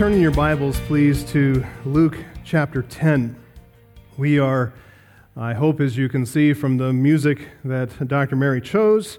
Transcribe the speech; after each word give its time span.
turn 0.00 0.14
in 0.14 0.20
your 0.22 0.30
Bibles, 0.30 0.80
please, 0.86 1.22
to 1.24 1.62
Luke 1.84 2.16
chapter 2.42 2.80
10. 2.80 3.36
We 4.16 4.38
are, 4.38 4.72
I 5.36 5.52
hope, 5.52 5.78
as 5.78 5.98
you 5.98 6.08
can 6.08 6.24
see 6.24 6.54
from 6.54 6.78
the 6.78 6.90
music 6.90 7.50
that 7.64 8.08
Dr. 8.08 8.34
Mary 8.34 8.62
chose 8.62 9.18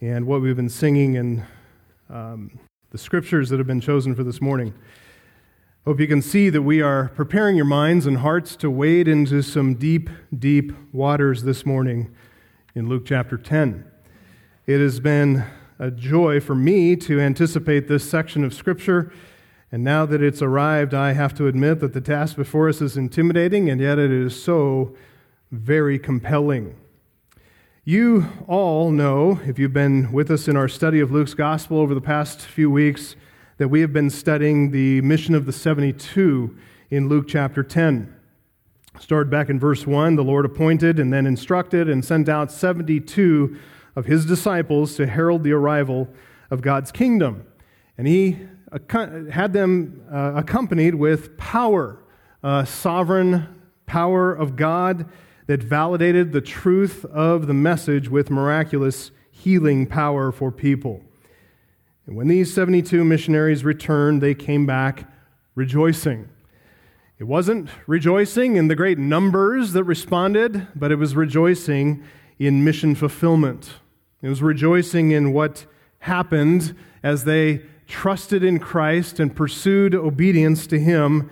and 0.00 0.26
what 0.26 0.42
we've 0.42 0.56
been 0.56 0.68
singing 0.68 1.16
and 1.16 1.44
um, 2.10 2.58
the 2.90 2.98
scriptures 2.98 3.50
that 3.50 3.58
have 3.58 3.68
been 3.68 3.80
chosen 3.80 4.16
for 4.16 4.24
this 4.24 4.40
morning. 4.40 4.74
Hope 5.84 6.00
you 6.00 6.08
can 6.08 6.22
see 6.22 6.50
that 6.50 6.62
we 6.62 6.82
are 6.82 7.10
preparing 7.10 7.54
your 7.54 7.64
minds 7.64 8.04
and 8.04 8.18
hearts 8.18 8.56
to 8.56 8.68
wade 8.68 9.06
into 9.06 9.42
some 9.42 9.76
deep, 9.76 10.10
deep 10.36 10.72
waters 10.92 11.44
this 11.44 11.64
morning 11.64 12.12
in 12.74 12.88
Luke 12.88 13.04
chapter 13.06 13.38
10. 13.38 13.84
It 14.66 14.80
has 14.80 14.98
been 14.98 15.44
a 15.78 15.92
joy 15.92 16.40
for 16.40 16.56
me 16.56 16.96
to 16.96 17.20
anticipate 17.20 17.86
this 17.86 18.10
section 18.10 18.42
of 18.42 18.52
Scripture 18.52 19.12
and 19.72 19.82
now 19.82 20.06
that 20.06 20.22
it's 20.22 20.42
arrived, 20.42 20.94
I 20.94 21.12
have 21.12 21.34
to 21.34 21.48
admit 21.48 21.80
that 21.80 21.92
the 21.92 22.00
task 22.00 22.36
before 22.36 22.68
us 22.68 22.80
is 22.80 22.96
intimidating, 22.96 23.68
and 23.68 23.80
yet 23.80 23.98
it 23.98 24.12
is 24.12 24.40
so 24.40 24.94
very 25.50 25.98
compelling. 25.98 26.76
You 27.84 28.26
all 28.46 28.90
know, 28.90 29.40
if 29.46 29.58
you've 29.58 29.72
been 29.72 30.12
with 30.12 30.30
us 30.30 30.48
in 30.48 30.56
our 30.56 30.68
study 30.68 31.00
of 31.00 31.10
Luke's 31.10 31.34
gospel 31.34 31.78
over 31.78 31.94
the 31.94 32.00
past 32.00 32.40
few 32.40 32.70
weeks, 32.70 33.16
that 33.58 33.68
we 33.68 33.80
have 33.80 33.92
been 33.92 34.10
studying 34.10 34.70
the 34.70 35.00
mission 35.00 35.34
of 35.34 35.46
the 35.46 35.52
72 35.52 36.56
in 36.90 37.08
Luke 37.08 37.26
chapter 37.26 37.62
10. 37.62 38.14
Started 39.00 39.30
back 39.30 39.48
in 39.48 39.58
verse 39.58 39.86
1, 39.86 40.16
the 40.16 40.24
Lord 40.24 40.44
appointed 40.44 40.98
and 40.98 41.12
then 41.12 41.26
instructed 41.26 41.88
and 41.88 42.04
sent 42.04 42.28
out 42.28 42.50
72 42.50 43.58
of 43.94 44.06
his 44.06 44.26
disciples 44.26 44.96
to 44.96 45.06
herald 45.06 45.42
the 45.42 45.52
arrival 45.52 46.08
of 46.50 46.62
God's 46.62 46.92
kingdom. 46.92 47.46
And 47.98 48.06
he 48.06 48.38
had 49.30 49.52
them 49.52 50.04
uh, 50.12 50.32
accompanied 50.36 50.94
with 50.94 51.36
power, 51.36 52.02
uh, 52.42 52.64
sovereign 52.64 53.46
power 53.86 54.32
of 54.32 54.56
God 54.56 55.08
that 55.46 55.62
validated 55.62 56.32
the 56.32 56.40
truth 56.40 57.04
of 57.06 57.46
the 57.46 57.54
message 57.54 58.08
with 58.08 58.30
miraculous 58.30 59.10
healing 59.30 59.86
power 59.86 60.32
for 60.32 60.50
people. 60.50 61.02
And 62.06 62.16
when 62.16 62.28
these 62.28 62.52
72 62.52 63.04
missionaries 63.04 63.64
returned, 63.64 64.20
they 64.20 64.34
came 64.34 64.66
back 64.66 65.04
rejoicing. 65.54 66.28
It 67.18 67.24
wasn't 67.24 67.70
rejoicing 67.86 68.56
in 68.56 68.68
the 68.68 68.76
great 68.76 68.98
numbers 68.98 69.72
that 69.72 69.84
responded, 69.84 70.68
but 70.74 70.92
it 70.92 70.96
was 70.96 71.16
rejoicing 71.16 72.04
in 72.38 72.62
mission 72.62 72.94
fulfillment. 72.94 73.74
It 74.22 74.28
was 74.28 74.42
rejoicing 74.42 75.12
in 75.12 75.32
what 75.32 75.64
happened 76.00 76.76
as 77.02 77.24
they 77.24 77.62
trusted 77.86 78.42
in 78.42 78.58
Christ 78.58 79.20
and 79.20 79.34
pursued 79.34 79.94
obedience 79.94 80.66
to 80.68 80.78
Him, 80.78 81.30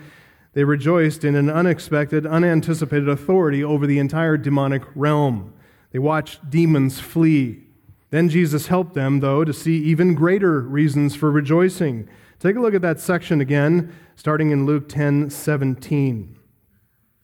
they 0.53 0.63
rejoiced 0.63 1.23
in 1.23 1.35
an 1.35 1.49
unexpected, 1.49 2.25
unanticipated 2.25 3.09
authority 3.09 3.63
over 3.63 3.85
the 3.85 3.99
entire 3.99 4.37
demonic 4.37 4.83
realm. 4.95 5.53
They 5.91 5.99
watched 5.99 6.49
demons 6.49 6.99
flee. 6.99 7.63
Then 8.09 8.29
Jesus 8.29 8.67
helped 8.67 8.93
them, 8.93 9.19
though, 9.19 9.43
to 9.43 9.53
see 9.53 9.77
even 9.83 10.15
greater 10.15 10.61
reasons 10.61 11.15
for 11.15 11.29
rejoicing. 11.29 12.07
Take 12.39 12.55
a 12.55 12.61
look 12.61 12.73
at 12.73 12.81
that 12.81 12.99
section 12.99 13.41
again, 13.41 13.93
starting 14.15 14.51
in 14.51 14.65
Luke 14.65 14.87
10 14.87 15.29
17. 15.29 16.37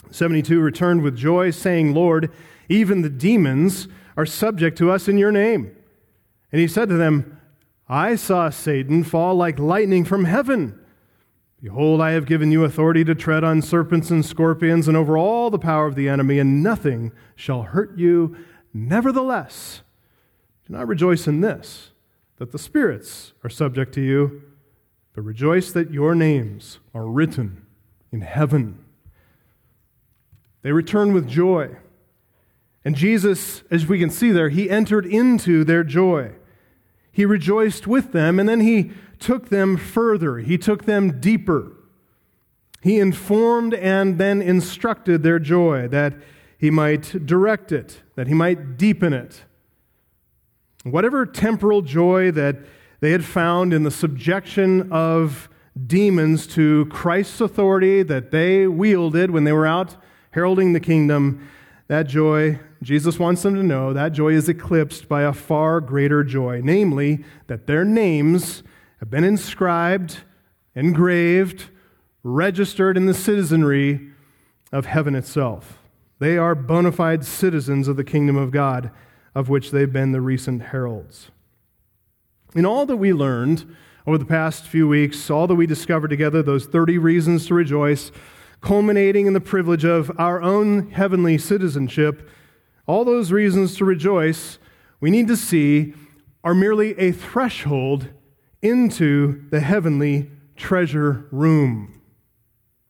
72 0.10 0.60
returned 0.60 1.02
with 1.02 1.16
joy, 1.16 1.52
saying, 1.52 1.94
Lord, 1.94 2.32
even 2.68 3.02
the 3.02 3.10
demons 3.10 3.88
are 4.18 4.26
subject 4.26 4.78
to 4.80 4.92
us 4.92 5.08
in 5.08 5.18
your 5.18 5.32
name. 5.32 5.76
And 6.52 6.60
he 6.60 6.68
said 6.68 6.90
to 6.90 6.98
them, 6.98 7.41
I 7.92 8.16
saw 8.16 8.50
Satan 8.50 9.04
fall 9.04 9.36
like 9.36 9.60
lightning 9.60 10.06
from 10.06 10.24
heaven. 10.24 10.80
Behold, 11.62 12.00
I 12.00 12.12
have 12.12 12.26
given 12.26 12.50
you 12.50 12.64
authority 12.64 13.04
to 13.04 13.14
tread 13.14 13.44
on 13.44 13.62
serpents 13.62 14.10
and 14.10 14.26
scorpions 14.26 14.88
and 14.88 14.96
over 14.96 15.18
all 15.18 15.50
the 15.50 15.60
power 15.60 15.88
of 15.88 15.96
the 15.96 16.08
enemy, 16.08 16.40
and 16.40 16.64
nothing 16.64 17.12
shall 17.36 17.64
hurt 17.64 17.98
you. 17.98 18.38
Nevertheless, 18.74 19.82
do 20.66 20.72
not 20.72 20.88
rejoice 20.88 21.28
in 21.28 21.42
this, 21.42 21.92
that 22.38 22.54
the 22.54 22.58
spirits 22.58 23.34
are 23.44 23.50
subject 23.50 23.94
to 23.96 24.02
you, 24.02 24.42
but 25.14 25.24
rejoice 25.24 25.74
that 25.74 25.92
your 25.92 26.16
names 26.16 26.80
are 26.94 27.06
written 27.06 27.66
in 28.10 28.22
heaven. 28.22 28.86
They 30.62 30.72
return 30.72 31.12
with 31.12 31.28
joy. 31.28 31.76
And 32.86 32.96
Jesus, 32.96 33.64
as 33.70 33.86
we 33.86 34.00
can 34.00 34.10
see 34.10 34.32
there, 34.32 34.48
he 34.48 34.70
entered 34.70 35.06
into 35.06 35.66
their 35.66 35.84
joy. 35.84 36.36
He 37.12 37.26
rejoiced 37.26 37.88
with 37.88 38.12
them, 38.12 38.40
and 38.40 38.48
then 38.48 38.62
he 38.62 38.92
took 39.20 39.50
them 39.50 39.78
further. 39.78 40.40
He 40.40 40.58
took 40.58 40.86
them 40.86 41.20
deeper. 41.20 41.74
He 42.82 43.00
informed 43.00 43.74
and 43.74 44.18
then 44.18 44.42
instructed 44.42 45.22
their 45.22 45.40
joy 45.40 45.88
that 45.90 46.16
he 46.58 46.72
might 46.72 47.26
direct 47.26 47.72
it, 47.72 48.02
that 48.16 48.28
he 48.28 48.34
might 48.34 48.78
deepen 48.78 49.14
it. 49.14 49.44
Whatever 50.84 51.26
temporal 51.26 51.82
joy 51.82 52.32
that 52.32 52.58
they 53.02 53.12
had 53.12 53.26
found 53.26 53.74
in 53.74 53.84
the 53.84 53.92
subjection 53.92 54.92
of 54.92 55.50
demons 55.88 56.48
to 56.48 56.86
Christ's 56.88 57.42
authority 57.42 58.04
that 58.04 58.32
they 58.32 58.68
wielded 58.68 59.32
when 59.32 59.44
they 59.44 59.52
were 59.52 59.68
out 59.68 59.96
heralding 60.32 60.74
the 60.74 60.80
kingdom, 60.80 61.48
that 61.88 62.08
joy 62.08 62.60
Jesus 62.84 63.20
wants 63.20 63.44
them 63.44 63.56
to 63.56 63.64
know 63.64 63.94
that 63.94 64.10
joy 64.10 64.30
is 64.30 64.50
eclipsed 64.50 65.08
by 65.08 65.22
a 65.22 65.34
far 65.34 65.80
greater 65.82 66.24
joy, 66.24 66.62
namely, 66.64 67.24
that 67.48 67.68
their 67.68 67.86
names 67.86 68.64
have 69.00 69.10
been 69.10 69.24
inscribed, 69.24 70.18
engraved, 70.74 71.66
registered 72.24 72.98
in 72.98 73.06
the 73.06 73.14
citizenry 73.14 74.10
of 74.72 74.88
heaven 74.88 75.14
itself. 75.14 75.80
They 76.20 76.38
are 76.38 76.56
bona 76.56 76.92
fide 76.92 77.26
citizens 77.26 77.88
of 77.88 77.98
the 77.98 78.04
kingdom 78.04 78.36
of 78.36 78.52
God, 78.52 78.92
of 79.36 79.50
which 79.50 79.72
they've 79.72 79.92
been 79.92 80.12
the 80.12 80.22
recent 80.22 80.64
heralds. 80.64 81.30
In 82.56 82.66
all 82.66 82.86
that 82.86 82.98
we 82.98 83.14
learned 83.14 83.76
over 84.08 84.18
the 84.18 84.26
past 84.26 84.66
few 84.66 84.88
weeks, 84.88 85.30
all 85.30 85.48
that 85.48 85.56
we 85.56 85.68
discovered 85.68 86.10
together, 86.10 86.42
those 86.42 86.66
30 86.66 86.98
reasons 86.98 87.46
to 87.48 87.54
rejoice, 87.54 88.12
culminating 88.60 89.28
in 89.28 89.34
the 89.34 89.40
privilege 89.40 89.86
of 89.86 90.12
our 90.20 90.42
own 90.42 90.92
heavenly 90.92 91.38
citizenship 91.38 92.28
all 92.88 93.06
those 93.06 93.32
reasons 93.32 93.76
to 93.78 93.86
rejoice 93.86 94.58
we 95.00 95.10
need 95.10 95.28
to 95.28 95.36
see 95.36 95.94
are 96.44 96.54
merely 96.54 96.98
a 96.98 97.12
threshold 97.12 98.08
into 98.62 99.50
the 99.50 99.60
heavenly 99.60 100.30
treasure 100.56 101.28
room. 101.32 102.02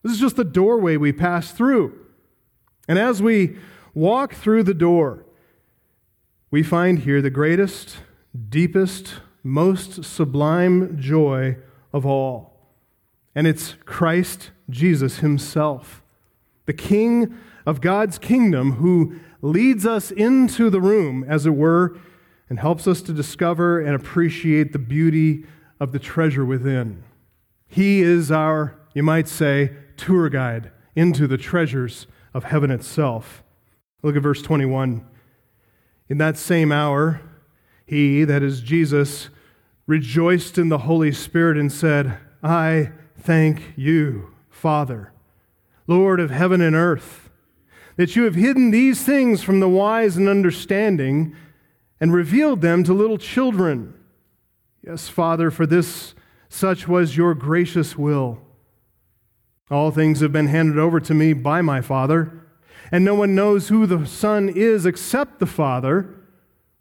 This 0.03 0.12
is 0.13 0.19
just 0.19 0.35
the 0.35 0.44
doorway 0.44 0.97
we 0.97 1.13
pass 1.13 1.52
through. 1.52 1.97
And 2.88 3.00
as 3.00 3.22
we 3.22 3.57
walk 3.94 4.34
through 4.34 4.63
the 4.63 4.74
door, 4.74 5.25
we 6.50 6.63
find 6.63 7.00
here 7.00 7.22
the 7.22 7.29
greatest, 7.29 7.97
deepest, 8.50 9.16
most 9.44 10.03
sublime 10.03 11.00
joy 11.00 11.58
of 11.94 12.06
all. 12.06 12.52
And 13.34 13.47
it's 13.47 13.75
Christ 13.85 14.52
Jesus 14.69 15.19
Himself, 15.19 16.03
the 16.66 16.73
King 16.73 17.38
of 17.66 17.79
God's 17.79 18.18
kingdom, 18.18 18.73
who 18.73 19.16
leads 19.41 19.85
us 19.85 20.12
into 20.12 20.69
the 20.69 20.81
room, 20.81 21.24
as 21.28 21.46
it 21.46 21.56
were, 21.56 21.97
and 22.50 22.59
helps 22.59 22.88
us 22.88 23.02
to 23.02 23.13
discover 23.13 23.79
and 23.79 23.96
appreciate 23.96 24.74
the 24.74 24.79
beauty 24.79 25.46
of 25.79 25.91
the 25.91 26.00
treasure 26.00 26.46
within. 26.46 27.03
He 27.67 28.02
is 28.02 28.32
our, 28.32 28.78
you 28.93 29.03
might 29.03 29.28
say, 29.28 29.72
tour 29.97 30.29
guide 30.29 30.72
into 30.96 31.28
the 31.28 31.38
treasures 31.38 32.08
of 32.34 32.46
heaven 32.46 32.70
itself. 32.70 33.43
Look 34.03 34.16
at 34.16 34.22
verse 34.22 34.41
21. 34.41 35.05
In 36.09 36.17
that 36.17 36.37
same 36.37 36.72
hour, 36.72 37.22
he, 37.85 38.23
that 38.26 38.44
is 38.44 38.61
Jesus, 38.61 39.29
rejoiced 39.87 40.58
in 40.58 40.70
the 40.70 40.79
Holy 40.79 41.11
Spirit 41.11 41.58
and 41.58 41.72
said, 41.72 42.17
I 42.44 42.91
thank 43.17 43.73
you, 43.76 44.34
Father, 44.49 45.14
Lord 45.87 46.20
of 46.20 46.29
heaven 46.29 46.61
and 46.61 46.76
earth 46.76 47.31
that 48.02 48.16
you 48.16 48.24
have 48.24 48.34
hidden 48.34 48.72
these 48.72 49.03
things 49.03 49.44
from 49.44 49.59
the 49.59 49.70
wise 49.70 50.18
and 50.18 50.28
understanding 50.28 51.36
and 52.00 52.12
revealed 52.12 52.59
them 52.59 52.84
to 52.84 52.92
little 52.92 53.20
children. 53.20 53.94
Yes, 54.84 55.08
Father, 55.08 55.52
for 55.52 55.68
this 55.68 56.16
such 56.50 56.88
was 56.88 57.16
your 57.16 57.36
gracious 57.36 57.96
will. 57.96 58.42
All 59.70 59.92
things 59.92 60.20
have 60.22 60.32
been 60.32 60.48
handed 60.48 60.80
over 60.80 61.00
to 61.00 61.14
me 61.14 61.34
by 61.34 61.62
my 61.62 61.80
Father, 61.80 62.42
and 62.92 63.06
no 63.06 63.14
one 63.14 63.36
knows 63.36 63.68
who 63.68 63.86
the 63.86 64.08
Son 64.08 64.50
is 64.50 64.88
except 64.88 65.38
the 65.38 65.46
Father, 65.46 66.12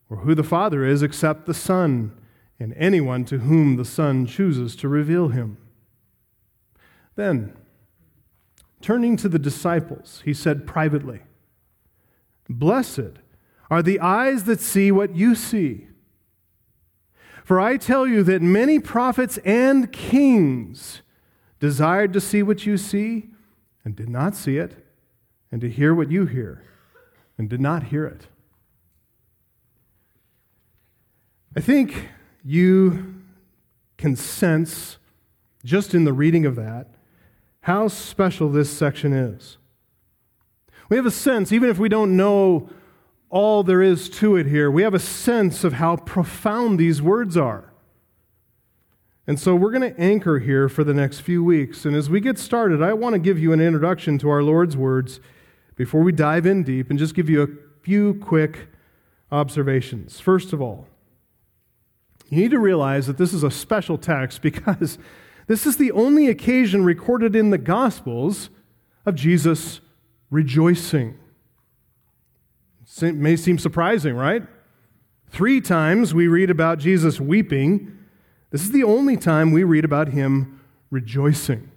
or 0.08 0.16
who 0.20 0.34
the 0.34 0.42
Father 0.42 0.86
is 0.86 1.02
except 1.02 1.44
the 1.44 1.52
Son, 1.52 2.18
and 2.58 2.72
anyone 2.78 3.26
to 3.26 3.40
whom 3.40 3.76
the 3.76 3.84
Son 3.84 4.24
chooses 4.24 4.74
to 4.76 4.88
reveal 4.88 5.28
him. 5.28 5.58
Then, 7.14 7.54
Turning 8.80 9.16
to 9.16 9.28
the 9.28 9.38
disciples, 9.38 10.22
he 10.24 10.32
said 10.32 10.66
privately, 10.66 11.20
Blessed 12.48 13.18
are 13.70 13.82
the 13.82 14.00
eyes 14.00 14.44
that 14.44 14.60
see 14.60 14.90
what 14.90 15.14
you 15.14 15.34
see. 15.34 15.86
For 17.44 17.60
I 17.60 17.76
tell 17.76 18.06
you 18.06 18.22
that 18.24 18.42
many 18.42 18.78
prophets 18.78 19.38
and 19.44 19.92
kings 19.92 21.02
desired 21.58 22.12
to 22.14 22.20
see 22.20 22.42
what 22.42 22.64
you 22.64 22.76
see, 22.76 23.30
and 23.84 23.94
did 23.94 24.08
not 24.08 24.34
see 24.34 24.56
it, 24.56 24.86
and 25.52 25.60
to 25.60 25.68
hear 25.68 25.94
what 25.94 26.10
you 26.10 26.26
hear, 26.26 26.62
and 27.36 27.48
did 27.48 27.60
not 27.60 27.84
hear 27.84 28.06
it. 28.06 28.28
I 31.56 31.60
think 31.60 32.08
you 32.44 33.22
can 33.98 34.16
sense, 34.16 34.96
just 35.64 35.94
in 35.94 36.04
the 36.04 36.12
reading 36.12 36.46
of 36.46 36.56
that, 36.56 36.88
how 37.62 37.88
special 37.88 38.48
this 38.48 38.70
section 38.70 39.12
is. 39.12 39.58
We 40.88 40.96
have 40.96 41.06
a 41.06 41.10
sense, 41.10 41.52
even 41.52 41.68
if 41.68 41.78
we 41.78 41.88
don't 41.88 42.16
know 42.16 42.68
all 43.28 43.62
there 43.62 43.80
is 43.80 44.10
to 44.10 44.36
it 44.36 44.46
here, 44.46 44.70
we 44.70 44.82
have 44.82 44.94
a 44.94 44.98
sense 44.98 45.62
of 45.62 45.74
how 45.74 45.96
profound 45.96 46.78
these 46.78 47.00
words 47.00 47.36
are. 47.36 47.72
And 49.26 49.38
so 49.38 49.54
we're 49.54 49.70
going 49.70 49.94
to 49.94 50.00
anchor 50.00 50.40
here 50.40 50.68
for 50.68 50.82
the 50.82 50.94
next 50.94 51.20
few 51.20 51.44
weeks. 51.44 51.84
And 51.84 51.94
as 51.94 52.10
we 52.10 52.20
get 52.20 52.38
started, 52.38 52.82
I 52.82 52.94
want 52.94 53.12
to 53.12 53.18
give 53.20 53.38
you 53.38 53.52
an 53.52 53.60
introduction 53.60 54.18
to 54.18 54.30
our 54.30 54.42
Lord's 54.42 54.76
words 54.76 55.20
before 55.76 56.00
we 56.00 56.10
dive 56.10 56.46
in 56.46 56.64
deep 56.64 56.90
and 56.90 56.98
just 56.98 57.14
give 57.14 57.30
you 57.30 57.42
a 57.42 57.48
few 57.82 58.14
quick 58.14 58.68
observations. 59.30 60.18
First 60.18 60.52
of 60.52 60.60
all, 60.60 60.88
you 62.28 62.38
need 62.38 62.50
to 62.50 62.58
realize 62.58 63.06
that 63.06 63.18
this 63.18 63.32
is 63.32 63.44
a 63.44 63.50
special 63.50 63.98
text 63.98 64.42
because 64.42 64.98
this 65.50 65.66
is 65.66 65.78
the 65.78 65.90
only 65.90 66.28
occasion 66.28 66.84
recorded 66.84 67.34
in 67.34 67.50
the 67.50 67.58
Gospels 67.58 68.50
of 69.04 69.16
Jesus 69.16 69.80
rejoicing. 70.30 71.18
It 73.02 73.16
may 73.16 73.34
seem 73.34 73.58
surprising, 73.58 74.14
right? 74.14 74.44
Three 75.28 75.60
times 75.60 76.14
we 76.14 76.28
read 76.28 76.50
about 76.50 76.78
Jesus 76.78 77.18
weeping. 77.18 77.98
This 78.50 78.62
is 78.62 78.70
the 78.70 78.84
only 78.84 79.16
time 79.16 79.50
we 79.50 79.64
read 79.64 79.84
about 79.84 80.10
him 80.10 80.60
rejoicing. 80.88 81.68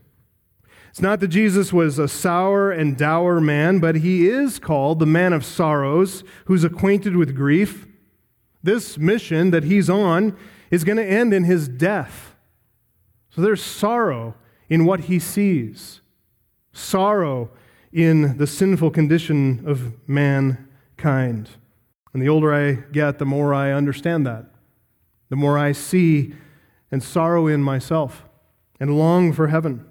It's 0.92 1.02
not 1.02 1.20
that 1.22 1.30
Jesus 1.30 1.74
was 1.74 1.98
a 1.98 2.08
sour 2.08 2.72
and 2.72 2.96
dour 2.96 3.42
man, 3.42 3.80
but 3.80 3.96
he 3.96 4.28
is 4.28 4.60
called 4.60 5.00
the 5.00 5.08
man 5.08 5.34
of 5.34 5.44
sorrows, 5.44 6.24
who's 6.46 6.64
acquainted 6.64 7.16
with 7.16 7.36
grief. 7.36 7.88
This 8.62 9.00
mission 9.00 9.50
that 9.50 9.64
he's 9.64 9.90
on 9.90 10.38
is 10.70 10.84
going 10.84 10.98
to 10.98 11.04
end 11.04 11.34
in 11.34 11.46
his 11.46 11.68
death. 11.68 12.32
So 13.35 13.41
there's 13.41 13.63
sorrow 13.63 14.35
in 14.69 14.85
what 14.85 15.01
he 15.01 15.18
sees, 15.18 16.01
sorrow 16.71 17.50
in 17.91 18.38
the 18.38 18.47
sinful 18.47 18.91
condition 18.91 19.63
of 19.65 19.94
mankind. 20.07 21.50
And 22.13 22.21
the 22.21 22.30
older 22.30 22.53
I 22.53 22.74
get, 22.91 23.18
the 23.18 23.25
more 23.25 23.53
I 23.53 23.71
understand 23.71 24.27
that. 24.27 24.45
The 25.30 25.35
more 25.35 25.57
I 25.57 25.71
see 25.71 26.35
and 26.91 27.01
sorrow 27.01 27.47
in 27.47 27.63
myself 27.63 28.24
and 28.80 28.97
long 28.97 29.33
for 29.33 29.47
heaven. 29.47 29.83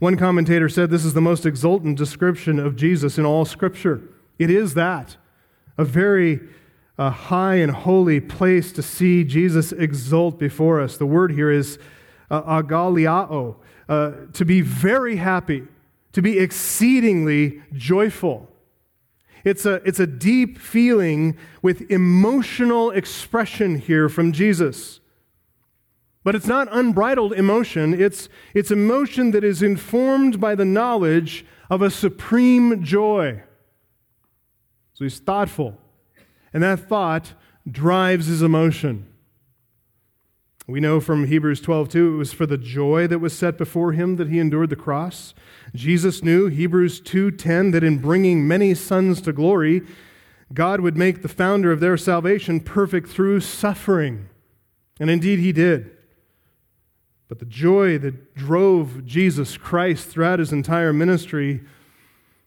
One 0.00 0.16
commentator 0.16 0.68
said 0.68 0.90
this 0.90 1.04
is 1.04 1.14
the 1.14 1.20
most 1.20 1.46
exultant 1.46 1.96
description 1.96 2.58
of 2.58 2.74
Jesus 2.74 3.18
in 3.18 3.24
all 3.24 3.44
Scripture. 3.44 4.02
It 4.38 4.50
is 4.50 4.74
that. 4.74 5.16
A 5.78 5.84
very 5.84 6.40
a 6.98 7.10
high 7.10 7.56
and 7.56 7.72
holy 7.72 8.20
place 8.20 8.72
to 8.72 8.82
see 8.82 9.24
Jesus 9.24 9.72
exult 9.72 10.38
before 10.38 10.80
us. 10.80 10.96
The 10.96 11.06
word 11.06 11.32
here 11.32 11.50
is 11.50 11.78
uh, 12.30 12.42
agalliao, 12.42 13.56
uh, 13.88 14.12
to 14.32 14.44
be 14.44 14.60
very 14.60 15.16
happy, 15.16 15.64
to 16.12 16.22
be 16.22 16.38
exceedingly 16.38 17.62
joyful. 17.72 18.48
It's 19.42 19.66
a, 19.66 19.74
it's 19.86 20.00
a 20.00 20.06
deep 20.06 20.58
feeling 20.58 21.36
with 21.60 21.90
emotional 21.90 22.90
expression 22.90 23.78
here 23.78 24.08
from 24.08 24.32
Jesus. 24.32 25.00
But 26.22 26.34
it's 26.34 26.46
not 26.46 26.68
unbridled 26.70 27.34
emotion, 27.34 28.00
it's, 28.00 28.28
it's 28.54 28.70
emotion 28.70 29.32
that 29.32 29.44
is 29.44 29.62
informed 29.62 30.40
by 30.40 30.54
the 30.54 30.64
knowledge 30.64 31.44
of 31.68 31.82
a 31.82 31.90
supreme 31.90 32.82
joy. 32.82 33.42
So 34.94 35.04
he's 35.04 35.18
thoughtful 35.18 35.76
and 36.54 36.62
that 36.62 36.88
thought 36.88 37.34
drives 37.70 38.26
his 38.26 38.40
emotion. 38.40 39.06
We 40.66 40.80
know 40.80 40.98
from 40.98 41.26
Hebrews 41.26 41.60
12, 41.60 41.90
2, 41.90 42.14
it 42.14 42.16
was 42.16 42.32
for 42.32 42.46
the 42.46 42.56
joy 42.56 43.06
that 43.08 43.18
was 43.18 43.36
set 43.36 43.58
before 43.58 43.92
him 43.92 44.16
that 44.16 44.30
he 44.30 44.38
endured 44.38 44.70
the 44.70 44.76
cross. 44.76 45.34
Jesus 45.74 46.22
knew, 46.22 46.46
Hebrews 46.46 47.00
2:10, 47.00 47.72
that 47.72 47.84
in 47.84 47.98
bringing 47.98 48.48
many 48.48 48.72
sons 48.72 49.20
to 49.22 49.32
glory, 49.32 49.82
God 50.54 50.80
would 50.80 50.96
make 50.96 51.20
the 51.20 51.28
founder 51.28 51.70
of 51.70 51.80
their 51.80 51.98
salvation 51.98 52.60
perfect 52.60 53.08
through 53.08 53.40
suffering. 53.40 54.28
And 54.98 55.10
indeed 55.10 55.40
he 55.40 55.52
did. 55.52 55.90
But 57.28 57.40
the 57.40 57.44
joy 57.44 57.98
that 57.98 58.34
drove 58.34 59.04
Jesus 59.04 59.56
Christ 59.56 60.08
throughout 60.08 60.38
his 60.38 60.52
entire 60.52 60.92
ministry 60.92 61.62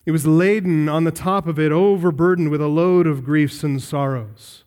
it 0.08 0.12
was 0.12 0.26
laden 0.26 0.88
on 0.88 1.04
the 1.04 1.12
top 1.12 1.48
of 1.48 1.60
it, 1.60 1.74
overburdened 1.74 2.50
with 2.50 2.62
a 2.62 2.70
load 2.70 3.06
of 3.06 3.26
griefs 3.26 3.62
and 3.62 3.84
sorrows. 3.84 4.64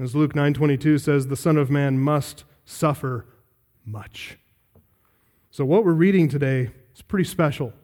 As 0.00 0.16
Luke 0.16 0.32
9:22 0.32 0.98
says, 0.98 1.26
the 1.26 1.36
Son 1.36 1.58
of 1.58 1.70
Man 1.70 1.98
must 1.98 2.44
suffer 2.64 3.26
much. 3.84 4.38
So 5.50 5.66
what 5.66 5.84
we're 5.84 5.92
reading 5.92 6.30
today 6.30 6.70
is 6.94 7.02
pretty 7.02 7.28
special. 7.28 7.74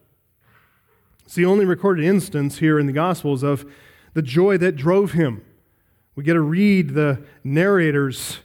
It's 1.27 1.35
the 1.35 1.45
only 1.45 1.67
recorded 1.67 2.07
instance 2.07 2.61
here 2.61 2.79
in 2.79 2.87
the 2.87 2.93
Gospels 2.95 3.43
of 3.43 3.71
the 4.15 4.23
joy 4.23 4.57
that 4.57 4.75
drove 4.75 5.13
him. 5.13 5.45
We 6.15 6.25
get 6.25 6.33
to 6.35 6.41
read 6.41 6.95
the 6.95 7.23
narrator's 7.45 8.39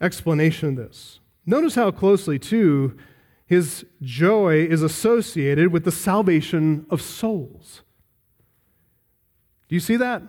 explanation 0.00 0.68
of 0.68 0.76
this. 0.76 1.18
Notice 1.44 1.74
how 1.74 1.90
closely, 1.90 2.38
too, 2.38 2.96
his 3.50 3.84
joy 4.00 4.64
is 4.64 4.80
associated 4.80 5.72
with 5.72 5.84
the 5.84 5.90
salvation 5.90 6.86
of 6.88 7.02
souls. 7.02 7.82
Do 9.68 9.74
you 9.74 9.80
see 9.80 9.96
that? 9.96 10.22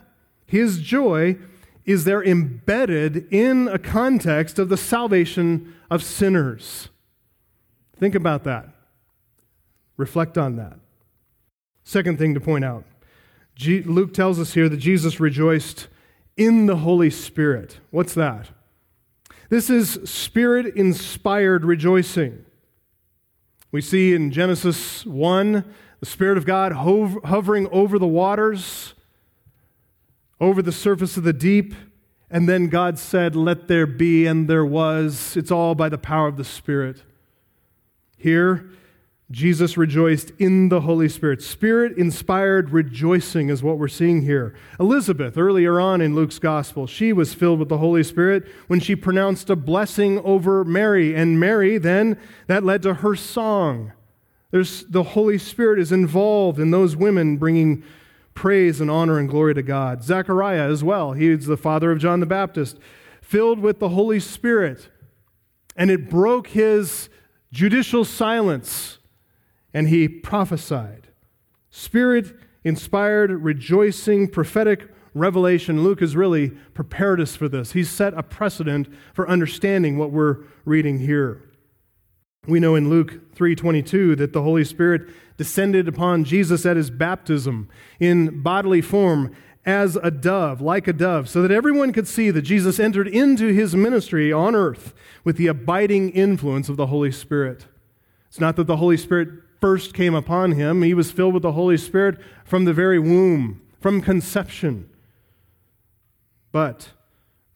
His 0.47 0.79
joy 0.79 1.37
is 1.85 2.03
there 2.03 2.23
embedded 2.23 3.31
in 3.31 3.67
a 3.67 3.77
context 3.77 4.57
of 4.57 4.69
the 4.69 4.75
salvation 4.75 5.75
of 5.91 6.03
sinners. 6.03 6.89
Think 7.95 8.15
about 8.15 8.43
that. 8.45 8.69
Reflect 9.97 10.35
on 10.35 10.55
that. 10.55 10.79
Second 11.83 12.17
thing 12.17 12.33
to 12.33 12.39
point 12.39 12.65
out 12.65 12.85
Luke 13.85 14.15
tells 14.15 14.39
us 14.39 14.55
here 14.55 14.67
that 14.67 14.77
Jesus 14.77 15.19
rejoiced 15.19 15.89
in 16.37 16.65
the 16.65 16.77
Holy 16.77 17.11
Spirit. 17.11 17.81
What's 17.91 18.15
that? 18.15 18.49
This 19.49 19.69
is 19.69 19.99
spirit 20.05 20.75
inspired 20.75 21.65
rejoicing. 21.65 22.45
We 23.71 23.79
see 23.81 24.13
in 24.13 24.31
Genesis 24.31 25.05
1 25.05 25.63
the 26.01 26.05
Spirit 26.05 26.37
of 26.37 26.45
God 26.45 26.73
hovering 26.73 27.67
over 27.71 27.97
the 27.97 28.07
waters, 28.07 28.93
over 30.41 30.61
the 30.61 30.73
surface 30.73 31.15
of 31.15 31.23
the 31.23 31.31
deep, 31.31 31.73
and 32.29 32.49
then 32.49 32.67
God 32.67 32.99
said, 32.99 33.35
Let 33.35 33.67
there 33.67 33.85
be, 33.85 34.25
and 34.25 34.49
there 34.49 34.65
was. 34.65 35.37
It's 35.37 35.51
all 35.51 35.75
by 35.75 35.87
the 35.87 35.97
power 35.97 36.27
of 36.27 36.37
the 36.37 36.43
Spirit. 36.43 37.03
Here, 38.17 38.69
Jesus 39.31 39.77
rejoiced 39.77 40.31
in 40.37 40.69
the 40.69 40.81
Holy 40.81 41.07
Spirit. 41.07 41.41
Spirit 41.41 41.97
inspired 41.97 42.71
rejoicing 42.71 43.49
is 43.49 43.63
what 43.63 43.77
we're 43.77 43.87
seeing 43.87 44.23
here. 44.23 44.53
Elizabeth, 44.79 45.37
earlier 45.37 45.79
on 45.79 46.01
in 46.01 46.13
Luke's 46.13 46.37
gospel, 46.37 46.85
she 46.85 47.13
was 47.13 47.33
filled 47.33 47.59
with 47.59 47.69
the 47.69 47.77
Holy 47.77 48.03
Spirit 48.03 48.45
when 48.67 48.81
she 48.81 48.95
pronounced 48.95 49.49
a 49.49 49.55
blessing 49.55 50.19
over 50.19 50.65
Mary. 50.65 51.15
And 51.15 51.39
Mary, 51.39 51.77
then, 51.77 52.17
that 52.47 52.63
led 52.63 52.81
to 52.83 52.95
her 52.95 53.15
song. 53.15 53.93
There's, 54.51 54.83
the 54.85 55.03
Holy 55.03 55.37
Spirit 55.37 55.79
is 55.79 55.93
involved 55.93 56.59
in 56.59 56.71
those 56.71 56.95
women 56.97 57.37
bringing 57.37 57.83
praise 58.33 58.81
and 58.81 58.91
honor 58.91 59.17
and 59.17 59.29
glory 59.29 59.53
to 59.53 59.63
God. 59.63 60.03
Zechariah 60.03 60.69
as 60.69 60.83
well, 60.83 61.13
he's 61.13 61.45
the 61.45 61.57
father 61.57 61.91
of 61.91 61.99
John 61.99 62.19
the 62.19 62.25
Baptist, 62.25 62.77
filled 63.21 63.59
with 63.59 63.79
the 63.79 63.89
Holy 63.89 64.19
Spirit. 64.19 64.89
And 65.77 65.89
it 65.89 66.09
broke 66.09 66.47
his 66.47 67.07
judicial 67.53 68.03
silence 68.03 68.97
and 69.73 69.87
he 69.87 70.07
prophesied. 70.07 71.07
Spirit 71.69 72.35
inspired, 72.63 73.31
rejoicing, 73.31 74.27
prophetic 74.27 74.89
revelation. 75.13 75.83
Luke 75.83 75.99
has 75.99 76.15
really 76.15 76.49
prepared 76.73 77.19
us 77.19 77.35
for 77.35 77.49
this. 77.49 77.73
He's 77.73 77.89
set 77.89 78.13
a 78.13 78.23
precedent 78.23 78.87
for 79.13 79.29
understanding 79.29 79.97
what 79.97 80.11
we're 80.11 80.37
reading 80.65 80.99
here. 80.99 81.43
We 82.47 82.59
know 82.59 82.75
in 82.75 82.89
Luke 82.89 83.33
3:22 83.35 84.15
that 84.15 84.33
the 84.33 84.41
Holy 84.41 84.63
Spirit 84.63 85.07
descended 85.37 85.87
upon 85.87 86.23
Jesus 86.23 86.65
at 86.65 86.77
his 86.77 86.89
baptism 86.89 87.67
in 87.99 88.41
bodily 88.41 88.81
form 88.81 89.31
as 89.63 89.95
a 89.97 90.09
dove, 90.09 90.59
like 90.59 90.87
a 90.87 90.93
dove, 90.93 91.29
so 91.29 91.41
that 91.43 91.51
everyone 91.51 91.93
could 91.93 92.07
see 92.07 92.31
that 92.31 92.41
Jesus 92.41 92.79
entered 92.79 93.07
into 93.07 93.53
his 93.53 93.75
ministry 93.75 94.33
on 94.33 94.55
earth 94.55 94.93
with 95.23 95.37
the 95.37 95.45
abiding 95.47 96.09
influence 96.09 96.67
of 96.67 96.77
the 96.77 96.87
Holy 96.87 97.11
Spirit. 97.11 97.67
It's 98.27 98.39
not 98.39 98.55
that 98.55 98.65
the 98.65 98.77
Holy 98.77 98.97
Spirit 98.97 99.29
first 99.61 99.93
came 99.93 100.15
upon 100.15 100.53
him, 100.53 100.81
he 100.81 100.93
was 100.93 101.11
filled 101.11 101.33
with 101.33 101.43
the 101.43 101.53
Holy 101.53 101.77
Spirit 101.77 102.19
from 102.43 102.65
the 102.65 102.73
very 102.73 102.99
womb, 102.99 103.61
from 103.79 104.01
conception. 104.01 104.89
But 106.51 106.89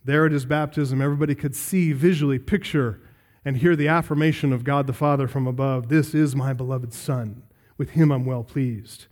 there 0.06 0.26
at 0.26 0.32
his 0.32 0.46
baptism, 0.46 1.02
everybody 1.02 1.36
could 1.36 1.56
see, 1.56 1.92
visually 1.92 2.40
picture, 2.40 3.02
and 3.44 3.58
hear 3.58 3.76
the 3.76 3.88
affirmation 3.88 4.54
of 4.54 4.64
God 4.64 4.88
the 4.88 4.94
Father 4.94 5.28
from 5.28 5.48
above 5.48 5.90
This 5.90 6.14
is 6.16 6.36
my 6.36 6.54
beloved 6.54 6.94
Son. 6.94 7.44
With 7.78 7.92
him 7.92 8.12
I'm 8.12 8.26
well 8.26 8.44
pleased. 8.44 9.08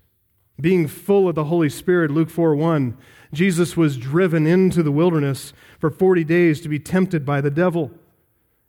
Being 0.62 0.88
full 0.88 1.28
of 1.28 1.36
the 1.36 1.46
Holy 1.46 1.70
Spirit, 1.70 2.12
Luke 2.12 2.30
4 2.30 2.56
1, 2.56 2.96
Jesus 3.34 3.76
was 3.76 3.98
driven 3.98 4.46
into 4.46 4.84
the 4.84 4.92
wilderness 4.92 5.52
for 5.80 5.90
40 5.90 6.24
days 6.24 6.62
to 6.62 6.70
be 6.70 6.80
tempted 6.80 7.26
by 7.26 7.42
the 7.42 7.50
devil. 7.50 7.92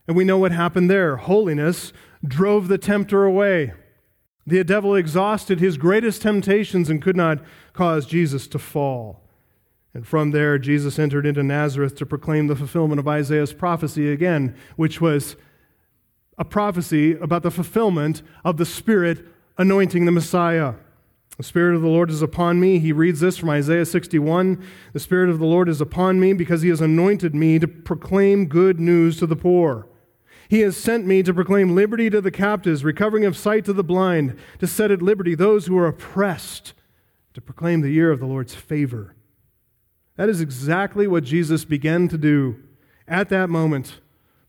And 0.09 0.17
we 0.17 0.25
know 0.25 0.39
what 0.39 0.53
happened 0.53 0.91
there. 0.91 1.17
Holiness 1.17 1.93
drove 2.27 2.69
the 2.69 2.79
tempter 2.79 3.25
away. 3.25 3.75
The 4.47 4.63
devil 4.65 4.95
exhausted 4.95 5.59
his 5.59 5.79
greatest 5.79 6.23
temptations 6.23 6.91
and 6.91 7.01
could 7.01 7.17
not 7.17 7.39
cause 7.73 8.07
Jesus 8.07 8.47
to 8.49 8.59
fall. 8.59 9.23
And 9.95 10.07
from 10.07 10.33
there, 10.33 10.59
Jesus 10.59 10.99
entered 10.99 11.25
into 11.25 11.43
Nazareth 11.43 11.95
to 11.97 12.07
proclaim 12.07 12.49
the 12.49 12.57
fulfillment 12.57 12.99
of 12.99 13.09
Isaiah's 13.09 13.53
prophecy 13.53 14.11
again, 14.11 14.57
which 14.77 15.01
was 15.01 15.37
a 16.37 16.45
prophecy 16.45 17.13
about 17.15 17.45
the 17.45 17.51
fulfillment 17.51 18.23
of 18.45 18.57
the 18.57 18.67
Spirit 18.67 19.25
anointing 19.57 20.05
the 20.05 20.13
Messiah. 20.13 20.75
The 21.37 21.45
Spirit 21.45 21.77
of 21.77 21.83
the 21.83 21.89
Lord 21.89 22.11
is 22.11 22.23
upon 22.23 22.61
me. 22.61 22.81
He 22.81 22.93
reads 22.93 23.21
this 23.21 23.37
from 23.37 23.51
Isaiah 23.51 23.87
61. 23.87 24.65
The 24.93 25.01
Spirit 25.01 25.31
of 25.31 25.39
the 25.39 25.47
Lord 25.47 25.69
is 25.69 25.81
upon 25.81 26.21
me 26.21 26.33
because 26.33 26.63
he 26.63 26.69
has 26.69 26.81
anointed 26.81 27.35
me 27.35 27.59
to 27.61 27.69
proclaim 27.69 28.47
good 28.47 28.81
news 28.81 29.17
to 29.19 29.27
the 29.27 29.37
poor. 29.37 29.87
He 30.49 30.61
has 30.61 30.77
sent 30.77 31.07
me 31.07 31.23
to 31.23 31.35
proclaim 31.35 31.75
liberty 31.75 32.11
to 32.11 32.21
the 32.21 32.31
captives, 32.31 32.85
recovering 32.85 33.25
of 33.25 33.37
sight 33.37 33.65
to 33.65 33.73
the 33.73 33.85
blind, 33.85 34.39
to 34.59 34.67
set 34.67 34.91
at 34.91 35.03
liberty 35.03 35.35
those 35.35 35.67
who 35.67 35.79
are 35.79 35.87
oppressed, 35.87 36.75
to 37.33 37.41
proclaim 37.41 37.81
the 37.81 37.91
year 37.91 38.11
of 38.11 38.21
the 38.21 38.27
Lord's 38.27 38.55
favor. 38.55 39.15
That 40.17 40.29
is 40.29 40.41
exactly 40.41 41.07
what 41.07 41.25
Jesus 41.25 41.65
began 41.65 42.09
to 42.09 42.19
do 42.19 42.63
at 43.09 43.29
that 43.31 43.51
moment, 43.51 44.01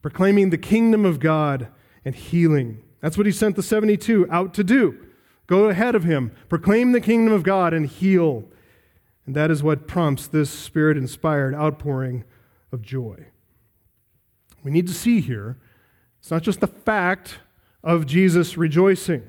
proclaiming 0.02 0.50
the 0.50 0.58
kingdom 0.58 1.06
of 1.06 1.20
God 1.20 1.70
and 2.04 2.14
healing. 2.14 2.84
That's 3.02 3.18
what 3.18 3.26
he 3.26 3.32
sent 3.32 3.56
the 3.56 3.64
72 3.64 4.28
out 4.30 4.54
to 4.54 4.64
do. 4.64 4.98
Go 5.48 5.70
ahead 5.70 5.96
of 5.96 6.04
him, 6.04 6.32
proclaim 6.50 6.92
the 6.92 7.02
kingdom 7.02 7.34
of 7.34 7.44
God 7.44 7.74
and 7.74 7.86
heal. 7.86 8.46
And 9.26 9.36
that 9.36 9.50
is 9.50 9.64
what 9.64 9.88
prompts 9.88 10.28
this 10.28 10.50
spirit 10.50 10.98
inspired 10.98 11.56
outpouring 11.56 12.24
of 12.72 12.82
joy. 12.82 13.28
We 14.64 14.72
need 14.72 14.88
to 14.88 14.94
see 14.94 15.22
here 15.22 15.58
it's 16.26 16.32
not 16.32 16.42
just 16.42 16.60
the 16.60 16.66
fact 16.66 17.38
of 17.84 18.08
Jesus 18.08 18.58
rejoicing, 18.58 19.22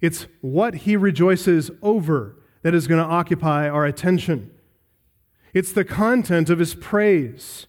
it's 0.00 0.26
what 0.40 0.72
he 0.72 0.96
rejoices 0.96 1.70
over 1.82 2.36
that 2.62 2.74
is 2.74 2.86
going 2.86 3.02
to 3.02 3.06
occupy 3.06 3.68
our 3.68 3.84
attention. 3.84 4.50
It's 5.52 5.72
the 5.72 5.84
content 5.84 6.48
of 6.48 6.58
his 6.58 6.74
praise. 6.74 7.66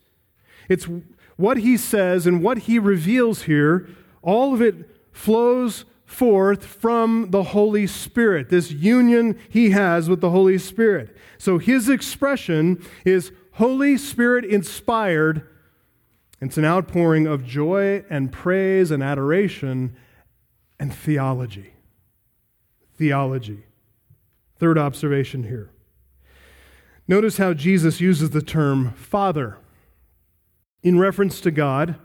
It's 0.70 0.88
what 1.36 1.58
he 1.58 1.76
says 1.76 2.26
and 2.26 2.42
what 2.42 2.60
he 2.60 2.80
reveals 2.80 3.42
here. 3.42 3.90
All 4.22 4.54
of 4.54 4.62
it 4.62 4.90
flows 5.12 5.84
forth 6.06 6.64
from 6.64 7.32
the 7.32 7.44
Holy 7.44 7.86
Spirit, 7.86 8.50
this 8.50 8.72
union 8.72 9.38
he 9.50 9.72
has 9.72 10.08
with 10.08 10.22
the 10.22 10.30
Holy 10.30 10.58
Spirit. 10.58 11.18
So 11.38 11.58
his 11.58 11.90
expression 11.90 12.82
is 13.04 13.34
Holy 13.56 13.98
Spirit 13.98 14.46
inspired 14.46 15.50
it's 16.44 16.58
an 16.58 16.66
outpouring 16.66 17.28
of 17.28 17.46
joy 17.46 18.04
and 18.10 18.32
praise 18.32 18.92
and 18.92 19.02
adoration 19.02 19.96
and 20.80 20.94
theology. 20.94 21.74
Theology. 22.96 23.66
Third 24.58 24.78
observation 24.78 25.44
here. 25.44 25.72
Notice 27.08 27.38
how 27.38 27.54
Jesus 27.54 28.02
uses 28.02 28.32
the 28.32 28.42
term 28.42 28.94
Father 28.94 29.58
in 30.82 31.00
reference 31.00 31.42
to 31.42 31.52
God. 31.52 31.96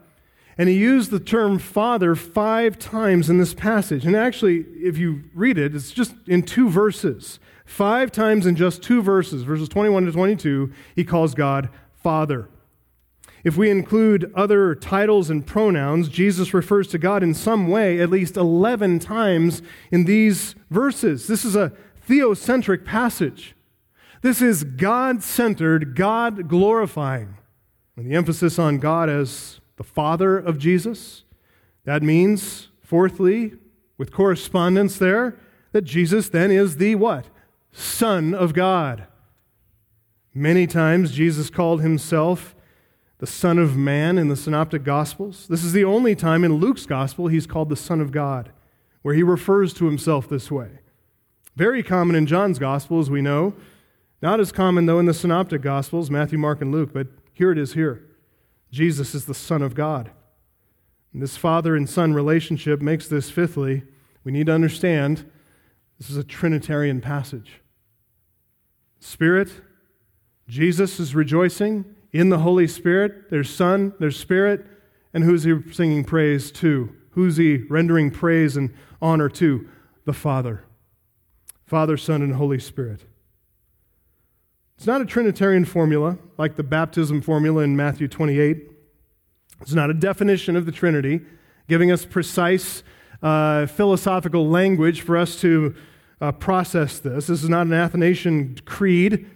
And 0.56 0.68
he 0.68 0.76
used 0.76 1.10
the 1.10 1.20
term 1.20 1.58
Father 1.58 2.14
five 2.16 2.78
times 2.78 3.30
in 3.30 3.38
this 3.38 3.54
passage. 3.54 4.04
And 4.04 4.16
actually, 4.16 4.58
if 4.82 4.98
you 4.98 5.24
read 5.34 5.56
it, 5.56 5.74
it's 5.74 5.92
just 5.92 6.14
in 6.26 6.42
two 6.42 6.68
verses. 6.68 7.38
Five 7.64 8.10
times 8.10 8.44
in 8.44 8.56
just 8.56 8.82
two 8.82 9.02
verses, 9.02 9.42
verses 9.42 9.68
21 9.68 10.06
to 10.06 10.12
22, 10.12 10.72
he 10.96 11.04
calls 11.04 11.34
God 11.34 11.68
Father. 12.02 12.48
If 13.44 13.56
we 13.56 13.70
include 13.70 14.32
other 14.34 14.74
titles 14.74 15.30
and 15.30 15.46
pronouns, 15.46 16.08
Jesus 16.08 16.52
refers 16.52 16.88
to 16.88 16.98
God 16.98 17.22
in 17.22 17.34
some 17.34 17.68
way 17.68 18.00
at 18.00 18.10
least 18.10 18.36
11 18.36 18.98
times 18.98 19.62
in 19.90 20.04
these 20.04 20.54
verses. 20.70 21.26
This 21.26 21.44
is 21.44 21.54
a 21.54 21.72
theocentric 22.08 22.84
passage. 22.84 23.54
This 24.22 24.42
is 24.42 24.64
God 24.64 25.22
centered, 25.22 25.94
God 25.94 26.48
glorifying. 26.48 27.36
And 27.96 28.10
the 28.10 28.16
emphasis 28.16 28.58
on 28.58 28.78
God 28.78 29.08
as 29.08 29.60
the 29.76 29.84
Father 29.84 30.38
of 30.38 30.58
Jesus. 30.58 31.24
That 31.84 32.02
means, 32.02 32.68
fourthly, 32.82 33.54
with 33.96 34.12
correspondence 34.12 34.98
there, 34.98 35.36
that 35.72 35.82
Jesus 35.82 36.28
then 36.28 36.50
is 36.50 36.76
the 36.76 36.96
what? 36.96 37.26
Son 37.72 38.34
of 38.34 38.54
God. 38.54 39.06
Many 40.34 40.66
times 40.66 41.12
Jesus 41.12 41.50
called 41.50 41.80
himself 41.82 42.54
the 43.18 43.26
Son 43.26 43.58
of 43.58 43.76
Man 43.76 44.16
in 44.16 44.28
the 44.28 44.36
Synoptic 44.36 44.84
Gospels. 44.84 45.46
This 45.48 45.64
is 45.64 45.72
the 45.72 45.84
only 45.84 46.14
time 46.14 46.44
in 46.44 46.54
Luke's 46.54 46.86
Gospel 46.86 47.26
he's 47.26 47.46
called 47.46 47.68
the 47.68 47.76
Son 47.76 48.00
of 48.00 48.12
God, 48.12 48.50
where 49.02 49.14
he 49.14 49.22
refers 49.22 49.74
to 49.74 49.86
himself 49.86 50.28
this 50.28 50.50
way. 50.50 50.78
Very 51.56 51.82
common 51.82 52.14
in 52.14 52.26
John's 52.26 52.60
Gospel, 52.60 53.00
as 53.00 53.10
we 53.10 53.20
know. 53.20 53.54
Not 54.22 54.38
as 54.38 54.52
common, 54.52 54.86
though, 54.86 55.00
in 55.00 55.06
the 55.06 55.14
Synoptic 55.14 55.62
Gospels, 55.62 56.10
Matthew, 56.10 56.38
Mark, 56.38 56.62
and 56.62 56.70
Luke, 56.70 56.90
but 56.92 57.08
here 57.32 57.50
it 57.50 57.58
is 57.58 57.72
here. 57.72 58.04
Jesus 58.70 59.14
is 59.14 59.24
the 59.24 59.34
Son 59.34 59.62
of 59.62 59.74
God. 59.74 60.10
And 61.12 61.20
this 61.20 61.36
father 61.36 61.74
and 61.74 61.88
son 61.88 62.14
relationship 62.14 62.80
makes 62.80 63.08
this, 63.08 63.30
fifthly, 63.30 63.82
we 64.22 64.30
need 64.30 64.46
to 64.46 64.52
understand 64.52 65.28
this 65.98 66.10
is 66.10 66.16
a 66.16 66.24
Trinitarian 66.24 67.00
passage. 67.00 67.60
Spirit, 69.00 69.50
Jesus 70.48 71.00
is 71.00 71.14
rejoicing 71.14 71.84
in 72.12 72.28
the 72.30 72.38
Holy 72.38 72.66
Spirit. 72.66 73.30
There's 73.30 73.50
Son, 73.50 73.94
there's 73.98 74.18
Spirit, 74.18 74.66
and 75.12 75.24
who's 75.24 75.44
he 75.44 75.54
singing 75.72 76.04
praise 76.04 76.50
to? 76.52 76.94
Who's 77.10 77.36
he 77.36 77.56
rendering 77.68 78.10
praise 78.10 78.56
and 78.56 78.72
honor 79.00 79.28
to? 79.30 79.68
The 80.04 80.12
Father. 80.12 80.64
Father, 81.66 81.96
Son, 81.96 82.22
and 82.22 82.34
Holy 82.34 82.58
Spirit. 82.58 83.04
It's 84.76 84.86
not 84.86 85.00
a 85.00 85.04
Trinitarian 85.04 85.64
formula 85.64 86.18
like 86.38 86.56
the 86.56 86.62
baptism 86.62 87.20
formula 87.20 87.62
in 87.62 87.76
Matthew 87.76 88.08
28. 88.08 88.70
It's 89.60 89.74
not 89.74 89.90
a 89.90 89.94
definition 89.94 90.56
of 90.56 90.66
the 90.66 90.72
Trinity, 90.72 91.20
giving 91.68 91.90
us 91.90 92.06
precise 92.06 92.82
uh, 93.22 93.66
philosophical 93.66 94.48
language 94.48 95.00
for 95.00 95.16
us 95.16 95.40
to 95.40 95.74
uh, 96.20 96.32
process 96.32 97.00
this. 97.00 97.26
This 97.26 97.42
is 97.42 97.48
not 97.48 97.66
an 97.66 97.72
Athanasian 97.72 98.56
creed 98.64 99.28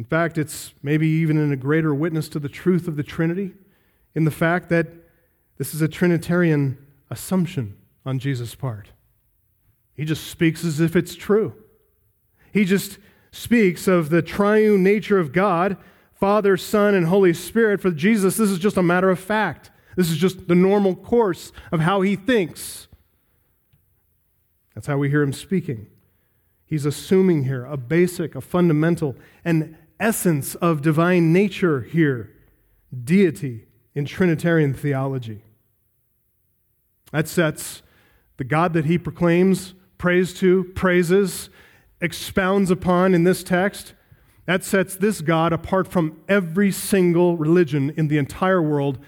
in 0.00 0.04
fact, 0.04 0.38
it's 0.38 0.72
maybe 0.82 1.06
even 1.06 1.36
in 1.36 1.52
a 1.52 1.56
greater 1.56 1.94
witness 1.94 2.30
to 2.30 2.38
the 2.38 2.48
truth 2.48 2.88
of 2.88 2.96
the 2.96 3.02
Trinity 3.02 3.52
in 4.14 4.24
the 4.24 4.30
fact 4.30 4.70
that 4.70 4.86
this 5.58 5.74
is 5.74 5.82
a 5.82 5.88
Trinitarian 5.88 6.78
assumption 7.10 7.76
on 8.06 8.18
Jesus' 8.18 8.54
part. 8.54 8.92
He 9.92 10.06
just 10.06 10.26
speaks 10.28 10.64
as 10.64 10.80
if 10.80 10.96
it's 10.96 11.14
true. 11.14 11.52
He 12.50 12.64
just 12.64 12.96
speaks 13.30 13.86
of 13.86 14.08
the 14.08 14.22
triune 14.22 14.82
nature 14.82 15.18
of 15.18 15.34
God, 15.34 15.76
Father, 16.14 16.56
Son, 16.56 16.94
and 16.94 17.08
Holy 17.08 17.34
Spirit. 17.34 17.82
For 17.82 17.90
Jesus, 17.90 18.38
this 18.38 18.48
is 18.48 18.58
just 18.58 18.78
a 18.78 18.82
matter 18.82 19.10
of 19.10 19.20
fact. 19.20 19.70
This 19.96 20.10
is 20.10 20.16
just 20.16 20.48
the 20.48 20.54
normal 20.54 20.96
course 20.96 21.52
of 21.70 21.80
how 21.80 22.00
he 22.00 22.16
thinks. 22.16 22.88
That's 24.74 24.86
how 24.86 24.96
we 24.96 25.10
hear 25.10 25.20
him 25.20 25.34
speaking. 25.34 25.88
He's 26.64 26.86
assuming 26.86 27.44
here 27.44 27.66
a 27.66 27.76
basic, 27.76 28.34
a 28.34 28.40
fundamental, 28.40 29.14
and 29.44 29.76
essence 30.00 30.54
of 30.56 30.82
divine 30.82 31.32
nature 31.32 31.82
here 31.82 32.32
deity 33.04 33.66
in 33.94 34.04
Trinitarian 34.04 34.74
theology. 34.74 35.42
That 37.12 37.28
sets 37.28 37.82
the 38.36 38.44
God 38.44 38.72
that 38.72 38.86
he 38.86 38.98
proclaims, 38.98 39.74
prays 39.98 40.32
to, 40.34 40.64
praises, 40.74 41.50
expounds 42.00 42.70
upon 42.70 43.14
in 43.14 43.24
this 43.24 43.44
text. 43.44 43.94
That 44.46 44.64
sets 44.64 44.96
this 44.96 45.20
God 45.20 45.52
apart 45.52 45.86
from 45.86 46.20
every 46.28 46.72
single 46.72 47.36
religion 47.36 47.92
in 47.96 48.08
the 48.08 48.18
entire 48.18 48.62
world 48.62 48.98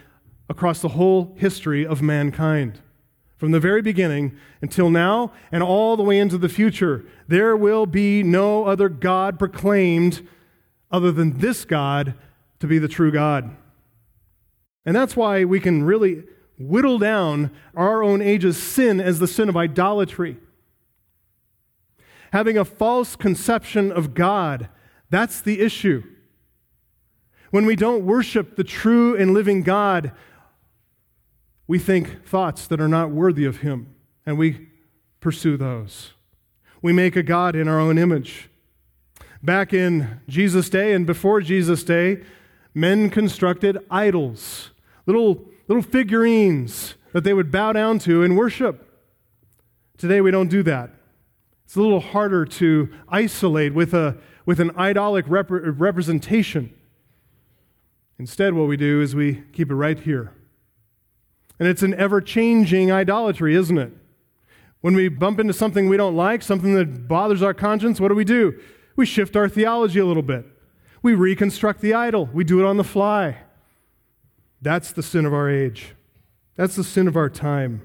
across 0.49 0.80
the 0.80 0.90
whole 0.90 1.34
history 1.38 1.87
of 1.87 2.02
mankind. 2.02 2.80
From 3.37 3.50
the 3.50 3.58
very 3.58 3.82
beginning 3.82 4.37
until 4.61 4.90
now 4.90 5.32
and 5.50 5.62
all 5.62 5.96
the 5.96 6.02
way 6.02 6.18
into 6.18 6.38
the 6.38 6.49
future, 6.49 7.04
there 7.26 7.56
will 7.56 7.87
be 7.87 8.22
no 8.22 8.66
other 8.66 8.88
God 8.88 9.38
proclaimed 9.38 10.26
other 10.92 11.11
than 11.11 11.38
this 11.38 11.64
God 11.64 12.14
to 12.61 12.66
be 12.66 12.78
the 12.78 12.88
true 12.88 13.11
God. 13.11 13.56
And 14.84 14.94
that's 14.94 15.16
why 15.16 15.44
we 15.44 15.58
can 15.58 15.84
really 15.84 16.25
whittle 16.58 16.99
down 16.99 17.50
our 17.75 18.02
own 18.02 18.20
age's 18.20 18.62
sin 18.62 19.00
as 19.00 19.18
the 19.18 19.26
sin 19.26 19.49
of 19.49 19.56
idolatry. 19.56 20.37
Having 22.32 22.58
a 22.58 22.64
false 22.64 23.16
conception 23.16 23.90
of 23.90 24.14
God, 24.14 24.68
that's 25.11 25.40
the 25.40 25.61
issue. 25.61 26.02
When 27.50 27.66
we 27.66 27.76
don't 27.76 28.06
worship 28.06 28.56
the 28.56 28.64
true 28.64 29.16
and 29.16 29.34
living 29.34 29.62
God, 29.62 30.12
we 31.66 31.78
think 31.78 32.26
thoughts 32.26 32.66
that 32.66 32.80
are 32.80 32.88
not 32.88 33.11
worthy 33.11 33.44
of 33.44 33.58
Him, 33.58 33.94
and 34.25 34.38
we 34.38 34.68
pursue 35.20 35.56
those. 35.56 36.12
We 36.80 36.92
make 36.92 37.14
a 37.14 37.22
God 37.22 37.54
in 37.54 37.68
our 37.68 37.78
own 37.78 37.99
image. 37.99 38.49
Back 39.42 39.72
in 39.75 40.20
Jesus' 40.28 40.70
day 40.70 40.92
and 40.92 41.04
before 41.04 41.40
Jesus' 41.40 41.82
day, 41.82 42.22
men 42.75 43.11
constructed 43.11 43.78
idols, 43.90 44.70
little, 45.04 45.44
little 45.66 45.82
figurines 45.82 46.94
that 47.12 47.25
they 47.25 47.34
would 47.34 47.50
bow 47.50 47.72
down 47.72 47.99
to 48.00 48.22
and 48.22 48.37
worship. 48.37 48.88
Today, 49.99 50.20
we 50.20 50.30
don't 50.30 50.49
do 50.49 50.62
that. 50.62 50.90
It's 51.64 51.75
a 51.75 51.80
little 51.80 52.00
harder 52.00 52.44
to 52.44 52.88
isolate 53.08 53.75
with, 53.75 53.94
a, 53.94 54.16
with 54.46 54.61
an 54.61 54.70
idolic 54.76 55.25
rep- 55.28 55.50
representation. 55.50 56.72
Instead, 58.18 58.54
what 58.54 58.68
we 58.68 58.76
do 58.76 59.00
is 59.00 59.14
we 59.16 59.42
keep 59.52 59.70
it 59.70 59.75
right 59.75 59.99
here. 59.99 60.32
And 61.58 61.68
it's 61.68 61.82
an 61.82 61.94
ever 61.94 62.20
changing 62.20 62.92
idolatry, 62.92 63.54
isn't 63.56 63.78
it? 63.78 63.92
When 64.80 64.94
we 64.94 65.08
bump 65.08 65.40
into 65.40 65.52
something 65.52 65.88
we 65.88 65.96
don't 65.96 66.16
like, 66.16 66.42
something 66.42 66.75
that 66.75 67.08
bothers 67.08 67.42
our 67.42 67.54
conscience, 67.54 68.00
what 68.00 68.08
do 68.08 68.14
we 68.14 68.25
do? 68.25 68.61
We 69.02 69.06
shift 69.06 69.35
our 69.35 69.49
theology 69.49 69.99
a 69.99 70.06
little 70.06 70.23
bit. 70.23 70.47
We 71.02 71.14
reconstruct 71.14 71.80
the 71.80 71.92
idol. 71.92 72.30
We 72.32 72.44
do 72.44 72.61
it 72.61 72.64
on 72.64 72.76
the 72.76 72.85
fly. 72.85 73.38
That's 74.61 74.92
the 74.92 75.02
sin 75.02 75.26
of 75.26 75.35
our 75.35 75.50
age. 75.50 75.97
That's 76.54 76.76
the 76.76 76.85
sin 76.85 77.09
of 77.09 77.16
our 77.16 77.28
time. 77.28 77.85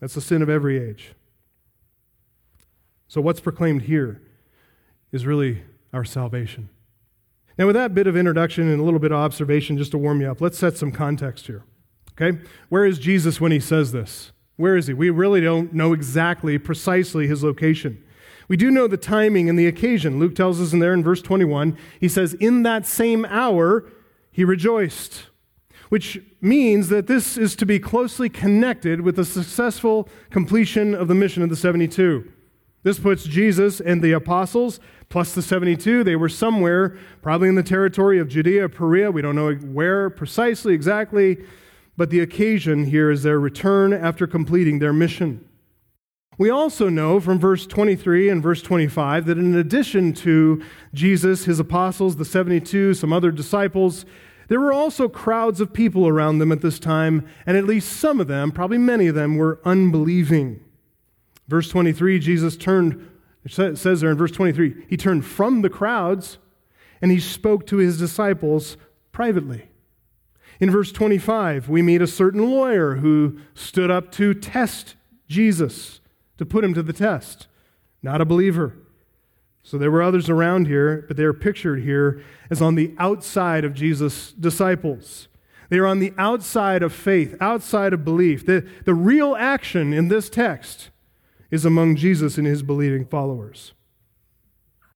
That's 0.00 0.14
the 0.14 0.20
sin 0.20 0.42
of 0.42 0.48
every 0.48 0.76
age. 0.76 1.14
So, 3.06 3.20
what's 3.20 3.38
proclaimed 3.38 3.82
here 3.82 4.20
is 5.12 5.24
really 5.24 5.62
our 5.92 6.04
salvation. 6.04 6.68
Now, 7.56 7.66
with 7.66 7.76
that 7.76 7.94
bit 7.94 8.08
of 8.08 8.16
introduction 8.16 8.68
and 8.68 8.80
a 8.80 8.82
little 8.82 8.98
bit 8.98 9.12
of 9.12 9.18
observation 9.18 9.78
just 9.78 9.92
to 9.92 9.98
warm 9.98 10.20
you 10.20 10.32
up, 10.32 10.40
let's 10.40 10.58
set 10.58 10.76
some 10.76 10.90
context 10.90 11.46
here. 11.46 11.62
Okay? 12.20 12.40
Where 12.70 12.84
is 12.84 12.98
Jesus 12.98 13.40
when 13.40 13.52
he 13.52 13.60
says 13.60 13.92
this? 13.92 14.32
Where 14.56 14.76
is 14.76 14.88
he? 14.88 14.94
We 14.94 15.10
really 15.10 15.40
don't 15.40 15.72
know 15.72 15.92
exactly, 15.92 16.58
precisely 16.58 17.28
his 17.28 17.44
location. 17.44 18.02
We 18.48 18.56
do 18.56 18.70
know 18.70 18.86
the 18.86 18.96
timing 18.96 19.48
and 19.48 19.58
the 19.58 19.66
occasion. 19.66 20.18
Luke 20.18 20.34
tells 20.34 20.60
us 20.60 20.72
in 20.72 20.78
there 20.78 20.92
in 20.92 21.02
verse 21.02 21.22
21, 21.22 21.76
he 21.98 22.08
says, 22.08 22.34
In 22.34 22.62
that 22.62 22.86
same 22.86 23.24
hour, 23.26 23.84
he 24.30 24.44
rejoiced, 24.44 25.26
which 25.88 26.20
means 26.40 26.88
that 26.88 27.06
this 27.06 27.38
is 27.38 27.56
to 27.56 27.66
be 27.66 27.78
closely 27.78 28.28
connected 28.28 29.00
with 29.00 29.16
the 29.16 29.24
successful 29.24 30.08
completion 30.30 30.94
of 30.94 31.08
the 31.08 31.14
mission 31.14 31.42
of 31.42 31.48
the 31.48 31.56
72. 31.56 32.30
This 32.82 32.98
puts 32.98 33.24
Jesus 33.24 33.80
and 33.80 34.02
the 34.02 34.12
apostles, 34.12 34.78
plus 35.08 35.34
the 35.34 35.40
72, 35.40 36.04
they 36.04 36.16
were 36.16 36.28
somewhere, 36.28 36.98
probably 37.22 37.48
in 37.48 37.54
the 37.54 37.62
territory 37.62 38.18
of 38.18 38.28
Judea, 38.28 38.68
Perea. 38.68 39.10
We 39.10 39.22
don't 39.22 39.36
know 39.36 39.54
where 39.54 40.10
precisely, 40.10 40.74
exactly, 40.74 41.44
but 41.96 42.10
the 42.10 42.20
occasion 42.20 42.84
here 42.84 43.10
is 43.10 43.22
their 43.22 43.40
return 43.40 43.94
after 43.94 44.26
completing 44.26 44.80
their 44.80 44.92
mission. 44.92 45.48
We 46.36 46.50
also 46.50 46.88
know 46.88 47.20
from 47.20 47.38
verse 47.38 47.66
23 47.66 48.28
and 48.28 48.42
verse 48.42 48.60
25 48.60 49.26
that 49.26 49.38
in 49.38 49.54
addition 49.54 50.12
to 50.14 50.62
Jesus, 50.92 51.44
his 51.44 51.60
apostles, 51.60 52.16
the 52.16 52.24
72, 52.24 52.94
some 52.94 53.12
other 53.12 53.30
disciples, 53.30 54.04
there 54.48 54.60
were 54.60 54.72
also 54.72 55.08
crowds 55.08 55.60
of 55.60 55.72
people 55.72 56.08
around 56.08 56.38
them 56.38 56.50
at 56.50 56.60
this 56.60 56.78
time, 56.78 57.26
and 57.46 57.56
at 57.56 57.64
least 57.64 57.92
some 57.92 58.20
of 58.20 58.26
them, 58.26 58.50
probably 58.50 58.78
many 58.78 59.06
of 59.06 59.14
them, 59.14 59.36
were 59.36 59.60
unbelieving. 59.64 60.60
Verse 61.46 61.68
23, 61.68 62.18
Jesus 62.18 62.56
turned, 62.56 63.08
it 63.44 63.78
says 63.78 64.00
there 64.00 64.10
in 64.10 64.16
verse 64.16 64.32
23, 64.32 64.86
he 64.88 64.96
turned 64.96 65.24
from 65.24 65.62
the 65.62 65.70
crowds 65.70 66.38
and 67.00 67.10
he 67.10 67.20
spoke 67.20 67.66
to 67.66 67.76
his 67.76 67.98
disciples 67.98 68.76
privately. 69.12 69.68
In 70.58 70.70
verse 70.70 70.90
25, 70.90 71.68
we 71.68 71.82
meet 71.82 72.02
a 72.02 72.06
certain 72.06 72.50
lawyer 72.50 72.96
who 72.96 73.38
stood 73.54 73.90
up 73.90 74.10
to 74.12 74.34
test 74.34 74.96
Jesus 75.28 76.00
to 76.38 76.46
put 76.46 76.64
him 76.64 76.74
to 76.74 76.82
the 76.82 76.92
test. 76.92 77.46
Not 78.02 78.20
a 78.20 78.24
believer. 78.24 78.76
So 79.62 79.78
there 79.78 79.90
were 79.90 80.02
others 80.02 80.28
around 80.28 80.66
here, 80.66 81.04
but 81.08 81.16
they 81.16 81.24
are 81.24 81.32
pictured 81.32 81.82
here 81.82 82.22
as 82.50 82.60
on 82.60 82.74
the 82.74 82.94
outside 82.98 83.64
of 83.64 83.72
Jesus' 83.72 84.32
disciples. 84.32 85.28
They 85.70 85.78
are 85.78 85.86
on 85.86 86.00
the 86.00 86.12
outside 86.18 86.82
of 86.82 86.92
faith, 86.92 87.34
outside 87.40 87.94
of 87.94 88.04
belief. 88.04 88.44
The, 88.44 88.68
the 88.84 88.94
real 88.94 89.34
action 89.34 89.94
in 89.94 90.08
this 90.08 90.28
text 90.28 90.90
is 91.50 91.64
among 91.64 91.96
Jesus 91.96 92.36
and 92.36 92.46
his 92.46 92.62
believing 92.62 93.06
followers. 93.06 93.72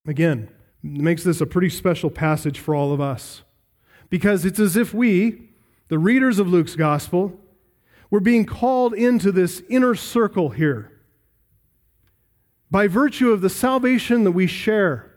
Again, 0.05 0.49
makes 0.83 1.23
this 1.23 1.41
a 1.41 1.47
pretty 1.47 1.69
special 1.69 2.11
passage 2.11 2.59
for 2.59 2.75
all 2.75 2.93
of 2.93 3.01
us 3.01 3.41
because 4.09 4.45
it's 4.45 4.59
as 4.59 4.75
if 4.75 4.93
we, 4.93 5.49
the 5.87 5.99
readers 5.99 6.39
of 6.39 6.47
Luke's 6.47 6.75
gospel, 6.75 7.39
were 8.11 8.19
being 8.19 8.45
called 8.45 8.93
into 8.93 9.31
this 9.31 9.61
inner 9.67 9.95
circle 9.95 10.49
here 10.49 10.98
by 12.71 12.87
virtue 12.87 13.31
of 13.31 13.41
the 13.41 13.49
salvation 13.49 14.23
that 14.23 14.31
we 14.31 14.47
share, 14.47 15.11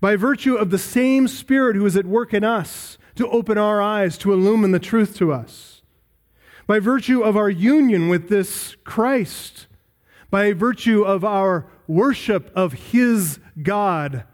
by 0.00 0.16
virtue 0.16 0.54
of 0.54 0.70
the 0.70 0.78
same 0.78 1.28
Spirit 1.28 1.76
who 1.76 1.84
is 1.86 1.96
at 1.96 2.06
work 2.06 2.32
in 2.32 2.44
us 2.44 2.98
to 3.16 3.28
open 3.28 3.58
our 3.58 3.82
eyes, 3.82 4.16
to 4.18 4.32
illumine 4.32 4.72
the 4.72 4.78
truth 4.78 5.16
to 5.16 5.32
us, 5.32 5.82
by 6.66 6.78
virtue 6.78 7.22
of 7.22 7.36
our 7.36 7.50
union 7.50 8.08
with 8.08 8.28
this 8.28 8.76
Christ, 8.84 9.66
by 10.30 10.52
virtue 10.52 11.02
of 11.02 11.24
our 11.24 11.66
worship 11.86 12.50
of 12.54 12.74
His 12.74 13.40
God, 13.62 14.24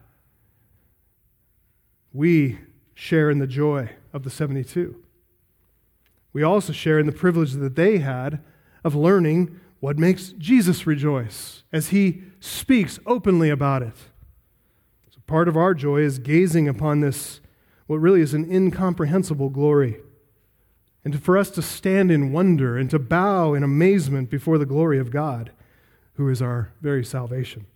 we 2.12 2.58
share 2.94 3.30
in 3.30 3.38
the 3.38 3.46
joy 3.46 3.90
of 4.12 4.22
the 4.22 4.30
72. 4.30 4.96
We 6.32 6.42
also 6.42 6.72
share 6.72 6.98
in 6.98 7.06
the 7.06 7.12
privilege 7.12 7.52
that 7.52 7.76
they 7.76 7.98
had 7.98 8.40
of 8.84 8.94
learning 8.94 9.60
what 9.80 9.98
makes 9.98 10.28
Jesus 10.38 10.86
rejoice 10.86 11.62
as 11.72 11.88
he 11.88 12.22
speaks 12.44 12.98
openly 13.06 13.48
about 13.48 13.82
it. 13.82 13.96
So 15.10 15.20
part 15.26 15.48
of 15.48 15.56
our 15.56 15.72
joy 15.72 16.02
is 16.02 16.18
gazing 16.18 16.68
upon 16.68 17.00
this, 17.00 17.40
what 17.86 17.96
really 17.96 18.20
is 18.20 18.34
an 18.34 18.50
incomprehensible 18.52 19.48
glory. 19.48 19.96
And 21.04 21.22
for 21.22 21.38
us 21.38 21.50
to 21.52 21.62
stand 21.62 22.10
in 22.10 22.32
wonder 22.32 22.76
and 22.76 22.90
to 22.90 22.98
bow 22.98 23.54
in 23.54 23.62
amazement 23.62 24.28
before 24.28 24.58
the 24.58 24.66
glory 24.66 24.98
of 24.98 25.10
God, 25.10 25.52
who 26.14 26.28
is 26.28 26.42
our 26.42 26.70
very 26.82 27.04
salvation. 27.04 27.66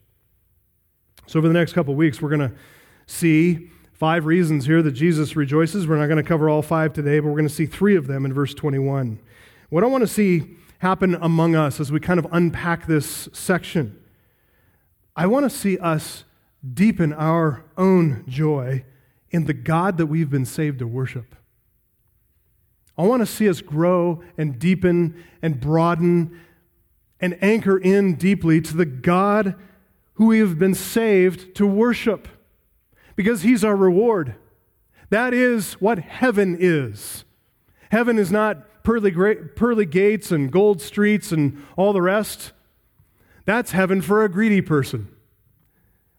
So, 1.27 1.39
over 1.39 1.49
the 1.49 1.55
next 1.55 1.73
couple 1.73 1.95
weeks, 1.95 2.23
we're 2.23 2.31
going 2.31 2.49
to 2.49 2.55
see 3.07 3.71
five 3.93 4.25
reasons 4.27 4.67
here 4.67 4.83
that 4.83 4.93
Jesus 4.93 5.37
rejoices. 5.37 5.87
We're 5.87 5.99
not 5.99 6.07
going 6.07 6.23
to 6.23 6.29
cover 6.29 6.49
all 6.49 6.63
five 6.63 6.93
today, 6.93 7.21
but 7.21 7.29
we're 7.29 7.35
going 7.35 7.49
to 7.49 7.55
see 7.55 7.67
three 7.67 7.97
of 7.97 8.07
them 8.07 8.25
in 8.25 8.33
verse 8.33 8.55
21. 8.55 9.19
What 9.71 9.83
I 9.83 9.87
want 9.87 10.03
to 10.03 10.09
see 10.09 10.57
happen 10.79 11.17
among 11.17 11.55
us 11.55 11.81
as 11.81 11.91
we 11.91 12.01
kind 12.01 12.19
of 12.19 12.27
unpack 12.33 12.87
this 12.87 13.29
section. 13.33 13.99
I 15.19 15.27
want 15.27 15.51
to 15.51 15.51
see 15.51 15.79
us 15.79 16.23
deepen 16.75 17.13
our 17.13 17.65
own 17.77 18.23
joy 18.29 18.85
in 19.33 19.47
the 19.47 19.53
God 19.53 19.99
that 19.99 20.07
we've 20.07 20.31
been 20.31 20.47
saved 20.47 20.79
to 20.79 20.87
worship. 20.87 21.35
I 22.97 23.03
want 23.03 23.23
to 23.23 23.27
see 23.27 23.49
us 23.49 23.61
grow 23.61 24.23
and 24.37 24.61
deepen 24.61 25.25
and 25.43 25.59
broaden 25.59 26.39
and 27.19 27.37
anchor 27.43 27.77
in 27.77 28.15
deeply 28.15 28.61
to 28.61 28.77
the 28.77 28.87
God 28.87 29.57
who 30.15 30.27
we 30.27 30.39
have 30.39 30.57
been 30.57 30.75
saved 30.75 31.53
to 31.57 31.67
worship 31.67 32.29
because 33.17 33.43
he's 33.43 33.65
our 33.65 33.75
reward. 33.75 34.37
That 35.11 35.35
is 35.35 35.73
what 35.81 35.99
heaven 35.99 36.57
is. 36.61 37.25
Heaven 37.91 38.21
is 38.21 38.31
not 38.31 38.85
pearly, 38.85 39.11
pearly 39.11 39.87
gates 39.87 40.31
and 40.31 40.53
gold 40.53 40.81
streets 40.81 41.33
and 41.33 41.61
all 41.77 41.93
the 41.93 42.03
rest, 42.03 42.53
that's 43.49 43.71
heaven 43.71 44.03
for 44.03 44.23
a 44.23 44.29
greedy 44.29 44.61
person. 44.61 45.09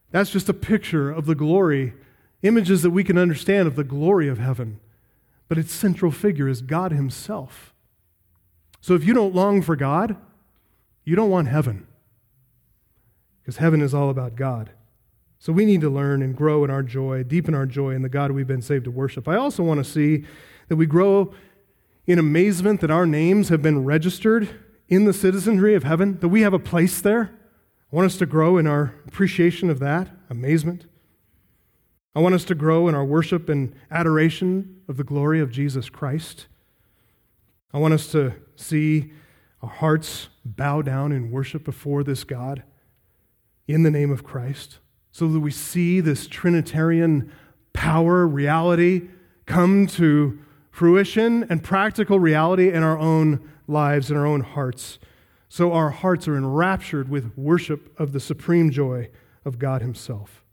That's 0.10 0.32
just 0.32 0.50
a 0.50 0.54
picture 0.54 1.12
of 1.12 1.28
the 1.28 1.36
glory, 1.36 1.94
images 2.42 2.82
that 2.82 2.90
we 2.90 3.04
can 3.04 3.20
understand 3.20 3.68
of 3.68 3.76
the 3.76 3.84
glory 3.84 4.28
of 4.28 4.40
heaven. 4.40 4.80
But 5.48 5.60
its 5.60 5.72
central 5.72 6.12
figure 6.12 6.48
is 6.48 6.64
God 6.64 6.92
Himself. 6.92 7.72
So 8.82 8.96
if 8.96 9.06
you 9.06 9.14
don't 9.14 9.36
long 9.36 9.62
for 9.62 9.76
God, 9.76 10.18
you 11.06 11.16
don't 11.16 11.30
want 11.30 11.50
heaven. 11.50 11.86
Because 13.44 13.58
heaven 13.58 13.84
is 13.84 13.94
all 13.94 14.10
about 14.10 14.36
God. 14.36 14.72
So 15.38 15.54
we 15.54 15.66
need 15.66 15.82
to 15.82 15.90
learn 15.92 16.24
and 16.24 16.36
grow 16.36 16.64
in 16.64 16.72
our 16.72 16.82
joy, 16.82 17.22
deepen 17.22 17.54
our 17.54 17.68
joy 17.68 17.92
in 17.92 18.02
the 18.02 18.10
God 18.10 18.32
we've 18.32 18.48
been 18.48 18.64
saved 18.64 18.86
to 18.86 18.92
worship. 18.92 19.28
I 19.28 19.36
also 19.36 19.62
want 19.62 19.78
to 19.78 19.84
see 19.84 20.26
that 20.68 20.78
we 20.78 20.88
grow 20.88 21.32
in 22.08 22.18
amazement 22.18 22.82
that 22.82 22.90
our 22.90 23.06
names 23.06 23.50
have 23.50 23.62
been 23.62 23.86
registered 23.86 24.50
in 24.90 25.06
the 25.06 25.14
citizenry 25.14 25.76
of 25.76 25.84
heaven, 25.84 26.20
that 26.20 26.28
we 26.30 26.42
have 26.42 26.54
a 26.54 26.60
place 26.60 27.00
there. 27.00 27.32
I 27.92 27.96
want 27.96 28.08
us 28.08 28.18
to 28.18 28.26
grow 28.26 28.58
in 28.58 28.68
our 28.68 28.96
appreciation 29.08 29.70
of 29.70 29.80
that, 29.80 30.10
amazement. 30.30 30.86
I 32.16 32.20
want 32.20 32.36
us 32.36 32.44
to 32.46 32.56
grow 32.56 32.88
in 32.88 32.96
our 32.96 33.06
worship 33.06 33.50
and 33.50 33.74
adoration 33.92 34.82
of 34.88 34.98
the 34.98 35.04
glory 35.04 35.40
of 35.40 35.52
Jesus 35.52 35.90
Christ. 35.90 36.48
I 37.72 37.78
want 37.78 37.94
us 37.94 38.12
to 38.12 38.34
see 38.56 39.14
our 39.62 39.70
hearts 39.70 40.30
bow 40.44 40.82
down 40.82 41.12
in 41.12 41.32
worship 41.32 41.64
before 41.64 42.04
this 42.04 42.24
God 42.24 42.64
in 43.68 43.84
the 43.84 43.92
name 43.92 44.12
of 44.12 44.24
Christ, 44.24 44.80
so 45.12 45.28
that 45.28 45.40
we 45.40 45.52
see 45.52 46.00
this 46.02 46.26
Trinitarian 46.28 47.32
power, 47.74 48.28
reality 48.28 49.10
come 49.46 49.86
to 49.86 50.40
fruition 50.72 51.46
and 51.50 51.64
practical 51.64 52.20
reality 52.20 52.72
in 52.72 52.82
our 52.82 52.98
own 52.98 53.48
lives, 53.70 54.12
in 54.12 54.18
our 54.18 54.26
own 54.26 54.42
hearts. 54.42 55.00
So 55.48 55.74
our 55.74 55.90
hearts 55.90 56.28
are 56.28 56.38
enraptured 56.38 57.10
with 57.10 57.38
worship 57.38 57.94
of 58.00 58.12
the 58.12 58.20
supreme 58.20 58.72
joy 58.72 59.10
of 59.46 59.60
God 59.60 59.82
Himself. 59.82 60.44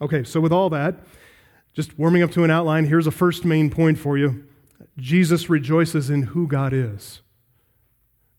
Okay, 0.00 0.24
so 0.24 0.40
with 0.40 0.52
all 0.52 0.70
that, 0.70 1.00
just 1.72 1.98
warming 1.98 2.22
up 2.22 2.30
to 2.32 2.44
an 2.44 2.50
outline, 2.50 2.86
here's 2.86 3.06
a 3.06 3.12
first 3.12 3.44
main 3.44 3.70
point 3.70 3.98
for 3.98 4.18
you 4.18 4.44
Jesus 4.98 5.48
rejoices 5.48 6.10
in 6.10 6.22
who 6.22 6.46
God 6.46 6.72
is. 6.72 7.22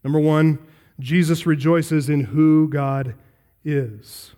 Number 0.03 0.19
one, 0.19 0.60
Jesus 0.99 1.45
rejoices 1.45 2.10
in 2.10 2.25
who 2.25 2.69
God 2.69 3.15
is. 3.63 4.31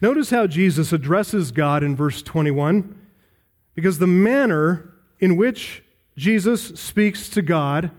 Notice 0.00 0.30
how 0.30 0.46
Jesus 0.46 0.92
addresses 0.92 1.50
God 1.50 1.82
in 1.82 1.96
verse 1.96 2.22
21, 2.22 2.96
because 3.74 3.98
the 3.98 4.06
manner 4.06 4.94
in 5.18 5.36
which 5.36 5.82
Jesus 6.18 6.70
speaks 6.80 7.28
to 7.28 7.42
God 7.42 7.92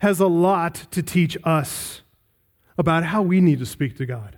has 0.00 0.20
a 0.20 0.26
lot 0.26 0.74
to 0.90 1.02
teach 1.02 1.38
us 1.42 2.02
about 2.76 3.04
how 3.04 3.22
we 3.22 3.40
need 3.40 3.58
to 3.60 3.66
speak 3.66 3.96
to 3.96 4.04
God. 4.04 4.36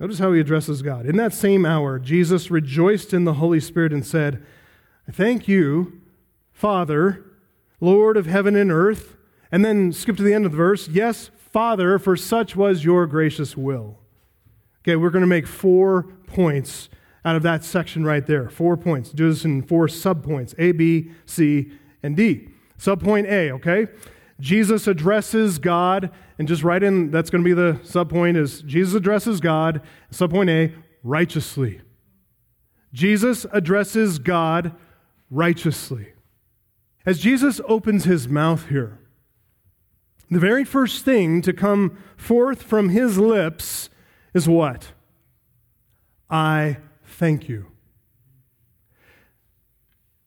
Notice 0.00 0.18
how 0.18 0.32
he 0.32 0.40
addresses 0.40 0.80
God. 0.80 1.04
In 1.04 1.18
that 1.18 1.34
same 1.34 1.66
hour, 1.66 1.98
Jesus 1.98 2.50
rejoiced 2.50 3.12
in 3.12 3.24
the 3.24 3.34
Holy 3.34 3.60
Spirit 3.60 3.92
and 3.92 4.04
said, 4.04 4.42
I 5.06 5.12
thank 5.12 5.46
you, 5.46 6.00
Father, 6.52 7.22
Lord 7.80 8.16
of 8.16 8.24
heaven 8.24 8.56
and 8.56 8.72
earth. 8.72 9.16
And 9.52 9.62
then 9.62 9.92
skip 9.92 10.16
to 10.16 10.22
the 10.22 10.32
end 10.32 10.46
of 10.46 10.52
the 10.52 10.56
verse. 10.56 10.88
Yes, 10.88 11.30
Father, 11.36 11.98
for 11.98 12.16
such 12.16 12.56
was 12.56 12.82
your 12.82 13.06
gracious 13.06 13.58
will. 13.58 13.98
Okay, 14.80 14.96
we're 14.96 15.10
going 15.10 15.20
to 15.20 15.26
make 15.26 15.46
four 15.46 16.04
points 16.26 16.88
out 17.24 17.36
of 17.36 17.42
that 17.42 17.64
section 17.64 18.04
right 18.04 18.26
there. 18.26 18.48
Four 18.48 18.76
points. 18.76 19.10
Do 19.10 19.28
this 19.28 19.44
in 19.44 19.62
four 19.62 19.86
subpoints 19.86 20.54
A, 20.58 20.72
B, 20.72 21.12
C, 21.24 21.72
and 22.02 22.16
D. 22.16 22.48
Subpoint 22.78 23.30
A, 23.30 23.52
okay? 23.52 23.86
Jesus 24.40 24.88
addresses 24.88 25.58
God, 25.58 26.10
and 26.38 26.48
just 26.48 26.64
write 26.64 26.82
in, 26.82 27.12
that's 27.12 27.30
going 27.30 27.44
to 27.44 27.48
be 27.48 27.54
the 27.54 27.78
subpoint 27.84 28.36
is 28.36 28.62
Jesus 28.62 28.94
addresses 28.94 29.40
God. 29.40 29.82
Subpoint 30.10 30.50
A, 30.50 30.74
righteously. 31.04 31.80
Jesus 32.92 33.46
addresses 33.52 34.18
God 34.18 34.74
righteously. 35.30 36.08
As 37.06 37.20
Jesus 37.20 37.60
opens 37.66 38.04
his 38.04 38.28
mouth 38.28 38.68
here, 38.68 38.98
the 40.30 40.40
very 40.40 40.64
first 40.64 41.04
thing 41.04 41.42
to 41.42 41.52
come 41.52 41.98
forth 42.16 42.62
from 42.62 42.88
his 42.88 43.18
lips 43.18 43.90
is 44.34 44.48
what? 44.48 44.92
I 46.30 46.78
thank 47.22 47.48
you. 47.48 47.66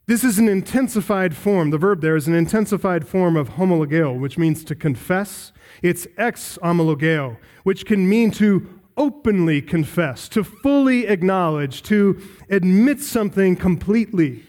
This 0.05 0.23
is 0.23 0.39
an 0.39 0.47
intensified 0.47 1.35
form. 1.35 1.71
The 1.71 1.77
verb 1.77 1.99
there 1.99 2.15
is 2.15 2.25
an 2.25 2.33
intensified 2.33 3.05
form 3.05 3.35
of 3.35 3.55
homologeo, 3.55 4.17
which 4.17 4.37
means 4.37 4.63
to 4.63 4.75
confess. 4.75 5.51
It's 5.81 6.05
exomologeo, 6.17 7.35
which 7.63 7.85
can 7.85 8.07
mean 8.07 8.31
to 8.31 8.79
openly 8.95 9.61
confess, 9.61 10.29
to 10.29 10.41
fully 10.45 11.05
acknowledge, 11.07 11.83
to 11.83 12.17
admit 12.49 13.01
something 13.01 13.57
completely. 13.57 14.43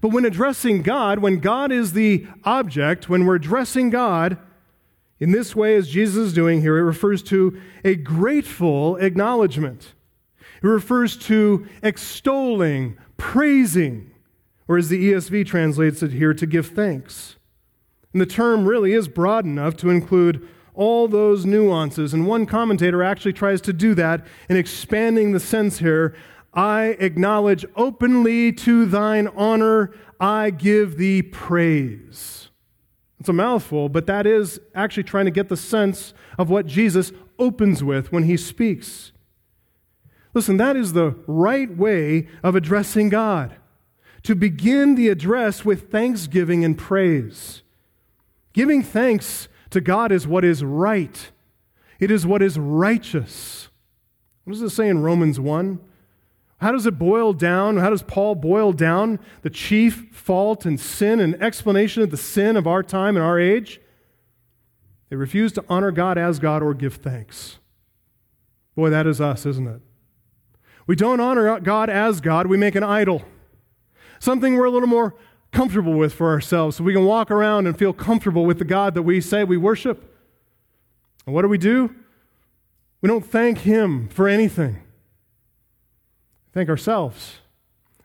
But 0.00 0.08
when 0.08 0.24
addressing 0.24 0.82
God, 0.82 1.20
when 1.20 1.38
God 1.38 1.70
is 1.70 1.92
the 1.92 2.26
object, 2.42 3.08
when 3.08 3.26
we're 3.26 3.36
addressing 3.36 3.90
God 3.90 4.38
in 5.20 5.30
this 5.30 5.54
way, 5.54 5.76
as 5.76 5.88
Jesus 5.88 6.16
is 6.16 6.32
doing 6.32 6.62
here, 6.62 6.78
it 6.78 6.82
refers 6.82 7.22
to 7.24 7.60
a 7.84 7.94
grateful 7.94 8.96
acknowledgement. 8.96 9.92
It 10.62 10.66
refers 10.66 11.16
to 11.18 11.66
extolling, 11.82 12.96
praising 13.16 14.12
or 14.68 14.78
as 14.78 14.88
the 14.88 15.12
ESV 15.12 15.46
translates 15.46 16.02
it 16.02 16.12
here, 16.12 16.32
to 16.34 16.46
give 16.46 16.68
thanks. 16.68 17.36
And 18.12 18.22
the 18.22 18.26
term 18.26 18.64
really 18.64 18.92
is 18.92 19.08
broad 19.08 19.44
enough 19.44 19.76
to 19.78 19.90
include 19.90 20.48
all 20.74 21.08
those 21.08 21.44
nuances. 21.44 22.14
And 22.14 22.26
one 22.26 22.46
commentator 22.46 23.02
actually 23.02 23.32
tries 23.34 23.60
to 23.62 23.72
do 23.72 23.94
that 23.96 24.26
in 24.48 24.56
expanding 24.56 25.32
the 25.32 25.40
sense 25.40 25.78
here. 25.78 26.14
I 26.54 26.96
acknowledge 27.00 27.64
openly 27.76 28.52
to 28.52 28.86
thine 28.86 29.28
honor, 29.28 29.92
I 30.20 30.50
give 30.50 30.96
thee 30.96 31.22
praise. 31.22 32.48
It's 33.20 33.28
a 33.28 33.32
mouthful, 33.34 33.88
but 33.88 34.06
that 34.06 34.26
is 34.26 34.60
actually 34.74 35.04
trying 35.04 35.26
to 35.26 35.30
get 35.30 35.48
the 35.48 35.56
sense 35.56 36.12
of 36.38 36.50
what 36.50 36.66
Jesus 36.66 37.12
opens 37.38 37.84
with 37.84 38.10
when 38.10 38.24
he 38.24 38.36
speaks. 38.36 39.11
Listen, 40.34 40.56
that 40.56 40.76
is 40.76 40.92
the 40.92 41.14
right 41.26 41.74
way 41.76 42.28
of 42.42 42.54
addressing 42.54 43.08
God 43.08 43.56
to 44.22 44.34
begin 44.34 44.94
the 44.94 45.08
address 45.08 45.64
with 45.64 45.90
thanksgiving 45.90 46.64
and 46.64 46.78
praise. 46.78 47.62
Giving 48.52 48.82
thanks 48.82 49.48
to 49.70 49.80
God 49.80 50.12
is 50.12 50.26
what 50.26 50.44
is 50.44 50.62
right, 50.62 51.30
it 51.98 52.10
is 52.10 52.26
what 52.26 52.42
is 52.42 52.58
righteous. 52.58 53.68
What 54.44 54.54
does 54.54 54.62
it 54.62 54.70
say 54.70 54.88
in 54.88 55.02
Romans 55.02 55.38
1? 55.38 55.78
How 56.58 56.72
does 56.72 56.86
it 56.86 56.98
boil 56.98 57.32
down? 57.32 57.76
How 57.76 57.90
does 57.90 58.02
Paul 58.02 58.34
boil 58.34 58.72
down 58.72 59.20
the 59.42 59.50
chief 59.50 60.08
fault 60.12 60.66
and 60.66 60.78
sin 60.80 61.20
and 61.20 61.40
explanation 61.40 62.02
of 62.02 62.10
the 62.10 62.16
sin 62.16 62.56
of 62.56 62.66
our 62.66 62.82
time 62.82 63.16
and 63.16 63.24
our 63.24 63.38
age? 63.38 63.80
They 65.10 65.16
refuse 65.16 65.52
to 65.52 65.64
honor 65.68 65.92
God 65.92 66.18
as 66.18 66.38
God 66.38 66.62
or 66.62 66.74
give 66.74 66.94
thanks. 66.94 67.58
Boy, 68.74 68.90
that 68.90 69.06
is 69.06 69.20
us, 69.20 69.44
isn't 69.46 69.66
it? 69.66 69.80
We 70.86 70.96
don't 70.96 71.20
honor 71.20 71.60
God 71.60 71.88
as 71.90 72.20
God, 72.20 72.46
we 72.46 72.56
make 72.56 72.74
an 72.74 72.82
idol 72.82 73.22
something 74.22 74.54
we're 74.54 74.66
a 74.66 74.70
little 74.70 74.88
more 74.88 75.16
comfortable 75.50 75.94
with 75.94 76.14
for 76.14 76.30
ourselves 76.30 76.76
so 76.76 76.84
we 76.84 76.92
can 76.92 77.04
walk 77.04 77.28
around 77.28 77.66
and 77.66 77.76
feel 77.76 77.92
comfortable 77.92 78.44
with 78.44 78.58
the 78.58 78.64
God 78.64 78.94
that 78.94 79.02
we 79.02 79.20
say 79.20 79.42
we 79.42 79.56
worship. 79.56 80.16
And 81.26 81.34
what 81.34 81.42
do 81.42 81.48
we 81.48 81.58
do? 81.58 81.92
We 83.00 83.08
don't 83.08 83.26
thank 83.26 83.58
Him 83.58 84.08
for 84.08 84.28
anything. 84.28 84.80
Thank 86.52 86.68
ourselves. 86.68 87.38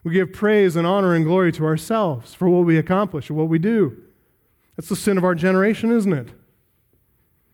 We 0.04 0.14
give 0.14 0.34
praise 0.34 0.76
and 0.76 0.88
honor 0.88 1.14
and 1.14 1.24
glory 1.24 1.52
to 1.52 1.66
ourselves 1.66 2.34
for 2.34 2.50
what 2.50 2.66
we 2.66 2.78
accomplish 2.78 3.30
or 3.30 3.36
what 3.36 3.48
we 3.48 3.60
do. 3.60 4.02
That's 4.76 4.90
the 4.90 4.96
sin 4.96 5.20
of 5.20 5.24
our 5.24 5.36
generation, 5.36 5.92
isn't 5.92 6.14
it? 6.14 6.30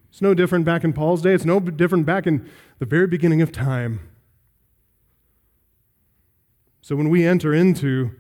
It's 0.10 0.22
no 0.22 0.34
different 0.34 0.64
back 0.64 0.86
in 0.86 0.94
Paul's 0.94 1.22
day. 1.22 1.34
It's 1.34 1.46
no 1.46 1.60
different 1.60 2.06
back 2.06 2.28
in 2.28 2.50
the 2.80 2.86
very 2.86 3.08
beginning 3.08 3.42
of 3.42 3.52
time. 3.52 4.00
So 6.84 6.96
when 6.96 7.10
we 7.10 7.26
enter 7.26 7.52
into 7.52 8.12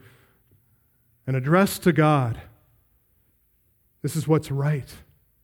an 1.25 1.35
address 1.35 1.79
to 1.79 1.93
God. 1.93 2.41
This 4.01 4.15
is 4.15 4.27
what's 4.27 4.51
right. 4.51 4.93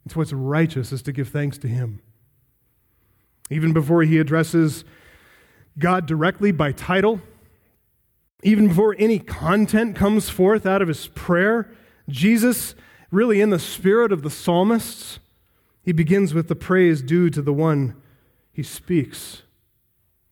It's 0.05 0.15
what's 0.15 0.33
righteous 0.33 0.91
is 0.91 1.01
to 1.03 1.11
give 1.11 1.29
thanks 1.29 1.57
to 1.59 1.67
Him. 1.67 2.01
Even 3.49 3.73
before 3.73 4.03
he 4.03 4.19
addresses 4.19 4.83
God 5.77 6.05
directly 6.05 6.51
by 6.51 6.71
title, 6.71 7.21
even 8.43 8.67
before 8.67 8.95
any 8.99 9.17
content 9.17 9.95
comes 9.95 10.29
forth 10.29 10.65
out 10.65 10.81
of 10.81 10.87
his 10.87 11.07
prayer, 11.07 11.71
Jesus, 12.07 12.75
really 13.11 13.41
in 13.41 13.49
the 13.49 13.59
spirit 13.59 14.11
of 14.11 14.21
the 14.21 14.29
psalmists, 14.29 15.19
he 15.81 15.91
begins 15.91 16.33
with 16.33 16.47
the 16.47 16.55
praise 16.55 17.01
due 17.01 17.29
to 17.31 17.41
the 17.41 17.53
one 17.53 17.95
he 18.51 18.61
speaks. 18.61 19.43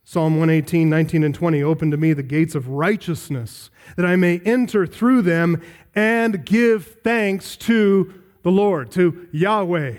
Psalm 0.10 0.38
118, 0.38 0.90
19, 0.90 1.26
and 1.26 1.36
20 1.36 1.62
Open 1.62 1.92
to 1.92 1.98
me 1.98 2.14
the 2.14 2.24
gates 2.24 2.56
of 2.56 2.70
righteousness, 2.70 3.70
that 3.98 4.06
I 4.06 4.16
may 4.16 4.40
enter 4.46 4.88
through 4.88 5.24
them 5.24 5.62
and 5.94 6.46
give 6.46 7.00
thanks 7.04 7.58
to 7.58 8.14
the 8.42 8.50
Lord, 8.50 8.90
to 8.92 9.28
Yahweh. 9.34 9.98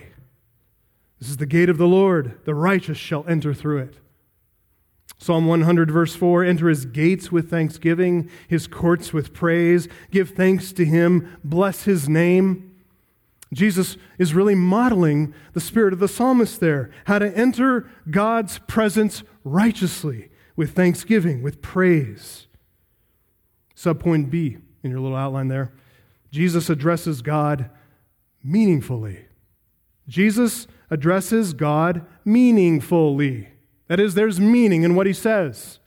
This 1.20 1.28
is 1.28 1.36
the 1.36 1.44
gate 1.44 1.68
of 1.68 1.76
the 1.76 1.86
Lord. 1.86 2.40
The 2.46 2.54
righteous 2.54 2.96
shall 2.96 3.26
enter 3.28 3.52
through 3.52 3.80
it. 3.80 3.98
Psalm 5.18 5.46
100, 5.46 5.90
verse 5.90 6.16
4 6.16 6.42
Enter 6.42 6.70
his 6.70 6.86
gates 6.86 7.30
with 7.30 7.50
thanksgiving, 7.50 8.30
his 8.48 8.66
courts 8.66 9.12
with 9.12 9.34
praise. 9.34 9.88
Give 10.10 10.30
thanks 10.30 10.72
to 10.72 10.86
him, 10.86 11.36
bless 11.44 11.82
his 11.82 12.08
name. 12.08 12.68
Jesus 13.52 13.96
is 14.18 14.34
really 14.34 14.54
modeling 14.54 15.34
the 15.54 15.60
spirit 15.60 15.92
of 15.92 16.00
the 16.00 16.08
psalmist 16.08 16.60
there, 16.60 16.90
how 17.04 17.18
to 17.18 17.34
enter 17.36 17.90
God's 18.10 18.58
presence 18.60 19.22
righteously 19.48 20.30
with 20.56 20.74
thanksgiving, 20.74 21.42
with 21.42 21.62
praise. 21.62 22.46
Subpoint 23.76 24.30
B 24.30 24.58
in 24.82 24.90
your 24.90 25.00
little 25.00 25.16
outline 25.16 25.48
there 25.48 25.72
Jesus 26.30 26.68
addresses 26.68 27.22
God 27.22 27.70
meaningfully. 28.42 29.26
Jesus 30.06 30.66
addresses 30.90 31.52
God 31.52 32.04
meaningfully. 32.24 33.48
That 33.88 34.00
is, 34.00 34.14
there's 34.14 34.40
meaning 34.40 34.82
in 34.82 34.94
what 34.94 35.06
he 35.06 35.12
says. 35.12 35.78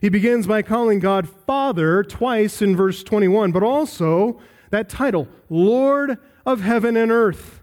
He 0.00 0.08
begins 0.08 0.46
by 0.46 0.62
calling 0.62 0.98
God 0.98 1.28
Father 1.28 2.02
twice 2.02 2.60
in 2.60 2.76
verse 2.76 3.02
21, 3.02 3.52
but 3.52 3.62
also 3.62 4.40
that 4.70 4.88
title, 4.88 5.28
Lord 5.48 6.18
of 6.44 6.60
heaven 6.60 6.96
and 6.96 7.12
earth. 7.12 7.62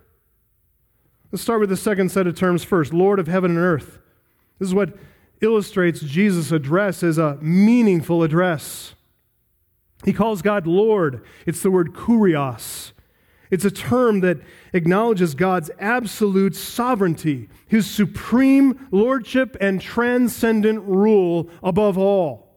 Let's 1.31 1.43
start 1.43 1.59
with 1.59 1.69
the 1.69 1.77
second 1.77 2.09
set 2.09 2.27
of 2.27 2.35
terms 2.35 2.63
first 2.63 2.93
Lord 2.93 3.19
of 3.19 3.27
heaven 3.27 3.51
and 3.51 3.59
earth. 3.59 3.99
This 4.59 4.67
is 4.67 4.75
what 4.75 4.97
illustrates 5.41 6.01
Jesus' 6.01 6.51
address 6.51 7.01
as 7.01 7.17
a 7.17 7.37
meaningful 7.41 8.23
address. 8.23 8.93
He 10.03 10.13
calls 10.13 10.41
God 10.41 10.67
Lord. 10.67 11.23
It's 11.45 11.61
the 11.61 11.71
word 11.71 11.93
kurios. 11.93 12.91
It's 13.51 13.65
a 13.65 13.71
term 13.71 14.19
that 14.19 14.37
acknowledges 14.73 15.33
God's 15.33 15.71
absolute 15.79 16.55
sovereignty, 16.55 17.49
his 17.67 17.89
supreme 17.89 18.87
lordship 18.91 19.57
and 19.59 19.81
transcendent 19.81 20.83
rule 20.83 21.49
above 21.63 21.97
all. 21.97 22.47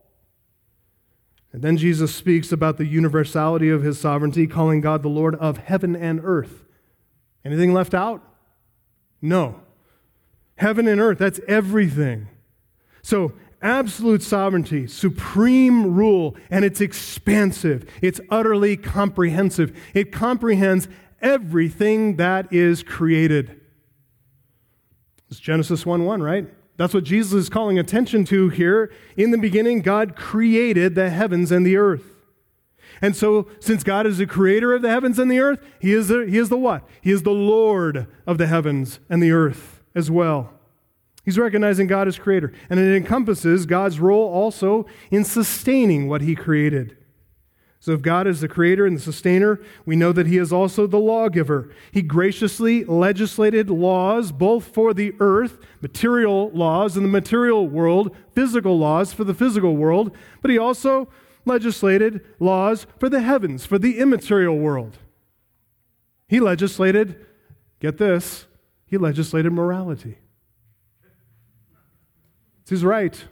And 1.52 1.62
then 1.62 1.76
Jesus 1.76 2.14
speaks 2.14 2.52
about 2.52 2.78
the 2.78 2.86
universality 2.86 3.68
of 3.68 3.82
his 3.82 3.98
sovereignty, 3.98 4.46
calling 4.46 4.80
God 4.80 5.02
the 5.02 5.08
Lord 5.08 5.34
of 5.36 5.58
heaven 5.58 5.94
and 5.96 6.20
earth. 6.22 6.64
Anything 7.44 7.72
left 7.72 7.94
out? 7.94 8.22
No. 9.20 9.60
Heaven 10.56 10.86
and 10.86 11.00
earth, 11.00 11.18
that's 11.18 11.40
everything. 11.48 12.28
So, 13.02 13.32
absolute 13.60 14.22
sovereignty, 14.22 14.86
supreme 14.86 15.94
rule, 15.94 16.36
and 16.50 16.64
it's 16.64 16.80
expansive. 16.80 17.88
It's 18.02 18.20
utterly 18.28 18.76
comprehensive. 18.76 19.76
It 19.94 20.12
comprehends 20.12 20.88
everything 21.20 22.16
that 22.16 22.52
is 22.52 22.82
created. 22.82 23.60
It's 25.30 25.40
Genesis 25.40 25.86
1 25.86 26.04
1, 26.04 26.22
right? 26.22 26.46
That's 26.76 26.94
what 26.94 27.04
Jesus 27.04 27.32
is 27.32 27.48
calling 27.48 27.78
attention 27.78 28.24
to 28.26 28.48
here. 28.48 28.92
In 29.16 29.30
the 29.30 29.38
beginning, 29.38 29.82
God 29.82 30.16
created 30.16 30.94
the 30.94 31.10
heavens 31.10 31.52
and 31.52 31.64
the 31.64 31.76
earth. 31.76 32.04
And 33.00 33.16
so, 33.16 33.48
since 33.58 33.82
God 33.82 34.06
is 34.06 34.18
the 34.18 34.26
creator 34.26 34.72
of 34.72 34.82
the 34.82 34.90
heavens 34.90 35.18
and 35.18 35.30
the 35.30 35.40
earth, 35.40 35.60
he 35.80 35.92
is 35.92 36.08
the, 36.08 36.26
he 36.26 36.38
is 36.38 36.48
the 36.50 36.58
what? 36.58 36.88
He 37.00 37.10
is 37.10 37.22
the 37.22 37.30
Lord 37.30 38.06
of 38.26 38.38
the 38.38 38.46
heavens 38.46 39.00
and 39.08 39.22
the 39.22 39.32
earth 39.32 39.81
as 39.94 40.10
well. 40.10 40.52
He's 41.24 41.38
recognizing 41.38 41.86
God 41.86 42.08
as 42.08 42.18
creator. 42.18 42.52
And 42.68 42.80
it 42.80 42.96
encompasses 42.96 43.66
God's 43.66 44.00
role 44.00 44.32
also 44.32 44.86
in 45.10 45.24
sustaining 45.24 46.08
what 46.08 46.20
he 46.20 46.34
created. 46.34 46.96
So, 47.78 47.90
if 47.92 48.00
God 48.00 48.28
is 48.28 48.40
the 48.40 48.46
creator 48.46 48.86
and 48.86 48.96
the 48.96 49.00
sustainer, 49.00 49.60
we 49.84 49.96
know 49.96 50.12
that 50.12 50.28
he 50.28 50.38
is 50.38 50.52
also 50.52 50.86
the 50.86 51.00
lawgiver. 51.00 51.68
He 51.90 52.00
graciously 52.00 52.84
legislated 52.84 53.68
laws 53.70 54.30
both 54.30 54.66
for 54.66 54.94
the 54.94 55.14
earth, 55.18 55.58
material 55.80 56.50
laws 56.50 56.96
in 56.96 57.02
the 57.02 57.08
material 57.08 57.66
world, 57.66 58.14
physical 58.36 58.78
laws 58.78 59.12
for 59.12 59.24
the 59.24 59.34
physical 59.34 59.74
world, 59.76 60.16
but 60.40 60.52
he 60.52 60.58
also 60.58 61.08
legislated 61.44 62.24
laws 62.38 62.86
for 63.00 63.08
the 63.08 63.20
heavens, 63.20 63.66
for 63.66 63.80
the 63.80 63.98
immaterial 63.98 64.56
world. 64.56 64.98
He 66.28 66.38
legislated, 66.38 67.26
get 67.80 67.98
this, 67.98 68.46
he 68.92 68.98
legislated 68.98 69.50
morality. 69.54 70.18
He's 72.68 72.84
right. 72.84 73.24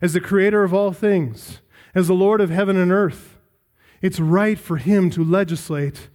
As 0.00 0.14
the 0.14 0.22
creator 0.22 0.64
of 0.64 0.72
all 0.72 0.90
things, 0.90 1.60
as 1.94 2.06
the 2.06 2.14
Lord 2.14 2.40
of 2.40 2.48
heaven 2.48 2.78
and 2.78 2.90
earth, 2.90 3.36
it's 4.00 4.18
right 4.18 4.58
for 4.58 4.78
him 4.78 5.10
to 5.10 5.22
legislate 5.22 6.08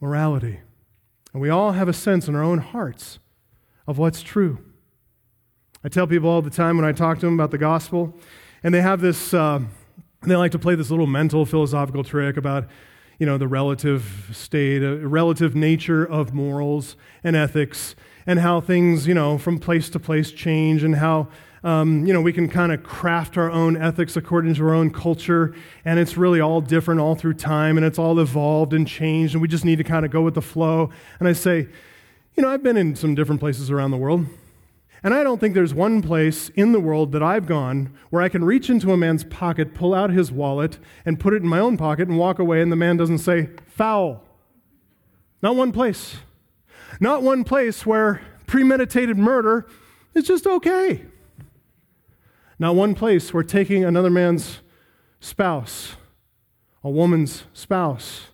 morality. 0.00 0.60
And 1.34 1.42
we 1.42 1.50
all 1.50 1.72
have 1.72 1.88
a 1.88 1.92
sense 1.92 2.26
in 2.26 2.34
our 2.34 2.42
own 2.42 2.56
hearts 2.56 3.18
of 3.86 3.98
what's 3.98 4.22
true. 4.22 4.64
I 5.84 5.90
tell 5.90 6.06
people 6.06 6.30
all 6.30 6.40
the 6.40 6.48
time 6.48 6.78
when 6.78 6.86
I 6.86 6.92
talk 6.92 7.18
to 7.18 7.26
them 7.26 7.34
about 7.34 7.50
the 7.50 7.58
gospel, 7.58 8.14
and 8.62 8.72
they 8.72 8.80
have 8.80 9.02
this, 9.02 9.34
uh, 9.34 9.60
they 10.22 10.36
like 10.36 10.52
to 10.52 10.58
play 10.58 10.74
this 10.74 10.88
little 10.88 11.06
mental 11.06 11.44
philosophical 11.44 12.02
trick 12.02 12.38
about, 12.38 12.66
you 13.18 13.26
know, 13.26 13.36
the 13.36 13.48
relative 13.48 14.30
state, 14.32 14.82
uh, 14.82 14.96
relative 15.06 15.54
nature 15.54 16.04
of 16.04 16.32
morals 16.32 16.96
and 17.24 17.34
ethics 17.34 17.96
and 18.26 18.38
how 18.38 18.60
things, 18.60 19.06
you 19.06 19.14
know, 19.14 19.38
from 19.38 19.58
place 19.58 19.90
to 19.90 19.98
place 19.98 20.30
change 20.30 20.84
and 20.84 20.96
how, 20.96 21.28
um, 21.64 22.06
you 22.06 22.12
know, 22.12 22.20
we 22.20 22.32
can 22.32 22.48
kind 22.48 22.70
of 22.72 22.84
craft 22.84 23.36
our 23.36 23.50
own 23.50 23.76
ethics 23.76 24.16
according 24.16 24.54
to 24.54 24.64
our 24.64 24.74
own 24.74 24.90
culture. 24.90 25.54
And 25.84 25.98
it's 25.98 26.16
really 26.16 26.40
all 26.40 26.60
different 26.60 27.00
all 27.00 27.16
through 27.16 27.34
time 27.34 27.76
and 27.76 27.84
it's 27.84 27.98
all 27.98 28.20
evolved 28.20 28.72
and 28.72 28.86
changed. 28.86 29.34
And 29.34 29.42
we 29.42 29.48
just 29.48 29.64
need 29.64 29.78
to 29.78 29.84
kind 29.84 30.04
of 30.04 30.12
go 30.12 30.22
with 30.22 30.34
the 30.34 30.42
flow. 30.42 30.90
And 31.18 31.26
I 31.26 31.32
say, 31.32 31.68
you 32.36 32.42
know, 32.42 32.48
I've 32.48 32.62
been 32.62 32.76
in 32.76 32.94
some 32.94 33.16
different 33.16 33.40
places 33.40 33.70
around 33.70 33.90
the 33.90 33.96
world. 33.96 34.26
And 35.02 35.14
I 35.14 35.22
don't 35.22 35.38
think 35.38 35.54
there's 35.54 35.74
one 35.74 36.02
place 36.02 36.48
in 36.50 36.72
the 36.72 36.80
world 36.80 37.12
that 37.12 37.22
I've 37.22 37.46
gone 37.46 37.94
where 38.10 38.20
I 38.20 38.28
can 38.28 38.44
reach 38.44 38.68
into 38.68 38.92
a 38.92 38.96
man's 38.96 39.24
pocket, 39.24 39.74
pull 39.74 39.94
out 39.94 40.10
his 40.10 40.32
wallet, 40.32 40.78
and 41.04 41.20
put 41.20 41.34
it 41.34 41.42
in 41.42 41.48
my 41.48 41.60
own 41.60 41.76
pocket 41.76 42.08
and 42.08 42.18
walk 42.18 42.38
away, 42.38 42.60
and 42.60 42.72
the 42.72 42.76
man 42.76 42.96
doesn't 42.96 43.18
say, 43.18 43.50
foul. 43.66 44.24
Not 45.40 45.54
one 45.54 45.70
place. 45.70 46.16
Not 47.00 47.22
one 47.22 47.44
place 47.44 47.86
where 47.86 48.22
premeditated 48.46 49.16
murder 49.16 49.66
is 50.14 50.26
just 50.26 50.46
okay. 50.46 51.04
Not 52.58 52.74
one 52.74 52.94
place 52.94 53.32
where 53.32 53.44
taking 53.44 53.84
another 53.84 54.10
man's 54.10 54.60
spouse, 55.20 55.94
a 56.82 56.90
woman's 56.90 57.44
spouse, 57.52 58.28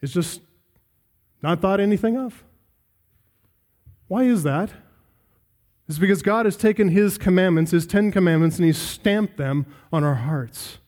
is 0.00 0.12
just 0.12 0.40
not 1.42 1.60
thought 1.60 1.78
anything 1.78 2.16
of. 2.16 2.42
Why 4.08 4.24
is 4.24 4.42
that? 4.42 4.70
It's 5.92 5.98
because 5.98 6.22
God 6.22 6.46
has 6.46 6.56
taken 6.56 6.88
His 6.88 7.18
commandments, 7.18 7.70
His 7.70 7.86
Ten 7.86 8.10
Commandments, 8.10 8.56
and 8.56 8.64
He's 8.64 8.78
stamped 8.78 9.36
them 9.36 9.66
on 9.92 10.02
our 10.02 10.14
hearts. 10.14 10.78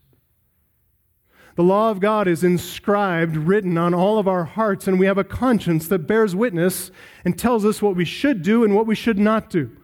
The 1.57 1.63
law 1.63 1.91
of 1.91 2.01
God 2.01 2.27
is 2.27 2.43
inscribed, 2.43 3.37
written 3.37 3.77
on 3.77 3.93
all 3.93 4.19
of 4.19 4.27
our 4.27 4.45
hearts, 4.45 4.89
and 4.89 4.99
we 4.99 5.05
have 5.05 5.19
a 5.19 5.23
conscience 5.23 5.89
that 5.89 6.07
bears 6.07 6.35
witness 6.35 6.91
and 7.23 7.39
tells 7.39 7.67
us 7.67 7.83
what 7.83 7.97
we 7.97 8.07
should 8.07 8.41
do 8.41 8.65
and 8.65 8.75
what 8.75 8.87
we 8.87 8.95
should 8.95 9.19
not 9.19 9.51
do. 9.51 9.77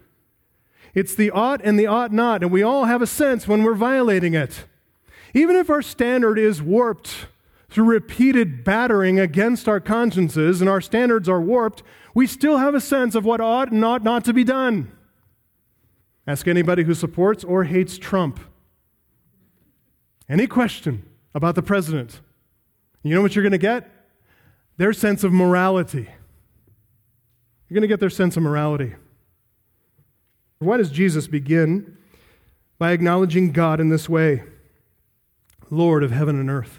It's 0.94 1.14
the 1.14 1.30
ought 1.30 1.60
and 1.62 1.78
the 1.78 1.86
ought 1.86 2.12
not, 2.12 2.42
and 2.42 2.50
we 2.50 2.62
all 2.62 2.86
have 2.86 3.02
a 3.02 3.06
sense 3.06 3.46
when 3.46 3.62
we're 3.62 3.74
violating 3.74 4.32
it. 4.32 4.64
Even 5.34 5.54
if 5.54 5.68
our 5.68 5.82
standard 5.82 6.38
is 6.38 6.62
warped 6.62 7.26
through 7.68 7.84
repeated 7.84 8.64
battering 8.64 9.20
against 9.20 9.68
our 9.68 9.80
consciences 9.80 10.62
and 10.62 10.70
our 10.70 10.80
standards 10.80 11.28
are 11.28 11.42
warped, 11.42 11.82
we 12.14 12.26
still 12.26 12.56
have 12.56 12.74
a 12.74 12.80
sense 12.80 13.14
of 13.14 13.26
what 13.26 13.42
ought 13.42 13.70
and 13.70 13.84
ought 13.84 14.02
not 14.02 14.24
to 14.24 14.32
be 14.32 14.44
done. 14.44 14.90
Ask 16.30 16.46
anybody 16.46 16.84
who 16.84 16.94
supports 16.94 17.42
or 17.42 17.64
hates 17.64 17.98
Trump. 17.98 18.38
Any 20.28 20.46
question 20.46 21.02
about 21.34 21.56
the 21.56 21.62
president. 21.62 22.20
You 23.02 23.16
know 23.16 23.20
what 23.20 23.34
you're 23.34 23.42
going 23.42 23.50
to 23.50 23.58
get? 23.58 23.90
Their 24.76 24.92
sense 24.92 25.24
of 25.24 25.32
morality. 25.32 26.08
You're 27.68 27.74
going 27.74 27.82
to 27.82 27.88
get 27.88 27.98
their 27.98 28.10
sense 28.10 28.36
of 28.36 28.44
morality. 28.44 28.94
Why 30.60 30.76
does 30.76 30.92
Jesus 30.92 31.26
begin 31.26 31.96
by 32.78 32.92
acknowledging 32.92 33.50
God 33.50 33.80
in 33.80 33.88
this 33.88 34.08
way? 34.08 34.44
Lord 35.68 36.04
of 36.04 36.12
heaven 36.12 36.38
and 36.38 36.48
earth. 36.48 36.78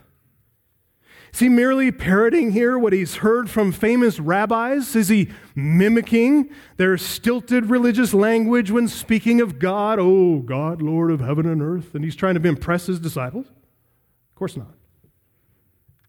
Is 1.34 1.40
he 1.40 1.50
merely 1.50 1.92
parroting 1.92 2.52
here 2.52 2.78
what 2.78 2.92
he's 2.92 3.18
heard 3.18 3.50
from 3.50 3.72
famous 3.72 4.20
rabbis? 4.20 4.96
Is 4.96 5.08
he 5.08 5.30
mimicking 5.56 6.50
their 6.78 6.98
stilted 6.98 7.68
religious 7.68 8.14
language 8.14 8.70
when 8.70 8.88
speaking 8.88 9.40
of 9.40 9.58
God? 9.58 9.98
Oh, 10.00 10.40
God, 10.40 10.82
Lord 10.82 11.10
of 11.10 11.22
heaven 11.22 11.48
and 11.48 11.62
earth. 11.62 11.96
And 11.96 12.04
he's 12.04 12.18
trying 12.18 12.36
to 12.36 12.48
impress 12.48 12.88
his 12.88 13.00
disciples? 13.00 13.48
Of 13.48 14.36
course 14.36 14.58
not. 14.58 14.74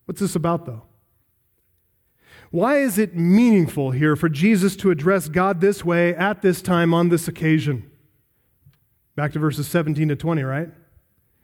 What's 0.07 0.21
this 0.21 0.35
about, 0.35 0.67
though? 0.67 0.83
Why 2.51 2.79
is 2.79 2.99
it 2.99 3.17
meaningful 3.17 3.93
here 3.93 4.17
for 4.17 4.29
Jesus 4.29 4.77
to 4.77 4.91
address 4.91 5.29
God 5.29 5.61
this 5.61 5.85
way 5.85 6.15
at 6.15 6.43
this 6.43 6.61
time 6.61 6.93
on 6.93 7.09
this 7.09 7.29
occasion? 7.29 7.91
Back 9.15 9.33
to 9.33 9.39
verses 9.39 9.69
17 9.69 10.09
to 10.09 10.17
20, 10.17 10.43
right? 10.43 10.69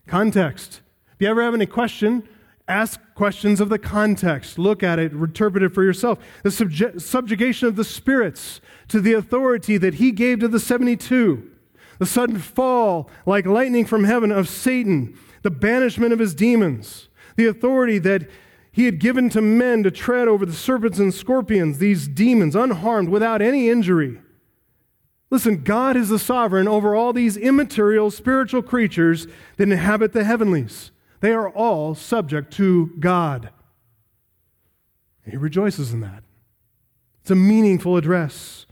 Context. 0.06 0.80
If 1.14 1.22
you 1.22 1.28
ever 1.28 1.42
have 1.42 1.54
any 1.54 1.66
question, 1.66 2.28
ask 2.68 3.00
questions 3.14 3.60
of 3.60 3.68
the 3.68 3.78
context. 3.78 4.58
Look 4.58 4.82
at 4.82 4.98
it, 4.98 5.12
interpret 5.12 5.62
it 5.62 5.74
for 5.74 5.82
yourself. 5.82 6.18
The 6.42 6.50
subje- 6.50 7.00
subjugation 7.00 7.68
of 7.68 7.76
the 7.76 7.84
spirits 7.84 8.60
to 8.88 9.00
the 9.00 9.14
authority 9.14 9.78
that 9.78 9.94
he 9.94 10.12
gave 10.12 10.40
to 10.40 10.48
the 10.48 10.60
72. 10.60 11.50
The 11.98 12.06
sudden 12.06 12.38
fall, 12.38 13.10
like 13.26 13.46
lightning 13.46 13.84
from 13.84 14.04
heaven, 14.04 14.30
of 14.30 14.48
Satan 14.48 15.18
the 15.42 15.50
banishment 15.50 16.12
of 16.12 16.18
his 16.18 16.34
demons, 16.34 17.08
the 17.36 17.46
authority 17.46 17.98
that 17.98 18.28
he 18.70 18.84
had 18.84 18.98
given 18.98 19.28
to 19.30 19.40
men 19.40 19.82
to 19.82 19.90
tread 19.90 20.28
over 20.28 20.44
the 20.44 20.52
serpents 20.52 20.98
and 20.98 21.12
scorpions, 21.12 21.78
these 21.78 22.06
demons, 22.06 22.54
unharmed, 22.54 23.08
without 23.08 23.42
any 23.42 23.68
injury. 23.68 24.20
Listen, 25.30 25.62
God 25.62 25.96
is 25.96 26.08
the 26.08 26.18
sovereign 26.18 26.68
over 26.68 26.94
all 26.94 27.12
these 27.12 27.36
immaterial 27.36 28.10
spiritual 28.10 28.62
creatures 28.62 29.26
that 29.56 29.68
inhabit 29.68 30.12
the 30.12 30.24
heavenlies. 30.24 30.90
They 31.20 31.32
are 31.32 31.48
all 31.48 31.94
subject 31.94 32.52
to 32.54 32.92
God. 32.98 33.50
he 35.24 35.36
rejoices 35.36 35.92
in 35.92 36.00
that. 36.00 36.22
It's 37.20 37.30
a 37.30 37.34
meaningful 37.34 37.96
address. 37.96 38.66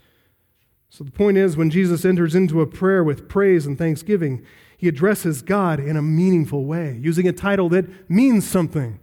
So 0.88 1.04
the 1.04 1.10
point 1.10 1.36
is, 1.36 1.56
when 1.56 1.68
Jesus 1.68 2.06
enters 2.06 2.34
into 2.34 2.62
a 2.62 2.66
prayer 2.66 3.04
with 3.04 3.28
praise 3.28 3.66
and 3.66 3.76
thanksgiving, 3.76 4.42
he 4.78 4.88
addresses 4.88 5.42
God 5.42 5.78
in 5.78 5.96
a 5.96 6.02
meaningful 6.02 6.64
way, 6.64 6.98
using 7.02 7.28
a 7.28 7.32
title 7.32 7.68
that 7.70 8.10
means 8.10 8.48
something. 8.48 8.98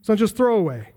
It's 0.00 0.08
not 0.08 0.18
just 0.18 0.36
throwaway. 0.36 0.92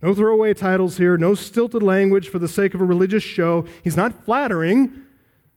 No 0.00 0.14
throwaway 0.14 0.54
titles 0.54 0.98
here, 0.98 1.16
no 1.16 1.34
stilted 1.34 1.82
language 1.82 2.28
for 2.28 2.38
the 2.38 2.46
sake 2.46 2.74
of 2.74 2.80
a 2.80 2.84
religious 2.84 3.24
show. 3.24 3.66
He's 3.82 3.96
not 3.96 4.24
flattering, 4.24 5.02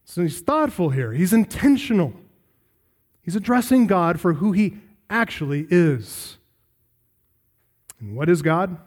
so 0.04 0.22
he's 0.22 0.40
thoughtful 0.40 0.90
here. 0.90 1.12
He's 1.12 1.32
intentional. 1.32 2.12
He's 3.22 3.36
addressing 3.36 3.86
God 3.86 4.18
for 4.18 4.34
who 4.34 4.50
he 4.50 4.78
actually 5.12 5.66
is. 5.70 6.38
And 8.00 8.16
what 8.16 8.28
is 8.28 8.42
God? 8.42 8.78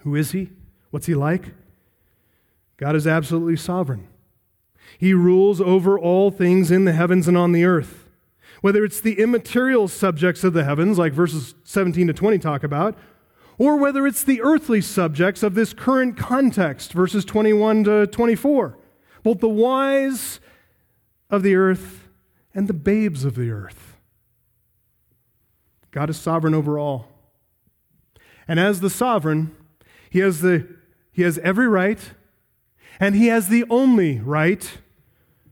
Who 0.00 0.14
is 0.14 0.30
He? 0.32 0.50
What's 0.90 1.06
He 1.06 1.14
like? 1.14 1.54
God 2.76 2.94
is 2.94 3.06
absolutely 3.06 3.56
sovereign. 3.56 4.06
He 4.98 5.14
rules 5.14 5.60
over 5.60 5.98
all 5.98 6.30
things 6.30 6.70
in 6.70 6.84
the 6.84 6.92
heavens 6.92 7.26
and 7.26 7.36
on 7.36 7.52
the 7.52 7.64
earth. 7.64 8.08
Whether 8.60 8.84
it's 8.84 9.00
the 9.00 9.18
immaterial 9.18 9.88
subjects 9.88 10.44
of 10.44 10.52
the 10.52 10.64
heavens, 10.64 10.98
like 10.98 11.12
verses 11.12 11.54
17 11.64 12.06
to 12.06 12.12
20 12.12 12.38
talk 12.38 12.62
about, 12.62 12.96
or 13.58 13.76
whether 13.76 14.06
it's 14.06 14.22
the 14.22 14.42
earthly 14.42 14.80
subjects 14.80 15.42
of 15.42 15.54
this 15.54 15.72
current 15.72 16.16
context, 16.16 16.92
verses 16.92 17.24
21 17.24 17.84
to 17.84 18.06
24. 18.06 18.78
Both 19.22 19.40
the 19.40 19.48
wise 19.48 20.40
of 21.30 21.42
the 21.42 21.56
earth 21.56 22.08
and 22.54 22.68
the 22.68 22.74
babes 22.74 23.24
of 23.24 23.34
the 23.34 23.50
earth. 23.50 23.95
God 25.96 26.10
is 26.10 26.18
sovereign 26.18 26.52
over 26.52 26.78
all. 26.78 27.08
And 28.46 28.60
as 28.60 28.80
the 28.80 28.90
sovereign, 28.90 29.56
he 30.10 30.18
has, 30.18 30.42
the, 30.42 30.68
he 31.10 31.22
has 31.22 31.38
every 31.38 31.66
right, 31.66 32.10
and 33.00 33.14
he 33.14 33.28
has 33.28 33.48
the 33.48 33.64
only 33.70 34.20
right 34.20 34.76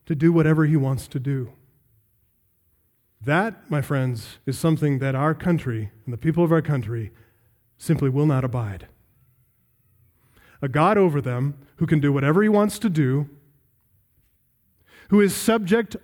to 0.05 0.15
do 0.15 0.35
whatever 0.35 0.67
he 0.67 0.77
wants 0.77 1.09
to 1.09 1.19
do. 1.19 1.55
That, 3.23 3.71
my 3.71 3.81
friends, 3.81 4.37
is 4.45 4.59
something 4.59 4.99
that 4.99 5.15
our 5.15 5.33
country 5.33 5.91
and 6.05 6.13
the 6.13 6.19
people 6.19 6.45
of 6.45 6.53
our 6.53 6.61
country 6.61 7.11
simply 7.79 8.11
will 8.11 8.27
not 8.27 8.45
abide. 8.45 8.87
A 10.61 10.69
God 10.69 10.99
over 10.99 11.23
them 11.23 11.57
who 11.77 11.87
can 11.87 12.01
do 12.01 12.13
whatever 12.13 12.43
he 12.43 12.51
wants 12.51 12.79
to 12.81 12.91
do, 12.91 13.31
who 15.09 15.23
is 15.23 15.35
subject 15.35 15.97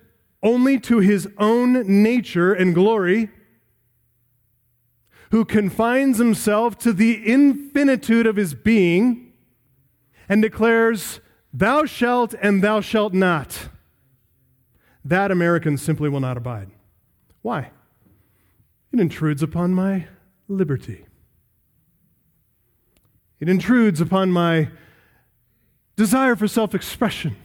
only 0.42 0.81
to 0.81 1.00
his 1.00 1.29
own 1.37 2.03
nature 2.03 2.55
and 2.55 2.74
glory, 2.74 3.29
who 5.31 5.45
confines 5.45 6.19
himself 6.19 6.77
to 6.79 6.93
the 6.93 7.27
infinitude 7.27 8.27
of 8.27 8.37
his 8.37 8.55
being 8.55 9.33
and 10.29 10.43
declares, 10.43 11.21
Thou 11.53 11.85
shalt 11.85 12.35
and 12.40 12.62
thou 12.62 12.81
shalt 12.81 13.12
not. 13.12 13.69
That 15.05 15.31
Americans 15.31 15.83
simply 15.83 16.09
will 16.09 16.21
not 16.21 16.37
abide. 16.37 16.71
Why? 17.43 17.71
It 18.93 19.01
intrudes 19.01 19.43
upon 19.43 19.73
my 19.73 20.07
liberty. 20.49 21.07
It 23.38 23.49
intrudes 23.49 24.01
upon 24.01 24.31
my 24.33 24.69
desire 25.97 26.37
for 26.37 26.49
self 26.49 26.75
expression, 26.75 27.37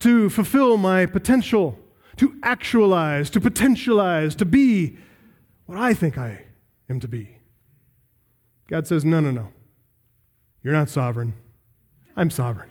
to 0.00 0.28
fulfill 0.30 0.76
my 0.78 1.06
potential, 1.06 1.78
to 2.16 2.34
actualize, 2.42 3.30
to 3.30 3.40
potentialize, 3.40 4.34
to 4.36 4.44
be 4.44 4.96
what 5.66 5.78
I 5.78 5.94
think 5.94 6.18
I 6.18 6.45
am 6.88 7.00
to 7.00 7.08
be. 7.08 7.38
God 8.68 8.86
says, 8.86 9.04
no, 9.04 9.20
no, 9.20 9.30
no. 9.30 9.48
You're 10.62 10.72
not 10.72 10.88
sovereign. 10.88 11.34
I'm 12.16 12.30
sovereign. 12.30 12.70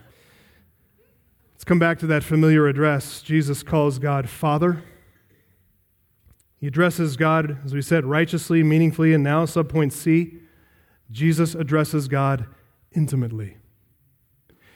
Let's 1.54 1.63
come 1.63 1.80
back 1.80 1.99
to 1.99 2.08
that 2.08 2.23
familiar 2.23 2.67
address. 2.67 3.21
Jesus 3.21 3.63
calls 3.63 3.99
God 3.99 4.30
Father. 4.30 4.84
He 6.58 6.67
addresses 6.67 7.15
God, 7.15 7.60
as 7.63 7.73
we 7.73 7.82
said, 7.82 8.06
righteously, 8.06 8.63
meaningfully, 8.63 9.13
and 9.13 9.23
now, 9.23 9.45
subpoint 9.45 9.91
C, 9.91 10.39
Jesus 11.12 11.54
addresses 11.54 12.08
God 12.08 12.47
intimately. 12.91 13.58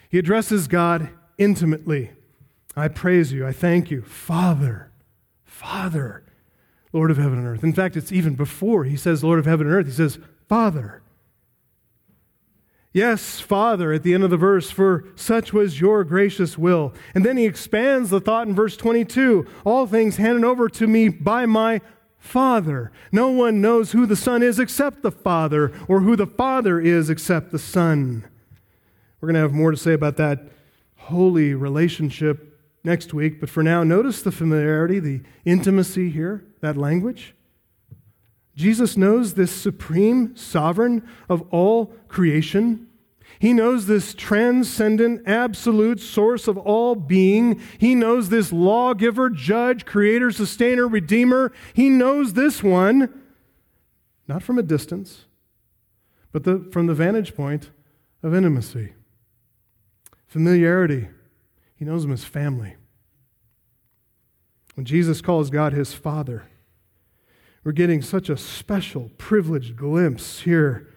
He 0.09 0.19
addresses 0.19 0.67
God 0.67 1.09
intimately. 1.37 2.11
I 2.75 2.87
praise 2.87 3.31
you. 3.31 3.45
I 3.45 3.51
thank 3.51 3.89
you. 3.89 4.03
Father, 4.03 4.91
Father, 5.43 6.23
Lord 6.91 7.11
of 7.11 7.17
heaven 7.17 7.37
and 7.37 7.47
earth. 7.47 7.63
In 7.63 7.73
fact, 7.73 7.95
it's 7.95 8.11
even 8.11 8.35
before 8.35 8.83
he 8.83 8.97
says 8.97 9.23
Lord 9.23 9.39
of 9.39 9.45
heaven 9.45 9.67
and 9.67 9.75
earth, 9.75 9.85
he 9.85 9.91
says 9.91 10.19
Father. 10.47 11.01
Yes, 12.91 13.39
Father, 13.39 13.93
at 13.93 14.01
the 14.01 14.15
end 14.15 14.23
of 14.23 14.31
the 14.31 14.37
verse, 14.37 14.71
for 14.71 15.05
such 15.15 15.53
was 15.53 15.79
your 15.79 16.03
gracious 16.03 16.57
will. 16.57 16.91
And 17.13 17.23
then 17.23 17.37
he 17.37 17.45
expands 17.45 18.09
the 18.09 18.19
thought 18.19 18.47
in 18.47 18.55
verse 18.55 18.75
22 18.75 19.45
all 19.63 19.85
things 19.85 20.17
handed 20.17 20.43
over 20.43 20.67
to 20.69 20.87
me 20.87 21.07
by 21.07 21.45
my 21.45 21.81
Father. 22.17 22.91
No 23.11 23.29
one 23.29 23.61
knows 23.61 23.91
who 23.91 24.07
the 24.07 24.15
Son 24.15 24.41
is 24.41 24.59
except 24.59 25.03
the 25.03 25.11
Father, 25.11 25.71
or 25.87 26.01
who 26.01 26.15
the 26.15 26.27
Father 26.27 26.79
is 26.79 27.09
except 27.11 27.51
the 27.51 27.59
Son. 27.59 28.27
We're 29.21 29.27
going 29.27 29.35
to 29.35 29.41
have 29.41 29.53
more 29.53 29.71
to 29.71 29.77
say 29.77 29.93
about 29.93 30.17
that 30.17 30.41
holy 30.97 31.53
relationship 31.53 32.48
next 32.83 33.13
week, 33.13 33.39
but 33.39 33.49
for 33.49 33.63
now, 33.63 33.83
notice 33.83 34.21
the 34.21 34.31
familiarity, 34.31 34.99
the 34.99 35.21
intimacy 35.45 36.09
here, 36.09 36.45
that 36.61 36.77
language. 36.77 37.35
Jesus 38.55 38.97
knows 38.97 39.33
this 39.33 39.51
supreme 39.51 40.35
sovereign 40.35 41.07
of 41.29 41.43
all 41.49 41.93
creation. 42.07 42.87
He 43.39 43.53
knows 43.53 43.85
this 43.85 44.13
transcendent, 44.13 45.21
absolute 45.25 46.01
source 46.01 46.47
of 46.47 46.57
all 46.57 46.95
being. 46.95 47.61
He 47.77 47.95
knows 47.95 48.27
this 48.27 48.51
lawgiver, 48.51 49.29
judge, 49.29 49.85
creator, 49.85 50.29
sustainer, 50.31 50.87
redeemer. 50.87 51.53
He 51.73 51.89
knows 51.89 52.33
this 52.33 52.61
one, 52.61 53.23
not 54.27 54.43
from 54.43 54.57
a 54.57 54.63
distance, 54.63 55.25
but 56.33 56.43
the, 56.43 56.67
from 56.71 56.87
the 56.87 56.93
vantage 56.93 57.35
point 57.35 57.69
of 58.21 58.35
intimacy, 58.35 58.93
familiarity. 60.27 61.07
He 61.79 61.85
knows 61.85 62.03
him 62.03 62.11
as 62.11 62.25
family. 62.25 62.75
When 64.75 64.85
Jesus 64.85 65.21
calls 65.21 65.49
God 65.49 65.71
his 65.71 65.93
Father, 65.93 66.43
we're 67.63 67.71
getting 67.71 68.01
such 68.01 68.29
a 68.29 68.35
special, 68.35 69.11
privileged 69.17 69.77
glimpse 69.77 70.41
here 70.41 70.93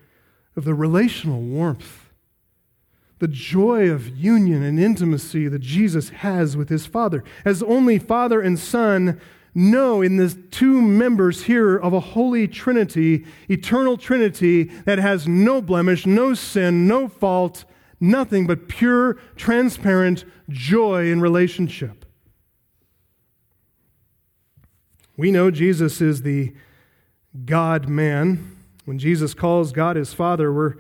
of 0.57 0.65
the 0.65 0.75
relational 0.75 1.41
warmth, 1.41 2.11
the 3.21 3.29
joy 3.29 3.89
of 3.91 4.09
union 4.09 4.65
and 4.65 4.81
intimacy 4.81 5.47
that 5.47 5.61
Jesus 5.61 6.09
has 6.09 6.57
with 6.57 6.69
his 6.69 6.85
Father. 6.85 7.23
As 7.45 7.63
only 7.63 8.01
Father 8.01 8.41
and 8.41 8.59
Son 8.59 9.21
know 9.55 10.03
in 10.03 10.17
the 10.17 10.31
two 10.51 10.83
members 10.83 11.45
here 11.45 11.77
of 11.77 11.93
a 11.93 12.01
holy 12.01 12.49
Trinity, 12.49 13.25
eternal 13.49 13.97
Trinity 13.97 14.65
that 14.85 14.99
has 14.99 15.29
no 15.29 15.63
blemish, 15.63 16.07
no 16.07 16.35
sin, 16.35 16.89
no 16.89 17.07
fault, 17.07 17.65
nothing 18.01 18.49
but 18.49 18.67
pure, 18.67 19.15
transparent 19.37 20.25
joy 20.53 21.11
in 21.11 21.21
relationship. 21.21 22.05
We 25.17 25.31
know 25.31 25.51
Jesus 25.51 26.01
is 26.01 26.23
the 26.23 26.55
God 27.45 27.89
man. 27.89 28.57
When 28.85 28.99
Jesus 28.99 29.35
calls 29.35 29.73
God 29.73 29.97
his 29.97 30.13
Father, 30.13 30.53
we're, 30.53 30.75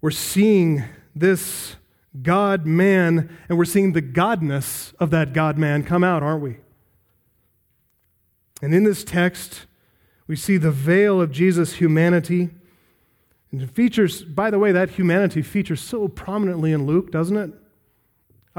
we're 0.00 0.10
seeing 0.10 0.84
this 1.14 1.76
God 2.22 2.66
man 2.66 3.36
and 3.48 3.58
we're 3.58 3.64
seeing 3.64 3.92
the 3.92 4.02
godness 4.02 4.94
of 5.00 5.10
that 5.10 5.32
God 5.32 5.58
man 5.58 5.82
come 5.84 6.04
out, 6.04 6.22
aren't 6.22 6.42
we? 6.42 6.58
And 8.62 8.74
in 8.74 8.84
this 8.84 9.04
text, 9.04 9.66
we 10.26 10.36
see 10.36 10.56
the 10.56 10.70
veil 10.70 11.20
of 11.20 11.32
Jesus' 11.32 11.74
humanity. 11.74 12.50
And 13.50 13.62
it 13.62 13.70
features, 13.70 14.22
by 14.22 14.50
the 14.50 14.58
way, 14.58 14.70
that 14.70 14.90
humanity 14.90 15.42
features 15.42 15.80
so 15.80 16.06
prominently 16.08 16.72
in 16.72 16.86
Luke, 16.86 17.10
doesn't 17.10 17.36
it? 17.36 17.52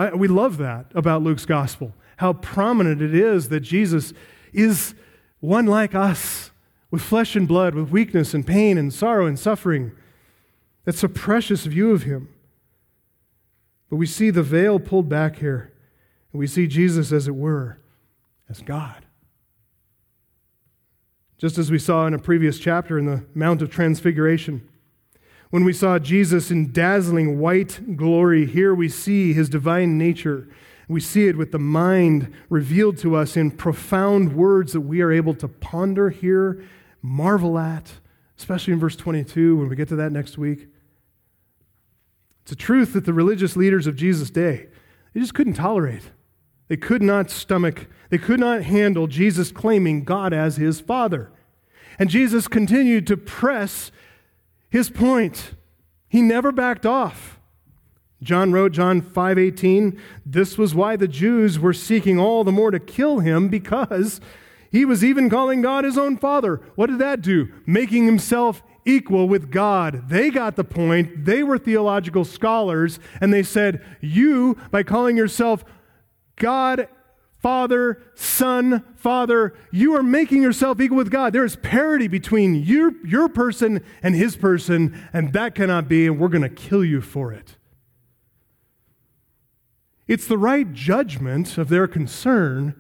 I, 0.01 0.15
we 0.15 0.27
love 0.27 0.57
that 0.57 0.87
about 0.95 1.21
Luke's 1.21 1.45
gospel, 1.45 1.93
how 2.17 2.33
prominent 2.33 3.01
it 3.03 3.13
is 3.13 3.49
that 3.49 3.59
Jesus 3.59 4.13
is 4.51 4.95
one 5.39 5.67
like 5.67 5.93
us, 5.93 6.49
with 6.89 7.03
flesh 7.03 7.35
and 7.35 7.47
blood, 7.47 7.75
with 7.75 7.89
weakness 7.89 8.33
and 8.33 8.45
pain 8.45 8.77
and 8.77 8.91
sorrow 8.91 9.27
and 9.27 9.37
suffering. 9.37 9.91
That's 10.85 11.03
a 11.03 11.09
precious 11.09 11.65
view 11.65 11.91
of 11.91 12.03
him. 12.03 12.29
But 13.89 13.97
we 13.97 14.07
see 14.07 14.31
the 14.31 14.43
veil 14.43 14.79
pulled 14.79 15.07
back 15.07 15.37
here, 15.37 15.71
and 16.33 16.39
we 16.39 16.47
see 16.47 16.65
Jesus, 16.65 17.11
as 17.11 17.27
it 17.27 17.35
were, 17.35 17.77
as 18.49 18.61
God. 18.61 19.05
Just 21.37 21.57
as 21.57 21.69
we 21.69 21.79
saw 21.79 22.07
in 22.07 22.13
a 22.13 22.19
previous 22.19 22.57
chapter 22.57 22.97
in 22.97 23.05
the 23.05 23.23
Mount 23.35 23.61
of 23.61 23.69
Transfiguration. 23.69 24.67
When 25.51 25.63
we 25.63 25.73
saw 25.73 25.99
Jesus 25.99 26.49
in 26.49 26.71
dazzling 26.71 27.39
white 27.39 27.95
glory, 27.95 28.45
here 28.45 28.73
we 28.73 28.89
see 28.89 29.33
his 29.33 29.49
divine 29.49 29.97
nature 29.97 30.47
we 30.91 30.99
see 30.99 31.27
it 31.27 31.37
with 31.37 31.53
the 31.53 31.59
mind 31.59 32.33
revealed 32.49 32.97
to 32.97 33.15
us 33.15 33.37
in 33.37 33.51
profound 33.51 34.35
words 34.35 34.73
that 34.73 34.81
we 34.81 35.01
are 35.01 35.11
able 35.11 35.33
to 35.35 35.47
ponder, 35.47 36.09
hear, 36.09 36.61
marvel 37.01 37.57
at, 37.57 37.93
especially 38.37 38.73
in 38.73 38.79
verse 38.79 38.97
22 38.97 39.55
when 39.55 39.69
we 39.69 39.75
get 39.77 39.87
to 39.87 39.95
that 39.95 40.11
next 40.11 40.37
week. 40.37 40.67
It's 42.43 42.51
a 42.51 42.57
truth 42.57 42.91
that 42.91 43.05
the 43.05 43.13
religious 43.13 43.55
leaders 43.55 43.87
of 43.87 43.95
Jesus' 43.95 44.29
day, 44.29 44.67
they 45.13 45.21
just 45.21 45.33
couldn't 45.33 45.53
tolerate. 45.53 46.11
They 46.67 46.75
could 46.77 47.01
not 47.01 47.29
stomach, 47.29 47.87
they 48.09 48.17
could 48.17 48.41
not 48.41 48.63
handle 48.63 49.07
Jesus 49.07 49.49
claiming 49.49 50.03
God 50.03 50.33
as 50.33 50.57
his 50.57 50.81
Father. 50.81 51.31
And 51.99 52.09
Jesus 52.09 52.49
continued 52.49 53.07
to 53.07 53.15
press 53.15 53.91
his 54.71 54.89
point. 54.89 55.53
He 56.09 56.23
never 56.23 56.51
backed 56.51 56.87
off. 56.87 57.39
John 58.23 58.51
wrote 58.51 58.71
John 58.71 59.01
5:18, 59.01 59.97
this 60.25 60.57
was 60.57 60.73
why 60.73 60.95
the 60.95 61.07
Jews 61.07 61.59
were 61.59 61.73
seeking 61.73 62.19
all 62.19 62.43
the 62.43 62.51
more 62.51 62.71
to 62.71 62.79
kill 62.79 63.19
him 63.19 63.47
because 63.47 64.19
He 64.71 64.85
was 64.85 65.03
even 65.03 65.29
calling 65.29 65.61
God 65.61 65.83
his 65.83 65.97
own 65.97 66.15
father. 66.17 66.61
What 66.75 66.87
did 66.87 66.99
that 66.99 67.21
do? 67.21 67.49
Making 67.65 68.05
himself 68.05 68.63
equal 68.85 69.27
with 69.27 69.51
God. 69.51 70.07
They 70.07 70.29
got 70.29 70.55
the 70.55 70.63
point. 70.63 71.25
They 71.25 71.43
were 71.43 71.57
theological 71.57 72.23
scholars, 72.23 72.97
and 73.19 73.33
they 73.33 73.43
said, 73.43 73.83
You, 73.99 74.57
by 74.71 74.83
calling 74.83 75.17
yourself 75.17 75.65
God, 76.37 76.87
Father, 77.41 78.03
Son, 78.13 78.83
Father, 78.95 79.55
you 79.71 79.95
are 79.95 80.03
making 80.03 80.43
yourself 80.43 80.79
equal 80.79 80.97
with 80.97 81.09
God. 81.09 81.33
There 81.33 81.43
is 81.43 81.55
parity 81.55 82.07
between 82.07 82.53
your, 82.53 82.93
your 83.03 83.27
person 83.29 83.83
and 84.03 84.13
his 84.13 84.35
person, 84.35 85.07
and 85.11 85.33
that 85.33 85.55
cannot 85.55 85.87
be, 85.87 86.05
and 86.05 86.19
we're 86.19 86.27
going 86.27 86.43
to 86.43 86.49
kill 86.49 86.85
you 86.85 87.01
for 87.01 87.33
it. 87.33 87.55
It's 90.07 90.27
the 90.27 90.37
right 90.37 90.71
judgment 90.71 91.57
of 91.57 91.69
their 91.69 91.87
concern, 91.87 92.75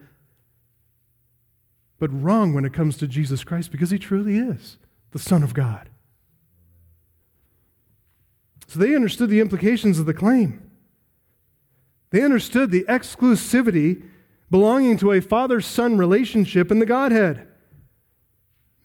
but 1.97 2.11
wrong 2.13 2.53
when 2.53 2.63
it 2.63 2.73
comes 2.73 2.97
to 2.97 3.07
Jesus 3.07 3.43
Christ 3.43 3.71
because 3.71 3.89
he 3.89 3.97
truly 3.97 4.37
is 4.37 4.77
the 5.09 5.19
Son 5.19 5.41
of 5.41 5.55
God. 5.55 5.89
So 8.67 8.77
they 8.77 8.95
understood 8.95 9.31
the 9.31 9.39
implications 9.39 9.97
of 9.97 10.05
the 10.05 10.13
claim. 10.13 10.69
They 12.11 12.21
understood 12.21 12.69
the 12.69 12.83
exclusivity 12.83 14.03
belonging 14.51 14.97
to 14.97 15.13
a 15.13 15.21
father 15.21 15.61
son 15.61 15.97
relationship 15.97 16.69
in 16.69 16.77
the 16.79 16.85
Godhead. 16.85 17.47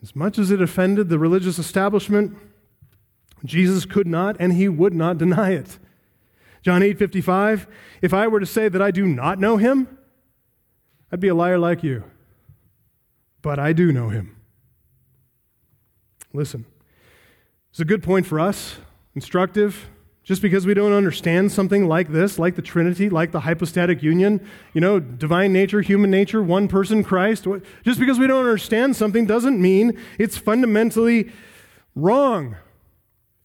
As 0.00 0.14
much 0.14 0.38
as 0.38 0.52
it 0.52 0.62
offended 0.62 1.08
the 1.08 1.18
religious 1.18 1.58
establishment, 1.58 2.38
Jesus 3.44 3.84
could 3.84 4.06
not 4.06 4.36
and 4.38 4.52
he 4.52 4.68
would 4.68 4.94
not 4.94 5.18
deny 5.18 5.50
it. 5.50 5.78
John 6.62 6.82
8 6.82 6.98
55, 6.98 7.66
if 8.00 8.14
I 8.14 8.28
were 8.28 8.40
to 8.40 8.46
say 8.46 8.68
that 8.68 8.80
I 8.80 8.90
do 8.90 9.06
not 9.06 9.38
know 9.38 9.56
him, 9.56 9.98
I'd 11.12 11.20
be 11.20 11.28
a 11.28 11.34
liar 11.34 11.58
like 11.58 11.82
you. 11.82 12.04
But 13.42 13.58
I 13.58 13.72
do 13.72 13.92
know 13.92 14.08
him. 14.08 14.36
Listen, 16.32 16.64
it's 17.70 17.80
a 17.80 17.84
good 17.84 18.02
point 18.02 18.26
for 18.26 18.38
us 18.40 18.78
instructive. 19.14 19.88
Just 20.26 20.42
because 20.42 20.66
we 20.66 20.74
don't 20.74 20.92
understand 20.92 21.52
something 21.52 21.86
like 21.86 22.10
this, 22.10 22.36
like 22.36 22.56
the 22.56 22.62
Trinity, 22.62 23.08
like 23.08 23.30
the 23.30 23.40
hypostatic 23.40 24.02
union, 24.02 24.44
you 24.74 24.80
know, 24.80 24.98
divine 24.98 25.52
nature, 25.52 25.82
human 25.82 26.10
nature, 26.10 26.42
one 26.42 26.66
person, 26.66 27.04
Christ, 27.04 27.46
just 27.84 28.00
because 28.00 28.18
we 28.18 28.26
don't 28.26 28.40
understand 28.40 28.96
something 28.96 29.24
doesn't 29.24 29.62
mean 29.62 29.96
it's 30.18 30.36
fundamentally 30.36 31.30
wrong. 31.94 32.56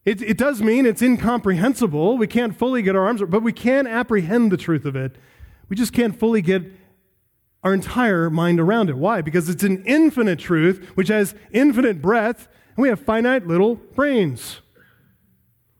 It, 0.05 0.23
it 0.23 0.39
does 0.39 0.63
mean 0.63 0.87
it's 0.87 1.03
incomprehensible. 1.03 2.17
We 2.17 2.25
can't 2.25 2.57
fully 2.57 2.81
get 2.81 2.95
our 2.95 3.05
arms, 3.05 3.21
but 3.27 3.43
we 3.43 3.53
can 3.53 3.85
apprehend 3.85 4.51
the 4.51 4.57
truth 4.57 4.85
of 4.85 4.95
it. 4.95 5.17
We 5.69 5.75
just 5.75 5.93
can't 5.93 6.17
fully 6.19 6.41
get 6.41 6.63
our 7.63 7.75
entire 7.75 8.31
mind 8.31 8.59
around 8.59 8.89
it. 8.89 8.97
Why? 8.97 9.21
Because 9.21 9.49
it's 9.49 9.63
an 9.63 9.83
infinite 9.85 10.39
truth 10.39 10.83
which 10.95 11.09
has 11.09 11.35
infinite 11.51 12.01
breadth, 12.01 12.47
and 12.75 12.81
we 12.81 12.89
have 12.89 12.99
finite 12.99 13.45
little 13.45 13.75
brains. 13.75 14.61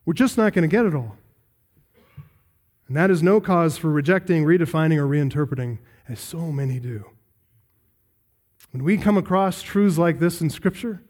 We're 0.06 0.14
just 0.14 0.38
not 0.38 0.54
going 0.54 0.68
to 0.70 0.74
get 0.74 0.86
it 0.86 0.95
all. 0.95 1.18
And 2.88 2.97
that 2.97 3.10
is 3.10 3.24
no 3.24 3.39
cause 3.39 3.78
for 3.78 3.89
rejecting, 3.89 4.43
redefining, 4.43 4.97
or 4.97 5.08
reinterpreting, 5.08 5.78
as 6.10 6.20
so 6.20 6.52
many 6.52 6.80
do. 6.80 7.06
When 8.72 8.84
we 8.84 8.97
come 8.97 9.18
across 9.18 9.62
truths 9.62 9.97
like 9.97 10.20
this 10.20 10.41
in 10.41 10.49
Scripture, 10.49 11.02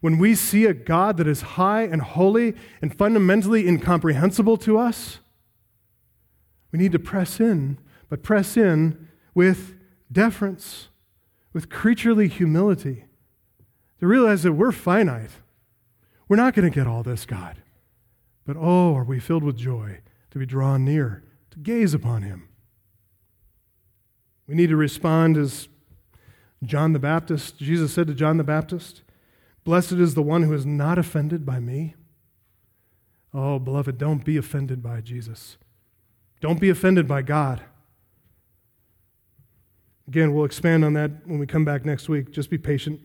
when 0.00 0.18
we 0.18 0.34
see 0.34 0.64
a 0.64 0.72
God 0.72 1.18
that 1.18 1.26
is 1.26 1.42
high 1.42 1.82
and 1.82 2.00
holy 2.00 2.54
and 2.80 2.96
fundamentally 2.96 3.68
incomprehensible 3.68 4.56
to 4.58 4.78
us, 4.78 5.18
we 6.72 6.78
need 6.78 6.92
to 6.92 6.98
press 6.98 7.40
in, 7.40 7.78
but 8.08 8.22
press 8.22 8.56
in 8.56 9.08
with 9.34 9.74
deference, 10.10 10.88
with 11.52 11.68
creaturely 11.68 12.28
humility, 12.28 13.04
to 13.98 14.06
realize 14.06 14.42
that 14.44 14.52
we're 14.52 14.72
finite. 14.72 15.30
We're 16.28 16.36
not 16.36 16.54
going 16.54 16.70
to 16.70 16.74
get 16.74 16.86
all 16.86 17.02
this, 17.02 17.26
God. 17.26 17.59
But 18.50 18.58
oh, 18.60 18.96
are 18.96 19.04
we 19.04 19.20
filled 19.20 19.44
with 19.44 19.56
joy 19.56 20.00
to 20.32 20.38
be 20.40 20.44
drawn 20.44 20.84
near, 20.84 21.22
to 21.52 21.60
gaze 21.60 21.94
upon 21.94 22.22
him. 22.22 22.48
We 24.48 24.56
need 24.56 24.70
to 24.70 24.76
respond 24.76 25.36
as 25.36 25.68
John 26.64 26.92
the 26.92 26.98
Baptist, 26.98 27.58
Jesus 27.58 27.92
said 27.92 28.08
to 28.08 28.12
John 28.12 28.38
the 28.38 28.42
Baptist, 28.42 29.02
Blessed 29.62 29.92
is 29.92 30.14
the 30.14 30.22
one 30.24 30.42
who 30.42 30.52
is 30.52 30.66
not 30.66 30.98
offended 30.98 31.46
by 31.46 31.60
me. 31.60 31.94
Oh, 33.32 33.60
beloved, 33.60 33.98
don't 33.98 34.24
be 34.24 34.36
offended 34.36 34.82
by 34.82 35.00
Jesus. 35.00 35.56
Don't 36.40 36.60
be 36.60 36.70
offended 36.70 37.06
by 37.06 37.22
God. 37.22 37.62
Again, 40.08 40.34
we'll 40.34 40.44
expand 40.44 40.84
on 40.84 40.94
that 40.94 41.24
when 41.24 41.38
we 41.38 41.46
come 41.46 41.64
back 41.64 41.84
next 41.84 42.08
week. 42.08 42.32
Just 42.32 42.50
be 42.50 42.58
patient. 42.58 43.00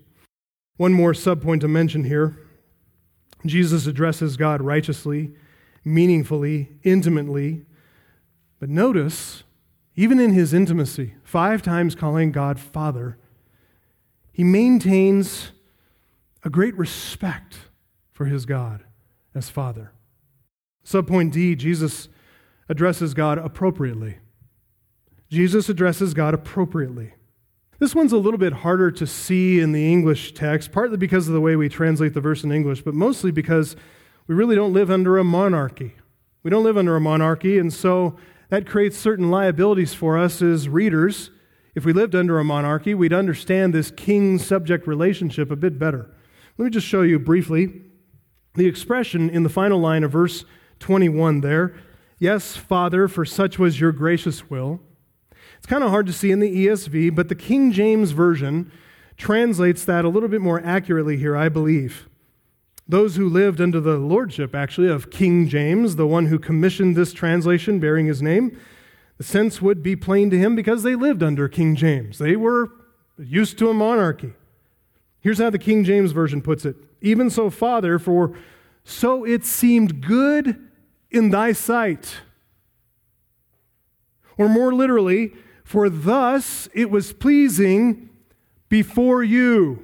One 0.77 0.91
more 0.91 1.13
subpoint 1.13 1.59
to 1.61 1.67
mention 1.67 2.05
here 2.05 2.44
Jesus 3.47 3.87
addresses 3.87 4.37
God 4.37 4.61
righteously, 4.61 5.33
meaningfully, 5.83 6.69
intimately. 6.83 7.65
But 8.59 8.69
notice, 8.69 9.43
even 9.95 10.19
in 10.19 10.33
his 10.33 10.53
intimacy, 10.53 11.15
five 11.23 11.61
times 11.61 11.95
calling 11.95 12.31
God 12.31 12.59
Father, 12.59 13.17
he 14.31 14.43
maintains 14.43 15.51
a 16.43 16.49
great 16.49 16.77
respect 16.77 17.57
for 18.11 18.25
his 18.25 18.45
God 18.45 18.83
as 19.33 19.49
Father. 19.49 19.91
Subpoint 20.85 21.31
D 21.31 21.55
Jesus 21.55 22.09
addresses 22.69 23.13
God 23.13 23.37
appropriately. 23.37 24.17
Jesus 25.29 25.69
addresses 25.69 26.13
God 26.13 26.33
appropriately. 26.33 27.13
This 27.77 27.93
one's 27.93 28.13
a 28.13 28.17
little 28.17 28.37
bit 28.37 28.53
harder 28.53 28.89
to 28.91 29.05
see 29.05 29.59
in 29.59 29.73
the 29.73 29.91
English 29.91 30.33
text, 30.33 30.71
partly 30.71 30.95
because 30.95 31.27
of 31.27 31.33
the 31.33 31.41
way 31.41 31.57
we 31.57 31.67
translate 31.67 32.13
the 32.13 32.21
verse 32.21 32.43
in 32.43 32.51
English, 32.51 32.83
but 32.83 32.93
mostly 32.93 33.31
because 33.31 33.75
we 34.27 34.35
really 34.35 34.55
don't 34.55 34.71
live 34.71 34.89
under 34.89 35.17
a 35.17 35.25
monarchy. 35.25 35.93
We 36.41 36.49
don't 36.49 36.63
live 36.63 36.77
under 36.77 36.95
a 36.95 37.01
monarchy, 37.01 37.57
and 37.57 37.73
so 37.73 38.15
that 38.49 38.65
creates 38.65 38.97
certain 38.97 39.29
liabilities 39.29 39.93
for 39.93 40.17
us 40.17 40.41
as 40.41 40.69
readers. 40.69 41.31
If 41.75 41.83
we 41.83 41.91
lived 41.91 42.15
under 42.15 42.39
a 42.39 42.45
monarchy, 42.45 42.93
we'd 42.93 43.11
understand 43.11 43.73
this 43.73 43.91
king 43.91 44.39
subject 44.39 44.87
relationship 44.87 45.51
a 45.51 45.57
bit 45.57 45.77
better. 45.77 46.09
Let 46.57 46.65
me 46.65 46.71
just 46.71 46.87
show 46.87 47.01
you 47.01 47.19
briefly 47.19 47.81
the 48.53 48.67
expression 48.67 49.29
in 49.29 49.43
the 49.43 49.49
final 49.49 49.79
line 49.79 50.05
of 50.05 50.11
verse 50.11 50.45
21 50.79 51.41
there. 51.41 51.75
Yes, 52.19 52.55
Father, 52.55 53.09
for 53.09 53.25
such 53.25 53.59
was 53.59 53.81
your 53.81 53.91
gracious 53.91 54.49
will. 54.49 54.79
It's 55.57 55.67
kind 55.67 55.83
of 55.83 55.89
hard 55.89 56.05
to 56.07 56.13
see 56.13 56.31
in 56.31 56.39
the 56.39 56.67
ESV, 56.67 57.15
but 57.15 57.29
the 57.29 57.35
King 57.35 57.71
James 57.71 58.11
Version 58.11 58.71
translates 59.17 59.85
that 59.85 60.05
a 60.05 60.09
little 60.09 60.29
bit 60.29 60.41
more 60.41 60.61
accurately 60.63 61.17
here, 61.17 61.35
I 61.35 61.49
believe. 61.49 62.07
Those 62.87 63.15
who 63.15 63.27
lived 63.27 63.59
under 63.59 63.79
the 63.79 63.97
lordship, 63.97 64.53
actually, 64.53 64.89
of 64.89 65.09
King 65.09 65.47
James, 65.47 65.95
the 65.95 66.05
one 66.05 66.27
who 66.27 66.37
commissioned 66.37 66.95
this 66.95 67.13
translation 67.13 67.79
bearing 67.79 68.05
his 68.05 68.21
name, 68.21 68.59
the 69.17 69.23
sense 69.23 69.61
would 69.61 69.81
be 69.81 69.95
plain 69.95 70.29
to 70.29 70.37
him 70.37 70.55
because 70.55 70.83
they 70.83 70.95
lived 70.95 71.23
under 71.23 71.47
King 71.47 71.75
James. 71.75 72.19
They 72.19 72.35
were 72.35 72.69
used 73.17 73.57
to 73.59 73.69
a 73.69 73.73
monarchy. 73.73 74.33
Here's 75.19 75.39
how 75.39 75.49
the 75.49 75.57
King 75.57 75.83
James 75.83 76.11
Version 76.11 76.41
puts 76.41 76.65
it 76.65 76.75
Even 77.01 77.29
so, 77.29 77.49
Father, 77.49 77.97
for 77.97 78.37
so 78.83 79.25
it 79.25 79.43
seemed 79.43 80.05
good 80.05 80.69
in 81.09 81.31
thy 81.31 81.53
sight. 81.53 82.17
Or 84.37 84.47
more 84.47 84.73
literally, 84.73 85.33
for 85.65 85.89
thus 85.89 86.69
it 86.73 86.89
was 86.91 87.11
pleasing 87.11 88.07
before 88.69 89.23
you. 89.23 89.83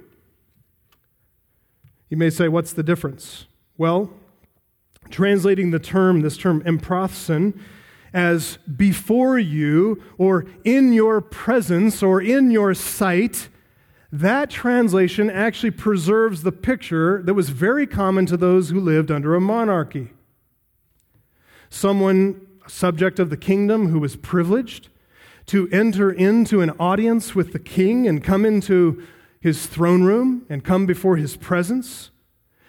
You 2.07 2.17
may 2.17 2.29
say, 2.29 2.47
what's 2.47 2.71
the 2.71 2.83
difference? 2.83 3.47
Well, 3.77 4.11
translating 5.09 5.71
the 5.71 5.79
term, 5.79 6.21
this 6.21 6.37
term 6.37 6.61
emprosthen, 6.61 7.59
as 8.13 8.57
before 8.75 9.39
you 9.39 10.03
or 10.17 10.45
in 10.63 10.93
your 10.93 11.19
presence 11.19 12.03
or 12.03 12.21
in 12.21 12.51
your 12.51 12.75
sight, 12.75 13.49
that 14.11 14.51
translation 14.51 15.31
actually 15.31 15.71
preserves 15.71 16.43
the 16.43 16.51
picture 16.51 17.23
that 17.23 17.33
was 17.33 17.49
very 17.49 17.87
common 17.87 18.27
to 18.27 18.37
those 18.37 18.69
who 18.69 18.79
lived 18.79 19.09
under 19.09 19.33
a 19.33 19.41
monarchy. 19.41 20.11
Someone, 21.69 22.45
subject 22.67 23.17
of 23.17 23.31
the 23.31 23.37
kingdom, 23.37 23.87
who 23.87 23.99
was 23.99 24.15
privileged, 24.15 24.89
to 25.51 25.67
enter 25.69 26.09
into 26.09 26.61
an 26.61 26.69
audience 26.79 27.35
with 27.35 27.51
the 27.51 27.59
king 27.59 28.07
and 28.07 28.23
come 28.23 28.45
into 28.45 29.05
his 29.41 29.67
throne 29.67 30.01
room 30.01 30.45
and 30.47 30.63
come 30.63 30.85
before 30.85 31.17
his 31.17 31.35
presence. 31.35 32.09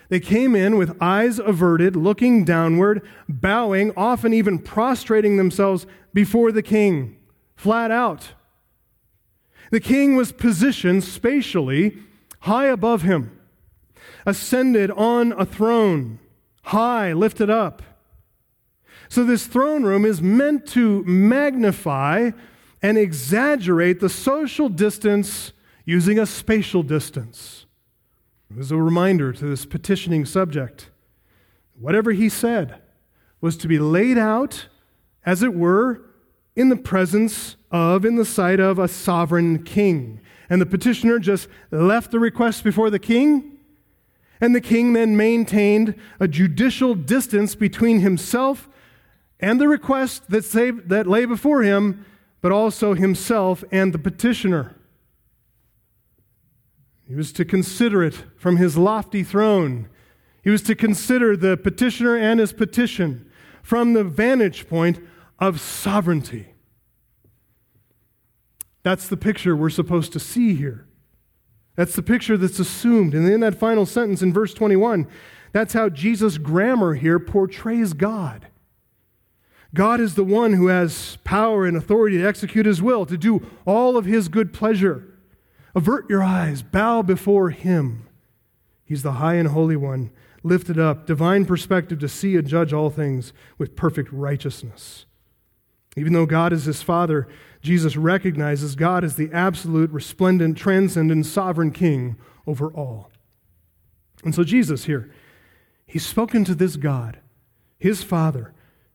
They 0.09 0.19
came 0.19 0.57
in 0.57 0.77
with 0.77 1.01
eyes 1.01 1.39
averted, 1.39 1.95
looking 1.95 2.45
downward, 2.45 3.07
bowing, 3.29 3.93
often 3.97 4.35
even 4.35 4.59
prostrating 4.59 5.37
themselves 5.37 5.87
before 6.13 6.51
the 6.51 6.61
king, 6.61 7.17
flat 7.55 7.93
out. 7.93 8.33
The 9.71 9.79
king 9.79 10.17
was 10.17 10.33
positioned 10.33 11.05
spatially 11.05 11.99
high 12.41 12.67
above 12.67 13.03
him, 13.03 13.39
ascended 14.27 14.91
on 14.91 15.31
a 15.35 15.47
throne, 15.47 16.19
high, 16.65 17.13
lifted 17.13 17.49
up. 17.49 17.81
So, 19.09 19.23
this 19.23 19.47
throne 19.47 19.85
room 19.85 20.05
is 20.05 20.21
meant 20.21 20.67
to 20.71 21.05
magnify 21.05 22.33
and 22.83 22.99
exaggerate 22.99 24.01
the 24.01 24.09
social 24.09 24.69
distance 24.69 25.53
using 25.85 26.19
a 26.19 26.27
spatial 26.27 26.83
distance. 26.83 27.67
It 28.51 28.57
was 28.57 28.71
a 28.71 28.77
reminder 28.77 29.33
to 29.33 29.45
this 29.47 29.65
petitioning 29.65 30.25
subject. 30.27 30.91
Whatever 31.79 32.13
he 32.13 32.29
said 32.29 32.81
was 33.41 33.57
to 33.59 33.69
be 33.69 33.79
laid 33.79 34.19
out, 34.19 34.67
as 35.25 35.43
it 35.43 35.55
were, 35.55 36.03
in 36.55 36.69
the 36.69 36.77
presence 36.77 37.57
of, 37.71 38.05
in 38.05 38.17
the 38.17 38.25
sight 38.25 38.61
of 38.61 38.79
a 38.79 38.89
sovereign 38.89 39.63
king. 39.63 40.21
And 40.51 40.61
the 40.61 40.67
petitioner 40.67 41.19
just 41.19 41.49
left 41.71 42.11
the 42.11 42.21
request 42.21 42.63
before 42.63 42.91
the 42.91 42.99
king, 42.99 43.59
and 44.41 44.55
the 44.55 44.61
king 44.61 44.93
then 44.93 45.17
maintained 45.17 45.95
a 46.21 46.29
judicial 46.29 46.95
distance 46.95 47.55
between 47.55 48.01
himself 48.01 48.69
and 49.41 49.61
the 49.61 49.69
request 49.69 50.29
that, 50.31 50.45
saved, 50.45 50.89
that 50.89 51.07
lay 51.07 51.25
before 51.25 51.63
him, 51.63 52.05
but 52.43 52.53
also 52.53 52.93
himself 52.93 53.65
and 53.73 53.95
the 53.95 53.99
petitioner. 53.99 54.77
He 57.09 57.15
was 57.15 57.33
to 57.33 57.45
consider 57.45 58.03
it 58.03 58.25
from 58.37 58.57
his 58.57 58.77
lofty 58.77 59.23
throne. 59.23 59.89
He 60.43 60.51
was 60.51 60.63
to 60.63 60.75
consider 60.75 61.37
the 61.37 61.57
petitioner 61.57 62.17
and 62.17 62.41
his 62.41 62.53
petition 62.53 63.31
from 63.63 63.93
the 63.93 64.05
vantage 64.05 64.69
point 64.69 64.99
of 65.39 65.61
sovereignty. 65.61 66.49
That's 68.83 69.09
the 69.09 69.17
picture 69.17 69.57
we're 69.57 69.71
supposed 69.71 70.13
to 70.13 70.21
see 70.21 70.55
here. 70.55 70.87
That's 71.77 71.95
the 71.95 72.03
picture 72.03 72.37
that's 72.37 72.59
assumed. 72.59 73.15
And 73.15 73.29
in 73.29 73.41
that 73.41 73.59
final 73.59 73.87
sentence 73.87 74.21
in 74.21 74.33
verse 74.33 74.53
21, 74.53 75.07
that's 75.53 75.75
how 75.75 75.89
Jesus' 75.89 76.39
grammar 76.39 76.95
here 76.95 77.19
portrays 77.19 77.93
God. 77.93 78.49
God 79.75 80.01
is 80.01 80.15
the 80.15 80.25
one 80.25 80.53
who 80.53 80.67
has 80.67 81.17
power 81.25 81.67
and 81.67 81.77
authority 81.77 82.19
to 82.19 82.27
execute 82.27 82.67
his 82.67 82.83
will, 82.83 83.07
to 83.07 83.17
do 83.17 83.47
all 83.65 83.97
of 83.97 84.05
his 84.05 84.29
good 84.29 84.53
pleasure. 84.53 85.05
Avert 85.75 86.09
your 86.11 86.23
eyes, 86.23 86.63
bow 86.63 87.01
before 87.01 87.51
him. 87.51 88.07
He's 88.85 89.03
the 89.03 89.13
high 89.13 89.35
and 89.35 89.49
holy 89.49 89.77
one, 89.77 90.11
lifted 90.43 90.79
up, 90.79 91.07
divine 91.07 91.47
perspective 91.47 91.99
to 92.01 92.09
see 92.09 92.37
and 92.37 92.47
judge 92.47 92.73
all 92.73 92.91
things 92.91 93.33
with 93.57 93.77
perfect 93.77 94.13
righteousness. 94.13 95.07
Even 95.97 96.13
though 96.13 96.27
God 96.27 96.53
is 96.53 96.65
his 96.65 96.83
Father, 96.83 97.29
Jesus 97.63 97.97
recognizes 97.97 98.75
God 98.75 99.05
as 99.05 99.17
the 99.17 99.31
absolute, 99.33 99.91
resplendent, 99.91 100.59
transcendent, 100.59 101.25
sovereign 101.27 101.71
King 101.71 102.17
over 102.47 102.69
all. 102.69 103.11
And 104.25 104.35
so, 104.35 104.45
Jesus 104.45 104.85
here, 104.85 105.11
he's 105.87 106.07
spoken 106.07 106.45
to 106.45 106.55
this 106.55 106.77
God, 106.77 107.19
his 107.79 108.03
Father. 108.03 108.53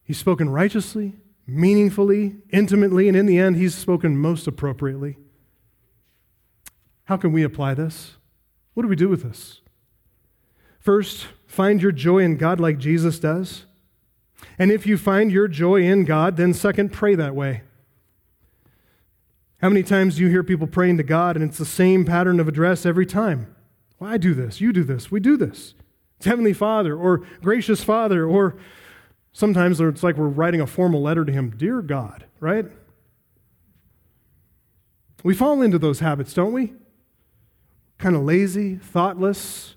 He's 0.08 0.18
spoken 0.18 0.50
righteously, 0.50 1.18
meaningfully, 1.46 2.38
intimately, 2.50 3.10
and 3.10 3.18
in 3.18 3.26
the 3.26 3.38
end, 3.38 3.58
he's 3.58 3.76
spoken 3.76 4.18
most 4.18 4.48
appropriately. 4.48 5.18
How 7.04 7.18
can 7.18 7.34
we 7.34 7.44
apply 7.44 7.74
this? 7.74 8.16
What 8.74 8.84
do 8.84 8.90
we 8.90 8.96
do 8.96 9.10
with 9.10 9.24
this? 9.24 9.60
First, 10.80 11.28
find 11.46 11.82
your 11.82 11.92
joy 11.92 12.20
in 12.20 12.38
God 12.38 12.62
like 12.62 12.78
Jesus 12.78 13.20
does. 13.20 13.66
And 14.58 14.72
if 14.72 14.88
you 14.88 14.98
find 14.98 15.30
your 15.30 15.50
joy 15.50 15.82
in 15.82 16.06
God, 16.06 16.38
then 16.38 16.54
second, 16.54 16.94
pray 16.94 17.14
that 17.16 17.36
way. 17.36 17.64
How 19.58 19.68
many 19.68 19.84
times 19.84 20.16
do 20.16 20.22
you 20.22 20.30
hear 20.30 20.44
people 20.44 20.68
praying 20.68 20.96
to 20.98 21.04
God 21.04 21.36
and 21.36 21.44
it's 21.44 21.58
the 21.58 21.66
same 21.66 22.06
pattern 22.06 22.40
of 22.40 22.48
address 22.48 22.86
every 22.86 23.06
time? 23.06 23.54
Well, 24.00 24.10
I 24.10 24.16
do 24.16 24.34
this, 24.34 24.62
you 24.62 24.72
do 24.72 24.86
this, 24.86 25.12
we 25.12 25.20
do 25.20 25.36
this. 25.36 25.74
It's 26.16 26.28
Heavenly 26.28 26.54
Father 26.54 26.96
or 26.96 27.24
Gracious 27.42 27.84
Father, 27.84 28.26
or 28.26 28.56
sometimes 29.38 29.80
it's 29.80 30.02
like 30.02 30.18
we're 30.18 30.28
writing 30.28 30.60
a 30.60 30.66
formal 30.66 31.00
letter 31.00 31.24
to 31.24 31.32
Him 31.32 31.52
Dear 31.52 31.84
God, 31.84 32.26
right? 32.40 32.66
We 35.24 35.36
fall 35.36 35.62
into 35.62 35.78
those 35.78 36.00
habits, 36.00 36.34
don't 36.34 36.54
we? 36.54 36.74
Kind 38.00 38.16
of 38.16 38.24
lazy, 38.24 38.78
thoughtless, 38.78 39.76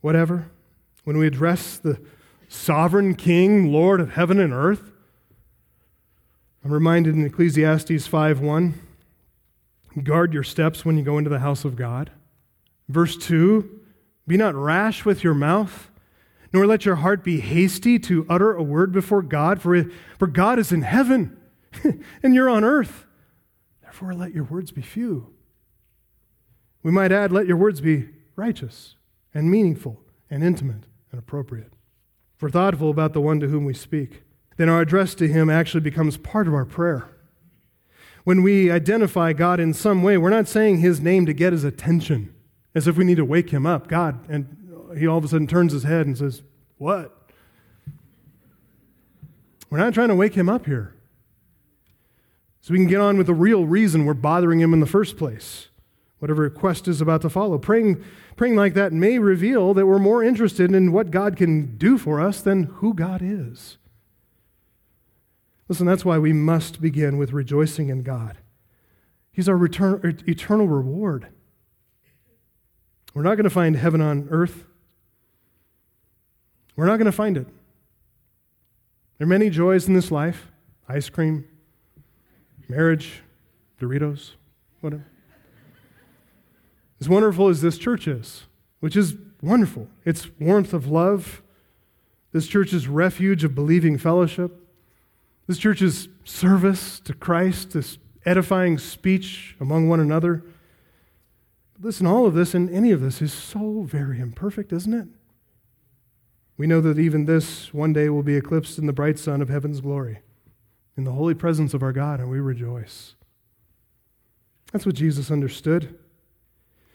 whatever. 0.00 0.50
When 1.04 1.18
we 1.18 1.26
address 1.28 1.78
the 1.78 2.00
sovereign 2.48 3.14
King, 3.14 3.72
Lord 3.72 4.00
of 4.00 4.14
heaven 4.14 4.40
and 4.40 4.52
earth, 4.52 4.90
I'm 6.64 6.72
reminded 6.72 7.14
in 7.14 7.24
Ecclesiastes 7.24 8.08
5:1, 8.08 8.74
guard 10.02 10.34
your 10.34 10.42
steps 10.42 10.84
when 10.84 10.98
you 10.98 11.04
go 11.04 11.18
into 11.18 11.30
the 11.30 11.38
house 11.38 11.64
of 11.64 11.76
God. 11.76 12.10
Verse 12.88 13.16
2, 13.16 13.70
be 14.26 14.36
not 14.36 14.56
rash 14.56 15.04
with 15.04 15.22
your 15.22 15.34
mouth, 15.34 15.90
nor 16.54 16.68
let 16.68 16.86
your 16.86 16.94
heart 16.94 17.24
be 17.24 17.40
hasty 17.40 17.98
to 17.98 18.24
utter 18.30 18.54
a 18.54 18.62
word 18.62 18.92
before 18.92 19.22
God, 19.22 19.60
for, 19.60 19.74
it, 19.74 19.88
for 20.20 20.28
God 20.28 20.60
is 20.60 20.70
in 20.70 20.82
heaven 20.82 21.36
and 22.22 22.32
you're 22.32 22.48
on 22.48 22.62
earth. 22.62 23.06
Therefore, 23.82 24.14
let 24.14 24.32
your 24.32 24.44
words 24.44 24.70
be 24.70 24.80
few. 24.80 25.34
We 26.84 26.92
might 26.92 27.10
add, 27.10 27.32
let 27.32 27.48
your 27.48 27.56
words 27.56 27.80
be 27.80 28.08
righteous 28.36 28.94
and 29.34 29.50
meaningful 29.50 30.00
and 30.30 30.44
intimate 30.44 30.86
and 31.10 31.18
appropriate. 31.18 31.72
We're 32.40 32.50
thoughtful 32.50 32.90
about 32.90 33.14
the 33.14 33.20
one 33.20 33.40
to 33.40 33.48
whom 33.48 33.64
we 33.64 33.74
speak, 33.74 34.22
then 34.56 34.68
our 34.68 34.82
address 34.82 35.16
to 35.16 35.26
Him 35.26 35.50
actually 35.50 35.80
becomes 35.80 36.16
part 36.18 36.46
of 36.46 36.54
our 36.54 36.66
prayer. 36.66 37.08
When 38.22 38.42
we 38.42 38.70
identify 38.70 39.32
God 39.32 39.58
in 39.58 39.74
some 39.74 40.04
way, 40.04 40.16
we're 40.18 40.30
not 40.30 40.46
saying 40.46 40.78
His 40.78 41.00
name 41.00 41.26
to 41.26 41.32
get 41.32 41.52
His 41.52 41.64
attention, 41.64 42.32
as 42.76 42.86
if 42.86 42.96
we 42.96 43.04
need 43.04 43.16
to 43.16 43.24
wake 43.24 43.50
Him 43.50 43.66
up. 43.66 43.88
God, 43.88 44.20
and 44.28 44.63
He 44.98 45.06
all 45.06 45.18
of 45.18 45.24
a 45.24 45.28
sudden 45.28 45.46
turns 45.46 45.72
His 45.72 45.84
head 45.84 46.06
and 46.06 46.16
says, 46.16 46.42
What? 46.78 47.16
We're 49.70 49.78
not 49.78 49.94
trying 49.94 50.08
to 50.08 50.14
wake 50.14 50.34
Him 50.34 50.48
up 50.48 50.66
here. 50.66 50.94
So 52.60 52.72
we 52.72 52.78
can 52.78 52.88
get 52.88 53.00
on 53.00 53.18
with 53.18 53.26
the 53.26 53.34
real 53.34 53.66
reason 53.66 54.04
we're 54.04 54.14
bothering 54.14 54.60
Him 54.60 54.72
in 54.72 54.80
the 54.80 54.86
first 54.86 55.16
place 55.16 55.68
whatever 56.24 56.40
request 56.40 56.88
is 56.88 57.02
about 57.02 57.20
to 57.20 57.28
follow. 57.28 57.58
Praying, 57.58 58.02
praying 58.34 58.56
like 58.56 58.72
that 58.72 58.94
may 58.94 59.18
reveal 59.18 59.74
that 59.74 59.84
we're 59.84 59.98
more 59.98 60.24
interested 60.24 60.72
in 60.72 60.90
what 60.90 61.10
God 61.10 61.36
can 61.36 61.76
do 61.76 61.98
for 61.98 62.18
us 62.18 62.40
than 62.40 62.62
who 62.62 62.94
God 62.94 63.20
is. 63.22 63.76
Listen, 65.68 65.86
that's 65.86 66.06
why 66.06 66.16
we 66.16 66.32
must 66.32 66.80
begin 66.80 67.18
with 67.18 67.34
rejoicing 67.34 67.90
in 67.90 68.02
God. 68.02 68.38
He's 69.32 69.50
our 69.50 69.56
return, 69.58 70.22
eternal 70.26 70.66
reward. 70.66 71.28
We're 73.12 73.20
not 73.20 73.34
going 73.34 73.44
to 73.44 73.50
find 73.50 73.76
heaven 73.76 74.00
on 74.00 74.26
earth. 74.30 74.64
We're 76.76 76.86
not 76.86 76.96
going 76.96 77.06
to 77.06 77.12
find 77.12 77.36
it. 77.36 77.46
There 79.18 79.26
are 79.26 79.28
many 79.28 79.50
joys 79.50 79.86
in 79.86 79.94
this 79.94 80.10
life 80.10 80.48
ice 80.88 81.08
cream, 81.08 81.46
marriage, 82.68 83.22
Doritos, 83.80 84.32
whatever. 84.80 85.06
As 87.00 87.08
wonderful 87.08 87.48
as 87.48 87.60
this 87.60 87.78
church 87.78 88.06
is, 88.06 88.44
which 88.80 88.96
is 88.96 89.16
wonderful, 89.42 89.88
its 90.04 90.28
warmth 90.38 90.72
of 90.72 90.86
love, 90.86 91.42
this 92.32 92.46
church's 92.46 92.88
refuge 92.88 93.44
of 93.44 93.54
believing 93.54 93.96
fellowship, 93.98 94.60
this 95.46 95.58
church's 95.58 96.08
service 96.24 97.00
to 97.00 97.14
Christ, 97.14 97.72
this 97.72 97.98
edifying 98.26 98.78
speech 98.78 99.56
among 99.60 99.88
one 99.88 100.00
another. 100.00 100.42
Listen, 101.80 102.06
all 102.06 102.26
of 102.26 102.34
this 102.34 102.54
and 102.54 102.70
any 102.70 102.90
of 102.90 103.00
this 103.00 103.20
is 103.20 103.32
so 103.32 103.82
very 103.82 104.20
imperfect, 104.20 104.72
isn't 104.72 104.94
it? 104.94 105.08
We 106.56 106.66
know 106.66 106.80
that 106.80 106.98
even 106.98 107.24
this 107.24 107.74
one 107.74 107.92
day 107.92 108.08
will 108.08 108.22
be 108.22 108.36
eclipsed 108.36 108.78
in 108.78 108.86
the 108.86 108.92
bright 108.92 109.18
sun 109.18 109.42
of 109.42 109.48
heaven's 109.48 109.80
glory, 109.80 110.20
in 110.96 111.04
the 111.04 111.12
holy 111.12 111.34
presence 111.34 111.74
of 111.74 111.82
our 111.82 111.92
God, 111.92 112.20
and 112.20 112.30
we 112.30 112.38
rejoice. 112.38 113.14
That's 114.72 114.86
what 114.86 114.94
Jesus 114.94 115.30
understood. 115.30 115.98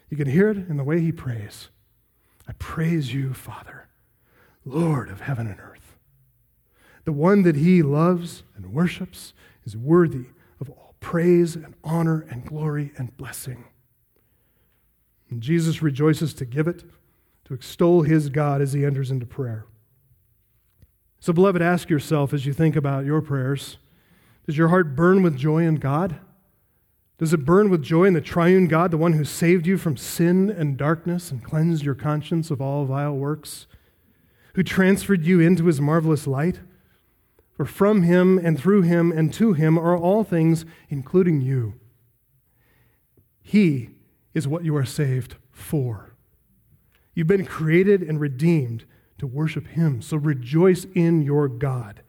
You 0.10 0.18
can 0.18 0.28
hear 0.28 0.50
it 0.50 0.58
in 0.58 0.78
the 0.78 0.84
way 0.84 1.02
he 1.02 1.12
prays. 1.12 1.70
I 2.48 2.54
praise 2.54 3.14
you, 3.14 3.34
Father, 3.34 3.88
Lord 4.66 5.10
of 5.10 5.22
heaven 5.22 5.48
and 5.48 5.60
earth. 5.60 5.98
The 7.06 7.12
one 7.12 7.44
that 7.44 7.56
he 7.56 7.82
loves 7.82 8.44
and 8.56 8.74
worships 8.74 9.34
is 9.66 9.78
worthy 9.78 10.28
of 10.60 10.70
all 10.70 10.96
praise 11.00 11.56
and 11.56 11.76
honor 11.84 12.26
and 12.30 12.46
glory 12.46 12.92
and 12.98 13.16
blessing. 13.18 13.66
And 15.30 15.42
Jesus 15.42 15.82
rejoices 15.82 16.34
to 16.36 16.46
give 16.46 16.68
it, 16.68 16.84
to 17.50 17.56
extol 17.56 18.04
his 18.04 18.30
God 18.30 18.62
as 18.62 18.74
he 18.74 18.86
enters 18.86 19.10
into 19.10 19.26
prayer. 19.26 19.66
So, 21.20 21.34
beloved, 21.34 21.64
ask 21.64 21.90
yourself 21.90 22.32
as 22.32 22.46
you 22.46 22.54
think 22.54 22.76
about 22.76 23.06
your 23.06 23.22
prayers 23.22 23.78
does 24.46 24.58
your 24.58 24.70
heart 24.70 24.96
burn 24.96 25.22
with 25.22 25.38
joy 25.38 25.64
in 25.64 25.76
God? 25.76 26.20
Does 27.20 27.34
it 27.34 27.46
burn 27.46 27.70
with 27.70 27.84
joy 27.84 28.06
in 28.06 28.14
the 28.14 28.22
triune 28.22 28.68
God, 28.68 28.90
the 28.90 28.98
one 28.98 29.14
who 29.14 29.24
saved 29.24 29.68
you 29.68 29.78
from 29.78 29.96
sin 29.96 30.50
and 30.50 30.76
darkness 30.76 31.30
and 31.30 31.44
cleansed 31.44 31.84
your 31.84 31.94
conscience 31.94 32.50
of 32.50 32.60
all 32.60 32.86
vile 32.86 33.16
works? 33.16 33.68
Who 34.56 34.64
transferred 34.64 35.24
you 35.24 35.40
into 35.40 35.66
his 35.66 35.80
marvelous 35.80 36.26
light? 36.26 36.62
For 37.52 37.66
from 37.66 38.04
him 38.04 38.40
and 38.40 38.60
through 38.60 38.84
him 38.84 39.12
and 39.12 39.32
to 39.34 39.54
him 39.54 39.78
are 39.78 39.96
all 39.96 40.24
things, 40.24 40.66
including 40.90 41.42
you. 41.42 41.76
He 43.44 43.90
is 44.34 44.48
what 44.48 44.66
you 44.66 44.76
are 44.76 44.86
saved 44.86 45.36
for. 45.52 46.09
You've 47.20 47.28
been 47.28 47.46
created 47.46 48.02
and 48.02 48.18
redeemed 48.18 48.86
to 49.18 49.28
worship 49.28 49.68
him. 49.68 50.02
So 50.02 50.16
rejoice 50.16 50.86
in 50.96 51.22
your 51.22 51.50
God. 51.50 52.02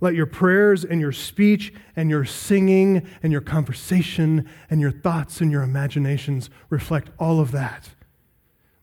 Let 0.00 0.14
your 0.14 0.26
prayers 0.26 0.84
and 0.84 1.00
your 1.00 1.10
speech 1.10 1.74
and 1.96 2.08
your 2.08 2.24
singing 2.24 3.04
and 3.24 3.32
your 3.32 3.40
conversation 3.40 4.48
and 4.70 4.80
your 4.80 4.92
thoughts 4.92 5.40
and 5.40 5.50
your 5.50 5.64
imaginations 5.64 6.48
reflect 6.68 7.10
all 7.18 7.40
of 7.40 7.50
that. 7.50 7.88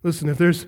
Listen, 0.04 0.28
if 0.28 0.38
there's 0.38 0.66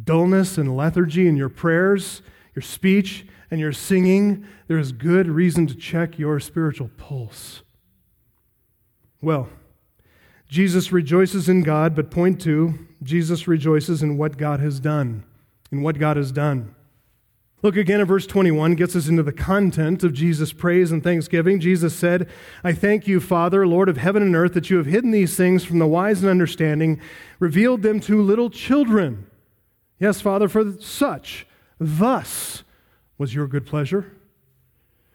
dullness 0.00 0.56
and 0.56 0.76
lethargy 0.76 1.26
in 1.26 1.36
your 1.36 1.48
prayers, 1.48 2.22
your 2.54 2.62
speech, 2.62 3.26
and 3.50 3.58
your 3.58 3.72
singing, 3.72 4.46
there 4.68 4.78
is 4.78 4.92
good 4.92 5.26
reason 5.26 5.66
to 5.66 5.74
check 5.74 6.20
your 6.20 6.38
spiritual 6.38 6.88
pulse. 6.96 7.62
Well, 9.20 9.48
Jesus 10.50 10.90
rejoices 10.90 11.48
in 11.48 11.62
God, 11.62 11.94
but 11.94 12.10
point 12.10 12.40
two, 12.40 12.74
Jesus 13.04 13.46
rejoices 13.46 14.02
in 14.02 14.18
what 14.18 14.36
God 14.36 14.58
has 14.58 14.80
done. 14.80 15.22
In 15.70 15.80
what 15.80 15.96
God 15.96 16.16
has 16.16 16.32
done. 16.32 16.74
Look 17.62 17.76
again 17.76 18.00
at 18.00 18.08
verse 18.08 18.26
21, 18.26 18.74
gets 18.74 18.96
us 18.96 19.06
into 19.06 19.22
the 19.22 19.32
content 19.32 20.02
of 20.02 20.12
Jesus' 20.12 20.52
praise 20.52 20.90
and 20.90 21.04
thanksgiving. 21.04 21.60
Jesus 21.60 21.94
said, 21.94 22.28
I 22.64 22.72
thank 22.72 23.06
you, 23.06 23.20
Father, 23.20 23.64
Lord 23.64 23.88
of 23.88 23.98
heaven 23.98 24.24
and 24.24 24.34
earth, 24.34 24.54
that 24.54 24.70
you 24.70 24.78
have 24.78 24.86
hidden 24.86 25.12
these 25.12 25.36
things 25.36 25.62
from 25.64 25.78
the 25.78 25.86
wise 25.86 26.20
and 26.20 26.30
understanding, 26.30 27.00
revealed 27.38 27.82
them 27.82 28.00
to 28.00 28.20
little 28.20 28.50
children. 28.50 29.26
Yes, 30.00 30.20
Father, 30.20 30.48
for 30.48 30.72
such, 30.80 31.46
thus 31.78 32.64
was 33.18 33.34
your 33.34 33.46
good 33.46 33.66
pleasure. 33.66 34.16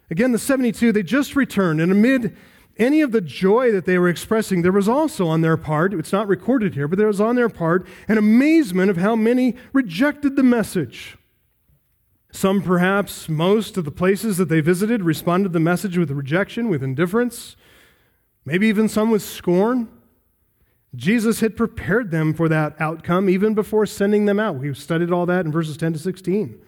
Again, 0.10 0.32
the 0.32 0.40
72, 0.40 0.94
they 0.94 1.04
just 1.04 1.36
returned, 1.36 1.82
and 1.82 1.92
amid 1.92 2.38
any 2.78 3.01
of 3.01 3.11
the 3.11 3.21
joy 3.21 3.71
that 3.71 3.86
they 3.86 3.97
were 3.97 4.09
expressing, 4.09 4.61
there 4.61 4.71
was 4.71 4.89
also 4.89 5.28
on 5.28 5.41
their 5.41 5.57
part, 5.57 5.93
it's 5.93 6.11
not 6.11 6.28
recorded 6.28 6.73
here, 6.73 6.88
but 6.88 6.97
there 6.97 7.07
was 7.07 7.21
on 7.21 7.36
their 7.36 7.49
part 7.49 7.88
an 8.07 8.17
amazement 8.17 8.89
of 8.89 8.97
how 8.97 9.15
many 9.15 9.55
rejected 9.71 10.36
the 10.36 10.43
message. 10.43 11.17
Some, 12.32 12.61
perhaps 12.61 13.30
most 13.30 13.78
of 13.78 13.86
the 13.86 13.91
places 13.91 14.36
that 14.38 14.49
they 14.49 14.59
visited, 14.59 15.03
responded 15.03 15.49
to 15.49 15.53
the 15.53 15.59
message 15.61 15.97
with 15.97 16.11
rejection, 16.11 16.67
with 16.67 16.84
indifference, 16.84 17.55
maybe 18.43 18.67
even 18.67 18.89
some 18.89 19.09
with 19.09 19.21
scorn. 19.21 19.88
Jesus 20.93 21.39
had 21.39 21.55
prepared 21.55 22.11
them 22.11 22.34
for 22.34 22.49
that 22.49 22.76
outcome 22.80 23.30
even 23.30 23.53
before 23.53 23.86
sending 23.86 24.26
them 24.26 24.39
out. 24.39 24.57
We 24.57 24.73
studied 24.73 25.11
all 25.11 25.26
that 25.28 25.45
in 25.45 25.51
verses 25.51 25.78
10 25.78 25.93
to 25.93 25.99
16. 25.99 26.61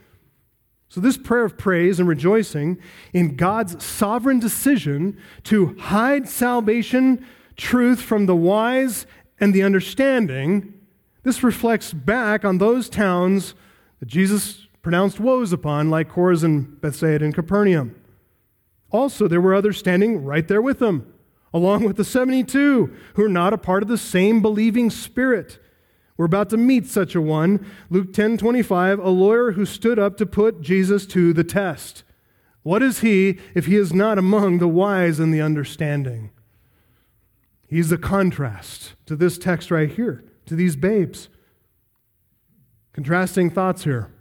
So, 0.90 1.02
this 1.02 1.18
prayer 1.18 1.44
of 1.44 1.58
praise 1.58 2.00
and 2.00 2.08
rejoicing 2.08 2.78
in 3.12 3.36
God's 3.36 3.84
sovereign 3.84 4.40
decision 4.40 5.18
to 5.44 5.76
hide 5.78 6.30
salvation, 6.30 7.26
truth 7.58 8.02
from 8.02 8.26
the 8.26 8.36
wise 8.36 9.06
and 9.40 9.54
the 9.54 9.64
understanding, 9.64 10.74
this 11.24 11.44
reflects 11.44 11.92
back 11.92 12.46
on 12.46 12.58
those 12.58 12.88
towns 12.88 13.54
that 14.00 14.08
Jesus 14.08 14.68
pronounced 14.82 15.20
woes 15.20 15.52
upon, 15.52 15.90
like 15.90 16.10
Chorazin, 16.10 16.80
Bethsaida, 16.80 17.26
and 17.26 17.36
Capernaum. 17.36 17.94
Also, 18.92 19.28
there 19.28 19.42
were 19.42 19.54
others 19.54 19.78
standing 19.78 20.24
right 20.24 20.48
there 20.48 20.62
with 20.62 20.80
them, 20.80 21.14
along 21.54 21.84
with 21.84 21.98
the 21.98 22.06
72 22.06 22.96
who 23.16 23.24
are 23.24 23.28
not 23.28 23.52
a 23.52 23.58
part 23.58 23.84
of 23.84 23.90
the 23.90 23.98
same 23.98 24.42
believing 24.42 24.90
spirit. 24.90 25.60
We're 26.18 26.26
about 26.26 26.50
to 26.50 26.58
meet 26.58 26.88
such 26.88 27.14
a 27.16 27.22
one. 27.22 27.66
Luke 27.90 28.12
10 28.12 28.38
25, 28.38 29.00
a 29.00 29.10
lawyer 29.10 29.52
who 29.52 29.66
stood 29.66 30.00
up 30.00 30.18
to 30.18 30.26
put 30.26 30.62
Jesus 30.62 31.06
to 31.08 31.32
the 31.32 31.44
test. 31.44 32.04
What 32.64 32.84
is 32.84 33.00
he 33.00 33.40
if 33.56 33.68
he 33.68 33.76
is 33.78 33.94
not 33.94 34.18
among 34.18 34.58
the 34.58 34.68
wise 34.68 35.20
and 35.20 35.34
the 35.34 35.42
understanding? 35.42 36.32
He's 37.68 37.90
the 37.90 37.98
contrast 37.98 38.94
to 39.06 39.16
this 39.16 39.38
text 39.38 39.72
right 39.72 39.90
here, 39.90 40.26
to 40.48 40.56
these 40.56 40.76
babes. 40.76 41.30
Contrasting 42.94 43.50
thoughts 43.52 43.84
here. 43.84 44.12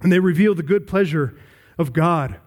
And 0.00 0.10
they 0.10 0.18
reveal 0.18 0.54
the 0.54 0.62
good 0.62 0.86
pleasure 0.86 1.38
of 1.78 1.92
God, 1.92 2.38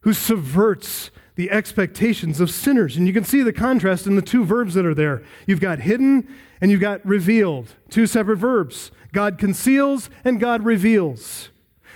who 0.00 0.12
subverts 0.12 1.10
the 1.34 1.50
expectations 1.50 2.40
of 2.40 2.50
sinners. 2.50 2.96
And 2.96 3.06
you 3.06 3.12
can 3.12 3.24
see 3.24 3.42
the 3.42 3.52
contrast 3.52 4.06
in 4.06 4.16
the 4.16 4.22
two 4.22 4.44
verbs 4.44 4.74
that 4.74 4.84
are 4.84 4.94
there. 4.94 5.22
You've 5.46 5.60
got 5.60 5.80
hidden 5.80 6.28
and 6.60 6.70
you've 6.70 6.80
got 6.80 7.04
revealed, 7.06 7.74
two 7.88 8.06
separate 8.06 8.36
verbs. 8.36 8.90
God 9.12 9.38
conceals 9.38 10.10
and 10.24 10.38
God 10.38 10.64
reveals. 10.64 11.50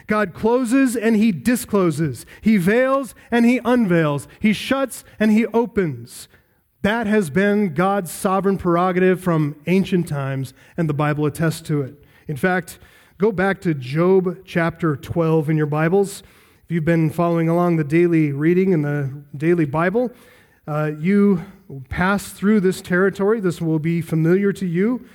God 0.07 0.35
closes 0.35 0.97
and 0.97 1.17
he 1.17 1.33
discloses. 1.33 2.27
He 2.41 2.57
veils 2.57 3.15
and 3.31 3.47
he 3.47 3.61
unveils. 3.65 4.29
He 4.41 4.53
shuts 4.53 5.05
and 5.19 5.31
he 5.31 5.47
opens. 5.47 6.29
That 6.83 7.07
has 7.07 7.31
been 7.31 7.73
God's 7.73 8.11
sovereign 8.11 8.59
prerogative 8.59 9.21
from 9.21 9.57
ancient 9.67 10.07
times, 10.07 10.53
and 10.77 10.87
the 10.87 10.93
Bible 10.93 11.25
attests 11.25 11.63
to 11.63 11.81
it. 11.81 12.05
In 12.29 12.37
fact, 12.37 12.79
Go 13.17 13.31
back 13.31 13.61
to 13.61 13.75
Job 13.75 14.45
chapter 14.45 14.97
12 14.97 15.49
in 15.49 15.57
your 15.57 15.67
Bibles. 15.67 16.25
If 16.65 16.73
you've 16.73 16.85
been 16.85 17.11
following 17.11 17.49
along 17.49 17.77
the 17.77 17.85
daily 17.85 18.33
reading 18.33 18.73
in 18.73 18.83
the 18.83 19.23
daily 19.37 19.67
Bible, 19.67 20.11
uh, 20.67 20.93
you 20.99 21.45
pass 21.89 22.31
through 22.31 22.61
this 22.61 22.81
territory. 22.81 23.41
This 23.41 23.61
will 23.61 23.79
be 23.79 24.01
familiar 24.01 24.53
to 24.53 24.67
you. 24.67 25.07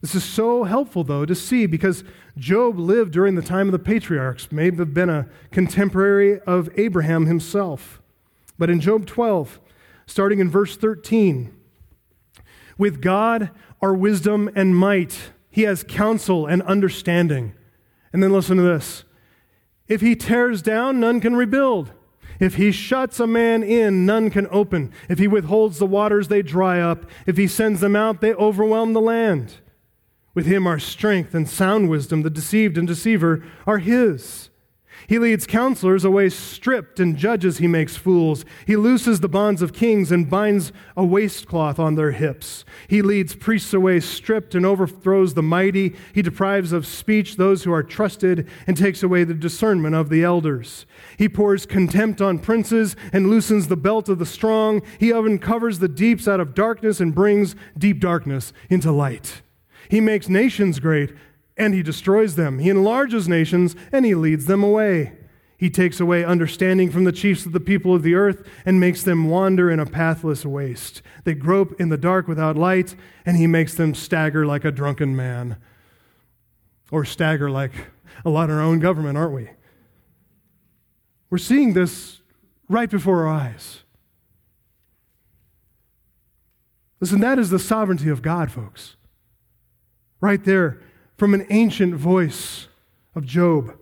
This 0.00 0.14
is 0.14 0.24
so 0.24 0.64
helpful, 0.64 1.04
though, 1.04 1.24
to 1.24 1.34
see 1.34 1.66
because 1.66 2.04
Job 2.36 2.78
lived 2.78 3.12
during 3.12 3.34
the 3.34 3.42
time 3.42 3.68
of 3.68 3.72
the 3.72 3.78
patriarchs, 3.78 4.50
may 4.50 4.64
have 4.64 4.94
been 4.94 5.10
a 5.10 5.28
contemporary 5.50 6.40
of 6.40 6.68
Abraham 6.76 7.26
himself. 7.26 8.02
But 8.58 8.70
in 8.70 8.80
Job 8.80 9.06
12, 9.06 9.60
starting 10.06 10.40
in 10.40 10.50
verse 10.50 10.76
13, 10.76 11.54
with 12.78 13.00
God 13.00 13.50
are 13.80 13.94
wisdom 13.94 14.50
and 14.54 14.76
might 14.76 15.32
he 15.52 15.62
has 15.62 15.84
counsel 15.84 16.46
and 16.46 16.62
understanding. 16.62 17.52
And 18.12 18.22
then 18.22 18.32
listen 18.32 18.56
to 18.56 18.62
this 18.62 19.04
if 19.86 20.00
he 20.00 20.16
tears 20.16 20.62
down, 20.62 20.98
none 20.98 21.20
can 21.20 21.36
rebuild. 21.36 21.92
If 22.42 22.56
he 22.56 22.72
shuts 22.72 23.20
a 23.20 23.26
man 23.28 23.62
in, 23.62 24.04
none 24.04 24.28
can 24.28 24.48
open. 24.50 24.92
If 25.08 25.20
he 25.20 25.28
withholds 25.28 25.78
the 25.78 25.86
waters, 25.86 26.26
they 26.26 26.42
dry 26.42 26.80
up. 26.80 27.06
If 27.24 27.36
he 27.36 27.46
sends 27.46 27.80
them 27.80 27.94
out, 27.94 28.20
they 28.20 28.34
overwhelm 28.34 28.94
the 28.94 29.00
land. 29.00 29.58
With 30.34 30.46
him 30.46 30.66
are 30.66 30.80
strength 30.80 31.36
and 31.36 31.48
sound 31.48 31.88
wisdom. 31.88 32.22
The 32.22 32.30
deceived 32.30 32.76
and 32.76 32.88
deceiver 32.88 33.44
are 33.64 33.78
his. 33.78 34.50
He 35.06 35.18
leads 35.18 35.46
counselors 35.46 36.04
away 36.04 36.28
stripped, 36.28 37.00
and 37.00 37.16
judges 37.16 37.58
he 37.58 37.66
makes 37.66 37.96
fools. 37.96 38.44
He 38.66 38.76
looses 38.76 39.20
the 39.20 39.28
bonds 39.28 39.62
of 39.62 39.72
kings 39.72 40.12
and 40.12 40.30
binds 40.30 40.72
a 40.96 41.04
waistcloth 41.04 41.78
on 41.78 41.94
their 41.94 42.12
hips. 42.12 42.64
He 42.88 43.02
leads 43.02 43.34
priests 43.34 43.74
away 43.74 44.00
stripped 44.00 44.54
and 44.54 44.64
overthrows 44.64 45.34
the 45.34 45.42
mighty. 45.42 45.94
He 46.14 46.22
deprives 46.22 46.72
of 46.72 46.86
speech 46.86 47.36
those 47.36 47.64
who 47.64 47.72
are 47.72 47.82
trusted 47.82 48.48
and 48.66 48.76
takes 48.76 49.02
away 49.02 49.24
the 49.24 49.34
discernment 49.34 49.94
of 49.94 50.08
the 50.08 50.22
elders. 50.22 50.86
He 51.18 51.28
pours 51.28 51.66
contempt 51.66 52.20
on 52.20 52.38
princes 52.38 52.96
and 53.12 53.28
loosens 53.28 53.68
the 53.68 53.76
belt 53.76 54.08
of 54.08 54.18
the 54.18 54.26
strong. 54.26 54.82
He 54.98 55.12
uncovers 55.12 55.78
the 55.78 55.88
deeps 55.88 56.28
out 56.28 56.40
of 56.40 56.54
darkness 56.54 57.00
and 57.00 57.14
brings 57.14 57.54
deep 57.76 58.00
darkness 58.00 58.52
into 58.70 58.92
light. 58.92 59.42
He 59.88 60.00
makes 60.00 60.28
nations 60.28 60.78
great 60.78 61.12
and 61.56 61.74
he 61.74 61.82
destroys 61.82 62.36
them. 62.36 62.58
He 62.58 62.70
enlarges 62.70 63.28
nations, 63.28 63.76
and 63.90 64.04
he 64.04 64.14
leads 64.14 64.46
them 64.46 64.62
away. 64.62 65.12
He 65.56 65.70
takes 65.70 66.00
away 66.00 66.24
understanding 66.24 66.90
from 66.90 67.04
the 67.04 67.12
chiefs 67.12 67.46
of 67.46 67.52
the 67.52 67.60
people 67.60 67.94
of 67.94 68.02
the 68.02 68.16
earth 68.16 68.44
and 68.64 68.80
makes 68.80 69.04
them 69.04 69.28
wander 69.28 69.70
in 69.70 69.78
a 69.78 69.86
pathless 69.86 70.44
waste. 70.44 71.02
They 71.24 71.34
grope 71.34 71.80
in 71.80 71.88
the 71.88 71.96
dark 71.96 72.26
without 72.26 72.56
light, 72.56 72.96
and 73.24 73.36
he 73.36 73.46
makes 73.46 73.74
them 73.74 73.94
stagger 73.94 74.44
like 74.44 74.64
a 74.64 74.72
drunken 74.72 75.14
man. 75.14 75.56
Or 76.90 77.04
stagger 77.04 77.48
like 77.48 77.72
a 78.24 78.30
lot 78.30 78.50
in 78.50 78.56
our 78.56 78.60
own 78.60 78.80
government, 78.80 79.16
aren't 79.16 79.34
we? 79.34 79.50
We're 81.30 81.38
seeing 81.38 81.74
this 81.74 82.20
right 82.68 82.90
before 82.90 83.26
our 83.26 83.32
eyes. 83.32 83.82
Listen, 87.00 87.20
that 87.20 87.38
is 87.38 87.50
the 87.50 87.58
sovereignty 87.58 88.08
of 88.08 88.20
God, 88.20 88.50
folks. 88.50 88.96
Right 90.20 90.44
there 90.44 90.80
from 91.22 91.34
an 91.34 91.46
ancient 91.50 91.94
voice 91.94 92.66
of 93.14 93.24
Job. 93.24 93.78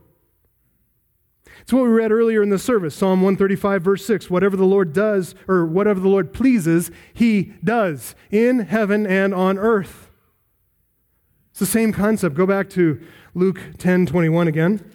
It's 1.62 1.72
what 1.72 1.84
we 1.84 1.88
read 1.88 2.12
earlier 2.12 2.42
in 2.42 2.50
the 2.50 2.58
service, 2.58 2.94
Psalm 2.94 3.22
135, 3.22 3.80
verse 3.80 4.04
6. 4.04 4.28
Whatever 4.28 4.58
the 4.58 4.66
Lord 4.66 4.92
does, 4.92 5.34
or 5.48 5.64
whatever 5.64 6.00
the 6.00 6.10
Lord 6.10 6.34
pleases, 6.34 6.90
he 7.14 7.54
does 7.64 8.14
in 8.30 8.58
heaven 8.58 9.06
and 9.06 9.32
on 9.32 9.56
earth. 9.56 10.10
It's 11.52 11.60
the 11.60 11.64
same 11.64 11.94
concept. 11.94 12.36
Go 12.36 12.44
back 12.44 12.68
to 12.70 13.00
Luke 13.32 13.58
10 13.78 14.04
21 14.04 14.46
again. 14.46 14.92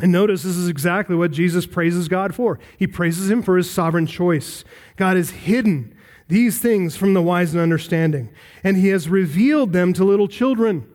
And 0.00 0.12
notice 0.12 0.42
this 0.42 0.56
is 0.56 0.68
exactly 0.68 1.16
what 1.16 1.30
Jesus 1.30 1.64
praises 1.64 2.08
God 2.08 2.34
for. 2.34 2.58
He 2.76 2.86
praises 2.86 3.30
him 3.30 3.42
for 3.42 3.56
his 3.56 3.70
sovereign 3.70 4.06
choice. 4.06 4.64
God 4.96 5.16
has 5.16 5.30
hidden 5.30 5.96
these 6.28 6.58
things 6.58 6.94
from 6.94 7.14
the 7.14 7.22
wise 7.22 7.54
and 7.54 7.62
understanding, 7.62 8.28
and 8.62 8.76
he 8.76 8.88
has 8.88 9.08
revealed 9.08 9.72
them 9.72 9.94
to 9.94 10.04
little 10.04 10.28
children. 10.28 10.90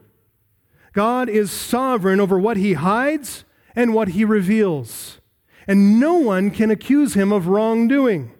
God 0.93 1.29
is 1.29 1.51
sovereign 1.51 2.19
over 2.19 2.39
what 2.39 2.57
he 2.57 2.73
hides 2.73 3.45
and 3.75 3.93
what 3.93 4.09
he 4.09 4.25
reveals. 4.25 5.19
And 5.67 5.99
no 5.99 6.15
one 6.15 6.51
can 6.51 6.71
accuse 6.71 7.13
him 7.13 7.31
of 7.31 7.47
wrongdoing. 7.47 8.31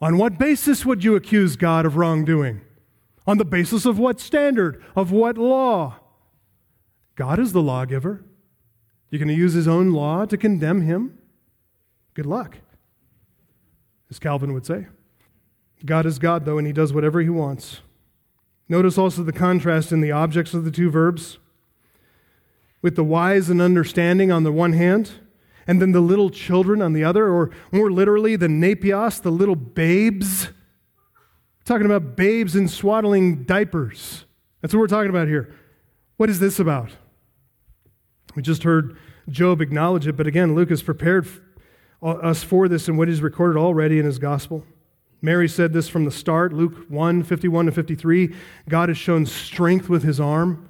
On 0.00 0.16
what 0.16 0.38
basis 0.38 0.84
would 0.84 1.04
you 1.04 1.14
accuse 1.14 1.56
God 1.56 1.86
of 1.86 1.96
wrongdoing? 1.96 2.62
On 3.26 3.38
the 3.38 3.44
basis 3.44 3.84
of 3.84 3.98
what 3.98 4.18
standard? 4.18 4.82
Of 4.96 5.12
what 5.12 5.38
law? 5.38 6.00
God 7.14 7.38
is 7.38 7.52
the 7.52 7.62
lawgiver. 7.62 8.24
You're 9.10 9.18
going 9.18 9.28
to 9.28 9.34
use 9.34 9.52
his 9.52 9.68
own 9.68 9.92
law 9.92 10.24
to 10.24 10.36
condemn 10.36 10.82
him? 10.82 11.18
Good 12.14 12.26
luck, 12.26 12.58
as 14.08 14.18
Calvin 14.18 14.52
would 14.52 14.66
say. 14.66 14.86
God 15.84 16.06
is 16.06 16.18
God, 16.18 16.44
though, 16.44 16.58
and 16.58 16.66
he 16.66 16.72
does 16.72 16.92
whatever 16.92 17.20
he 17.20 17.28
wants. 17.28 17.80
Notice 18.68 18.98
also 18.98 19.22
the 19.22 19.32
contrast 19.32 19.92
in 19.92 20.00
the 20.00 20.12
objects 20.12 20.54
of 20.54 20.64
the 20.64 20.70
two 20.70 20.90
verbs 20.90 21.38
with 22.82 22.96
the 22.96 23.04
wise 23.04 23.50
and 23.50 23.60
understanding 23.60 24.32
on 24.32 24.42
the 24.42 24.52
one 24.52 24.72
hand, 24.72 25.12
and 25.66 25.80
then 25.80 25.92
the 25.92 26.00
little 26.00 26.30
children 26.30 26.80
on 26.80 26.92
the 26.92 27.04
other, 27.04 27.28
or 27.28 27.50
more 27.70 27.90
literally, 27.90 28.36
the 28.36 28.46
nepios, 28.46 29.20
the 29.20 29.30
little 29.30 29.56
babes. 29.56 30.46
We're 30.46 31.64
talking 31.64 31.86
about 31.86 32.16
babes 32.16 32.56
in 32.56 32.68
swaddling 32.68 33.44
diapers. 33.44 34.24
That's 34.60 34.74
what 34.74 34.80
we're 34.80 34.86
talking 34.88 35.10
about 35.10 35.28
here. 35.28 35.54
What 36.16 36.30
is 36.30 36.38
this 36.38 36.58
about? 36.58 36.90
We 38.34 38.42
just 38.42 38.62
heard 38.62 38.96
Job 39.28 39.60
acknowledge 39.60 40.06
it, 40.06 40.16
but 40.16 40.26
again, 40.26 40.54
Luke 40.54 40.70
has 40.70 40.82
prepared 40.82 41.28
uh, 42.02 42.06
us 42.06 42.42
for 42.42 42.68
this 42.68 42.88
in 42.88 42.96
what 42.96 43.08
he's 43.08 43.22
recorded 43.22 43.58
already 43.58 43.98
in 43.98 44.04
his 44.04 44.18
gospel. 44.18 44.64
Mary 45.22 45.48
said 45.48 45.72
this 45.72 45.88
from 45.88 46.04
the 46.04 46.10
start, 46.10 46.52
Luke 46.52 46.86
1 46.88 47.22
51 47.22 47.66
to 47.66 47.72
53. 47.72 48.34
God 48.68 48.88
has 48.88 48.96
shown 48.96 49.26
strength 49.26 49.88
with 49.88 50.02
his 50.02 50.18
arm. 50.18 50.69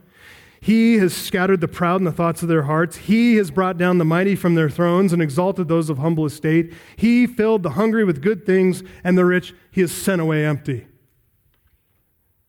He 0.60 0.98
has 0.98 1.16
scattered 1.16 1.62
the 1.62 1.68
proud 1.68 2.02
in 2.02 2.04
the 2.04 2.12
thoughts 2.12 2.42
of 2.42 2.48
their 2.48 2.64
hearts. 2.64 2.96
He 2.96 3.36
has 3.36 3.50
brought 3.50 3.78
down 3.78 3.96
the 3.96 4.04
mighty 4.04 4.36
from 4.36 4.54
their 4.54 4.68
thrones 4.68 5.12
and 5.12 5.22
exalted 5.22 5.68
those 5.68 5.88
of 5.88 5.98
humble 5.98 6.26
estate. 6.26 6.74
He 6.96 7.26
filled 7.26 7.62
the 7.62 7.70
hungry 7.70 8.04
with 8.04 8.20
good 8.20 8.44
things, 8.44 8.82
and 9.02 9.16
the 9.16 9.24
rich 9.24 9.54
he 9.70 9.80
has 9.80 9.90
sent 9.90 10.20
away 10.20 10.44
empty. 10.44 10.86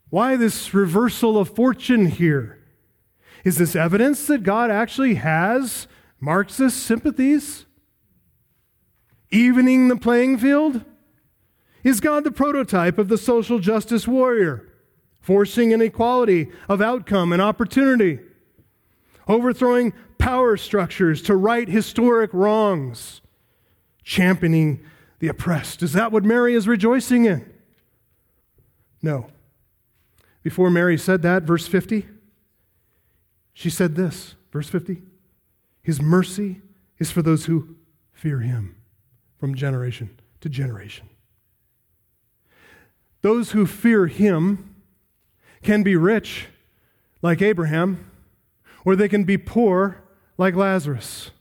Why 0.09 0.35
this 0.35 0.73
reversal 0.73 1.37
of 1.37 1.55
fortune 1.55 2.07
here? 2.07 2.59
Is 3.45 3.57
this 3.57 3.77
evidence 3.77 4.27
that 4.27 4.43
God 4.43 4.69
actually 4.69 5.15
has 5.15 5.87
Marxist 6.19 6.83
sympathies? 6.83 7.65
Evening 9.31 9.87
the 9.87 9.95
playing 9.95 10.37
field? 10.37 10.83
Is 11.81 12.01
God 12.01 12.25
the 12.25 12.31
prototype 12.31 12.97
of 12.97 13.07
the 13.07 13.17
social 13.17 13.59
justice 13.59 14.05
warrior? 14.05 14.67
Forcing 15.21 15.71
inequality 15.71 16.49
of 16.67 16.81
outcome 16.81 17.31
and 17.31 17.41
opportunity, 17.41 18.19
overthrowing 19.27 19.93
power 20.17 20.57
structures 20.57 21.21
to 21.21 21.35
right 21.35 21.69
historic 21.69 22.33
wrongs, 22.33 23.21
championing 24.03 24.83
the 25.19 25.27
oppressed. 25.27 25.83
Is 25.83 25.93
that 25.93 26.11
what 26.11 26.23
Mary 26.23 26.55
is 26.55 26.67
rejoicing 26.67 27.25
in? 27.25 27.51
No. 29.01 29.27
Before 30.43 30.71
Mary 30.71 30.97
said 30.97 31.21
that, 31.21 31.43
verse 31.43 31.67
50, 31.67 32.07
she 33.53 33.69
said 33.69 33.95
this, 33.95 34.35
verse 34.51 34.69
50 34.69 35.03
His 35.83 36.01
mercy 36.01 36.61
is 36.97 37.11
for 37.11 37.21
those 37.21 37.45
who 37.45 37.75
fear 38.11 38.39
him 38.39 38.75
from 39.39 39.55
generation 39.55 40.19
to 40.41 40.49
generation. 40.49 41.09
Those 43.21 43.51
who 43.51 43.67
fear 43.67 44.07
him 44.07 44.70
can 45.61 45.83
be 45.83 45.95
rich, 45.95 46.47
like 47.21 47.41
Abraham, 47.41 48.09
or 48.83 48.95
they 48.95 49.07
can 49.07 49.23
be 49.23 49.37
poor, 49.37 50.03
like 50.37 50.55
Lazarus. 50.55 51.31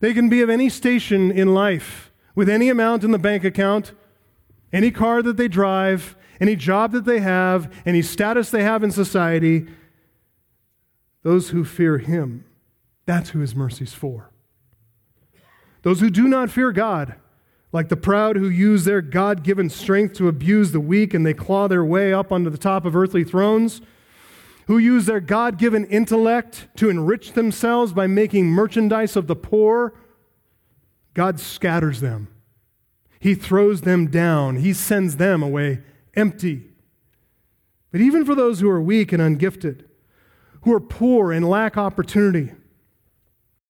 They 0.00 0.12
can 0.12 0.28
be 0.28 0.42
of 0.42 0.50
any 0.50 0.68
station 0.68 1.30
in 1.30 1.54
life, 1.54 2.10
with 2.34 2.48
any 2.48 2.68
amount 2.68 3.04
in 3.04 3.10
the 3.10 3.18
bank 3.18 3.44
account, 3.44 3.92
any 4.72 4.90
car 4.90 5.22
that 5.22 5.36
they 5.36 5.48
drive, 5.48 6.16
any 6.40 6.56
job 6.56 6.92
that 6.92 7.04
they 7.04 7.20
have, 7.20 7.72
any 7.86 8.02
status 8.02 8.50
they 8.50 8.64
have 8.64 8.82
in 8.82 8.90
society. 8.90 9.66
Those 11.22 11.50
who 11.50 11.64
fear 11.64 11.98
Him, 11.98 12.44
that's 13.06 13.30
who 13.30 13.38
His 13.38 13.54
mercy's 13.54 13.94
for. 13.94 14.30
Those 15.82 16.00
who 16.00 16.10
do 16.10 16.26
not 16.26 16.50
fear 16.50 16.72
God, 16.72 17.14
like 17.72 17.88
the 17.88 17.96
proud 17.96 18.36
who 18.36 18.48
use 18.48 18.84
their 18.84 19.00
God 19.00 19.42
given 19.42 19.70
strength 19.70 20.14
to 20.14 20.28
abuse 20.28 20.72
the 20.72 20.80
weak 20.80 21.14
and 21.14 21.24
they 21.24 21.34
claw 21.34 21.68
their 21.68 21.84
way 21.84 22.12
up 22.12 22.30
onto 22.30 22.50
the 22.50 22.58
top 22.58 22.84
of 22.84 22.94
earthly 22.94 23.24
thrones, 23.24 23.80
who 24.66 24.78
use 24.78 25.06
their 25.06 25.20
God 25.20 25.58
given 25.58 25.86
intellect 25.86 26.68
to 26.76 26.90
enrich 26.90 27.32
themselves 27.32 27.92
by 27.92 28.06
making 28.06 28.46
merchandise 28.46 29.16
of 29.16 29.26
the 29.26 29.34
poor, 29.34 29.94
God 31.14 31.40
scatters 31.40 32.00
them. 32.00 32.28
He 33.18 33.34
throws 33.34 33.82
them 33.82 34.08
down, 34.08 34.56
He 34.56 34.72
sends 34.72 35.16
them 35.16 35.42
away 35.42 35.80
empty. 36.14 36.68
But 37.90 38.00
even 38.00 38.24
for 38.24 38.34
those 38.34 38.60
who 38.60 38.68
are 38.68 38.80
weak 38.80 39.12
and 39.12 39.22
ungifted, 39.22 39.84
who 40.62 40.72
are 40.72 40.80
poor 40.80 41.32
and 41.32 41.48
lack 41.48 41.76
opportunity, 41.76 42.52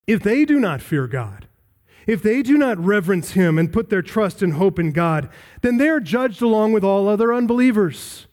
if 0.07 0.21
they 0.21 0.45
do 0.45 0.59
not 0.59 0.81
fear 0.81 1.07
God, 1.07 1.42
if 2.07 2.21
they 2.21 2.41
do 2.41 2.57
not 2.57 2.77
reverence 2.83 3.31
him 3.31 3.57
and 3.57 3.73
put 3.73 3.89
their 3.89 4.01
trust 4.01 4.41
and 4.41 4.53
hope 4.53 4.79
in 4.79 4.91
God, 4.91 5.29
then 5.61 5.77
they 5.77 5.89
are 5.89 5.99
judged 5.99 6.41
along 6.41 6.73
with 6.73 6.83
all 6.83 7.07
other 7.07 7.33
unbelievers. 7.33 8.27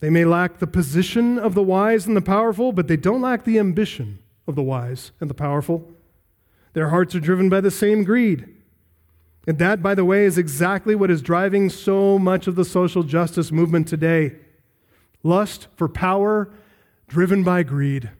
They 0.00 0.10
may 0.10 0.24
lack 0.24 0.58
the 0.58 0.66
position 0.66 1.38
of 1.38 1.54
the 1.54 1.62
wise 1.62 2.06
and 2.06 2.16
the 2.16 2.22
powerful, 2.22 2.72
but 2.72 2.86
they 2.86 2.96
don't 2.96 3.22
lack 3.22 3.44
the 3.44 3.58
ambition 3.58 4.18
of 4.46 4.54
the 4.54 4.62
wise 4.62 5.12
and 5.20 5.28
the 5.30 5.34
powerful. 5.34 5.90
Their 6.74 6.90
hearts 6.90 7.14
are 7.14 7.20
driven 7.20 7.48
by 7.48 7.60
the 7.60 7.70
same 7.70 8.04
greed. 8.04 8.48
And 9.46 9.58
that, 9.58 9.82
by 9.82 9.94
the 9.94 10.04
way, 10.04 10.24
is 10.24 10.38
exactly 10.38 10.94
what 10.94 11.10
is 11.10 11.22
driving 11.22 11.70
so 11.70 12.18
much 12.18 12.46
of 12.46 12.56
the 12.56 12.64
social 12.64 13.02
justice 13.02 13.50
movement 13.50 13.88
today 13.88 14.36
lust 15.22 15.66
for 15.74 15.88
power 15.88 16.52
driven 17.08 17.42
by 17.42 17.62
greed. 17.62 18.10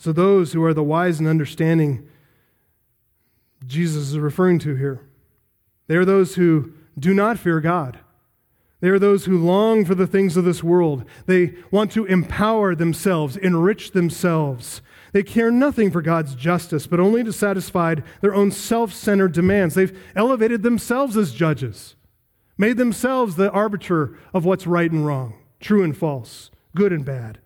So, 0.00 0.12
those 0.12 0.54
who 0.54 0.64
are 0.64 0.72
the 0.72 0.82
wise 0.82 1.18
and 1.18 1.28
understanding, 1.28 2.08
Jesus 3.66 4.08
is 4.08 4.18
referring 4.18 4.58
to 4.60 4.74
here, 4.74 5.06
they 5.88 5.96
are 5.96 6.06
those 6.06 6.36
who 6.36 6.72
do 6.98 7.12
not 7.12 7.38
fear 7.38 7.60
God. 7.60 7.98
They 8.80 8.88
are 8.88 8.98
those 8.98 9.26
who 9.26 9.36
long 9.36 9.84
for 9.84 9.94
the 9.94 10.06
things 10.06 10.38
of 10.38 10.44
this 10.46 10.64
world. 10.64 11.04
They 11.26 11.52
want 11.70 11.92
to 11.92 12.06
empower 12.06 12.74
themselves, 12.74 13.36
enrich 13.36 13.90
themselves. 13.90 14.80
They 15.12 15.22
care 15.22 15.50
nothing 15.50 15.90
for 15.90 16.00
God's 16.00 16.34
justice, 16.34 16.86
but 16.86 16.98
only 16.98 17.22
to 17.22 17.30
satisfy 17.30 17.96
their 18.22 18.34
own 18.34 18.52
self 18.52 18.94
centered 18.94 19.32
demands. 19.32 19.74
They've 19.74 19.98
elevated 20.16 20.62
themselves 20.62 21.14
as 21.18 21.34
judges, 21.34 21.94
made 22.56 22.78
themselves 22.78 23.36
the 23.36 23.50
arbiter 23.50 24.16
of 24.32 24.46
what's 24.46 24.66
right 24.66 24.90
and 24.90 25.04
wrong, 25.04 25.34
true 25.60 25.82
and 25.82 25.94
false, 25.94 26.50
good 26.74 26.90
and 26.90 27.04
bad. 27.04 27.38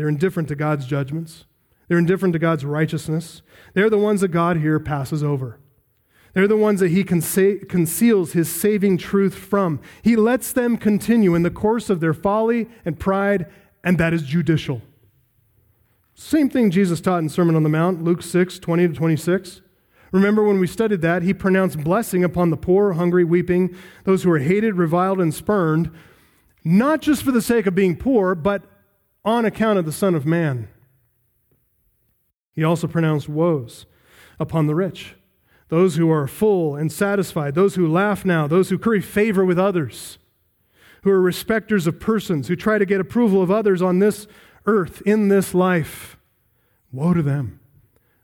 They're 0.00 0.08
indifferent 0.08 0.48
to 0.48 0.54
God's 0.54 0.86
judgments. 0.86 1.44
They're 1.86 1.98
indifferent 1.98 2.32
to 2.32 2.38
God's 2.38 2.64
righteousness. 2.64 3.42
They're 3.74 3.90
the 3.90 3.98
ones 3.98 4.22
that 4.22 4.28
God 4.28 4.56
here 4.56 4.80
passes 4.80 5.22
over. 5.22 5.58
They're 6.32 6.48
the 6.48 6.56
ones 6.56 6.80
that 6.80 6.90
He 6.90 7.04
conceals 7.04 8.32
His 8.32 8.50
saving 8.50 8.96
truth 8.96 9.34
from. 9.34 9.78
He 10.00 10.16
lets 10.16 10.54
them 10.54 10.78
continue 10.78 11.34
in 11.34 11.42
the 11.42 11.50
course 11.50 11.90
of 11.90 12.00
their 12.00 12.14
folly 12.14 12.66
and 12.86 12.98
pride, 12.98 13.44
and 13.84 13.98
that 13.98 14.14
is 14.14 14.22
judicial. 14.22 14.80
Same 16.14 16.48
thing 16.48 16.70
Jesus 16.70 17.02
taught 17.02 17.18
in 17.18 17.28
Sermon 17.28 17.54
on 17.54 17.62
the 17.62 17.68
Mount, 17.68 18.02
Luke 18.02 18.22
6, 18.22 18.58
20 18.58 18.88
to 18.88 18.94
26. 18.94 19.60
Remember 20.12 20.42
when 20.44 20.60
we 20.60 20.66
studied 20.66 21.02
that, 21.02 21.24
he 21.24 21.34
pronounced 21.34 21.84
blessing 21.84 22.24
upon 22.24 22.48
the 22.48 22.56
poor, 22.56 22.94
hungry, 22.94 23.24
weeping, 23.24 23.76
those 24.04 24.22
who 24.22 24.32
are 24.32 24.38
hated, 24.38 24.76
reviled, 24.76 25.20
and 25.20 25.34
spurned, 25.34 25.90
not 26.64 27.02
just 27.02 27.22
for 27.22 27.32
the 27.32 27.42
sake 27.42 27.66
of 27.66 27.74
being 27.74 27.96
poor, 27.96 28.34
but 28.34 28.62
on 29.24 29.44
account 29.44 29.78
of 29.78 29.84
the 29.84 29.92
Son 29.92 30.14
of 30.14 30.26
Man. 30.26 30.68
He 32.54 32.64
also 32.64 32.86
pronounced 32.86 33.28
woes 33.28 33.86
upon 34.38 34.66
the 34.66 34.74
rich, 34.74 35.14
those 35.68 35.96
who 35.96 36.10
are 36.10 36.26
full 36.26 36.74
and 36.74 36.90
satisfied, 36.90 37.54
those 37.54 37.74
who 37.74 37.86
laugh 37.86 38.24
now, 38.24 38.46
those 38.46 38.70
who 38.70 38.78
curry 38.78 39.00
favor 39.00 39.44
with 39.44 39.58
others, 39.58 40.18
who 41.02 41.10
are 41.10 41.20
respecters 41.20 41.86
of 41.86 42.00
persons, 42.00 42.48
who 42.48 42.56
try 42.56 42.78
to 42.78 42.86
get 42.86 43.00
approval 43.00 43.42
of 43.42 43.50
others 43.50 43.80
on 43.80 43.98
this 43.98 44.26
earth, 44.66 45.02
in 45.06 45.28
this 45.28 45.54
life. 45.54 46.16
Woe 46.92 47.14
to 47.14 47.22
them, 47.22 47.60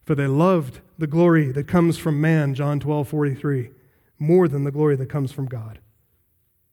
for 0.03 0.15
they 0.15 0.27
loved 0.27 0.81
the 0.99 1.07
glory 1.07 1.53
that 1.53 1.69
comes 1.69 1.99
from 1.99 2.21
man, 2.21 2.55
John 2.55 2.81
12 2.81 3.09
43, 3.09 3.71
more 4.19 4.49
than 4.49 4.65
the 4.65 4.73
glory 4.73 4.97
that 4.97 5.09
comes 5.09 5.31
from 5.31 5.47
God. 5.47 5.79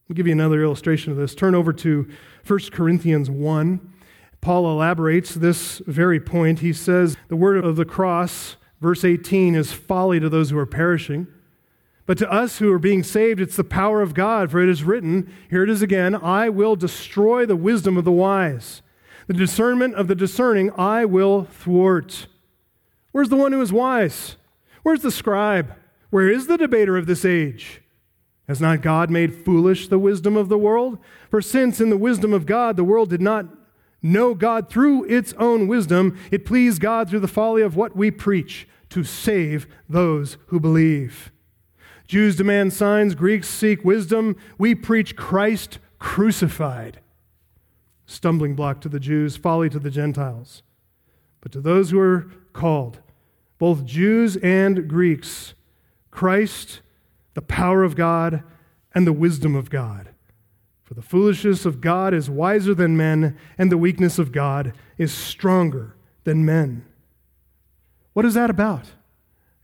I'll 0.08 0.14
give 0.14 0.26
you 0.26 0.32
another 0.32 0.62
illustration 0.62 1.12
of 1.12 1.18
this. 1.18 1.34
Turn 1.34 1.54
over 1.54 1.72
to 1.72 2.08
1 2.46 2.58
Corinthians 2.72 3.30
1. 3.30 3.93
Paul 4.44 4.70
elaborates 4.70 5.34
this 5.34 5.78
very 5.86 6.20
point. 6.20 6.58
He 6.58 6.74
says, 6.74 7.16
The 7.28 7.36
word 7.36 7.64
of 7.64 7.76
the 7.76 7.86
cross, 7.86 8.56
verse 8.78 9.02
18, 9.02 9.54
is 9.54 9.72
folly 9.72 10.20
to 10.20 10.28
those 10.28 10.50
who 10.50 10.58
are 10.58 10.66
perishing. 10.66 11.26
But 12.04 12.18
to 12.18 12.30
us 12.30 12.58
who 12.58 12.70
are 12.70 12.78
being 12.78 13.02
saved, 13.02 13.40
it's 13.40 13.56
the 13.56 13.64
power 13.64 14.02
of 14.02 14.12
God. 14.12 14.50
For 14.50 14.62
it 14.62 14.68
is 14.68 14.84
written, 14.84 15.32
here 15.48 15.62
it 15.62 15.70
is 15.70 15.80
again, 15.80 16.14
I 16.14 16.50
will 16.50 16.76
destroy 16.76 17.46
the 17.46 17.56
wisdom 17.56 17.96
of 17.96 18.04
the 18.04 18.12
wise. 18.12 18.82
The 19.28 19.32
discernment 19.32 19.94
of 19.94 20.08
the 20.08 20.14
discerning 20.14 20.70
I 20.76 21.06
will 21.06 21.44
thwart. 21.44 22.26
Where's 23.12 23.30
the 23.30 23.36
one 23.36 23.52
who 23.52 23.62
is 23.62 23.72
wise? 23.72 24.36
Where's 24.82 25.00
the 25.00 25.10
scribe? 25.10 25.72
Where 26.10 26.28
is 26.28 26.48
the 26.48 26.58
debater 26.58 26.98
of 26.98 27.06
this 27.06 27.24
age? 27.24 27.80
Has 28.46 28.60
not 28.60 28.82
God 28.82 29.08
made 29.08 29.34
foolish 29.34 29.88
the 29.88 29.98
wisdom 29.98 30.36
of 30.36 30.50
the 30.50 30.58
world? 30.58 30.98
For 31.30 31.40
since 31.40 31.80
in 31.80 31.88
the 31.88 31.96
wisdom 31.96 32.34
of 32.34 32.44
God 32.44 32.76
the 32.76 32.84
world 32.84 33.08
did 33.08 33.22
not 33.22 33.46
know 34.04 34.34
God 34.34 34.68
through 34.68 35.04
its 35.04 35.32
own 35.38 35.66
wisdom, 35.66 36.16
it 36.30 36.44
pleased 36.44 36.80
God 36.80 37.08
through 37.08 37.20
the 37.20 37.26
folly 37.26 37.62
of 37.62 37.74
what 37.74 37.96
we 37.96 38.10
preach 38.10 38.68
to 38.90 39.02
save 39.02 39.66
those 39.88 40.36
who 40.48 40.60
believe. 40.60 41.32
Jews 42.06 42.36
demand 42.36 42.72
signs, 42.72 43.14
Greeks 43.14 43.48
seek 43.48 43.84
wisdom. 43.84 44.36
We 44.58 44.74
preach 44.74 45.16
Christ 45.16 45.78
crucified. 45.98 47.00
Stumbling 48.06 48.54
block 48.54 48.80
to 48.82 48.88
the 48.88 49.00
Jews, 49.00 49.36
folly 49.36 49.70
to 49.70 49.78
the 49.78 49.90
Gentiles. 49.90 50.62
But 51.40 51.50
to 51.52 51.60
those 51.60 51.90
who 51.90 51.98
are 51.98 52.30
called, 52.52 53.00
both 53.58 53.84
Jews 53.84 54.36
and 54.36 54.86
Greeks, 54.86 55.54
Christ, 56.10 56.80
the 57.32 57.42
power 57.42 57.82
of 57.82 57.96
God, 57.96 58.44
and 58.94 59.06
the 59.06 59.12
wisdom 59.12 59.56
of 59.56 59.70
God. 59.70 60.13
For 60.84 60.94
the 60.94 61.02
foolishness 61.02 61.64
of 61.64 61.80
God 61.80 62.12
is 62.12 62.28
wiser 62.28 62.74
than 62.74 62.96
men, 62.96 63.38
and 63.56 63.72
the 63.72 63.78
weakness 63.78 64.18
of 64.18 64.32
God 64.32 64.74
is 64.98 65.12
stronger 65.12 65.96
than 66.24 66.44
men. 66.44 66.84
What 68.12 68.26
is 68.26 68.34
that 68.34 68.50
about? 68.50 68.92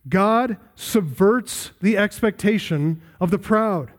God 0.09 0.57
subverts 0.75 1.73
the 1.81 1.97
expectation 1.97 3.03
of 3.21 3.31
the 3.31 3.39
proud. 3.39 3.93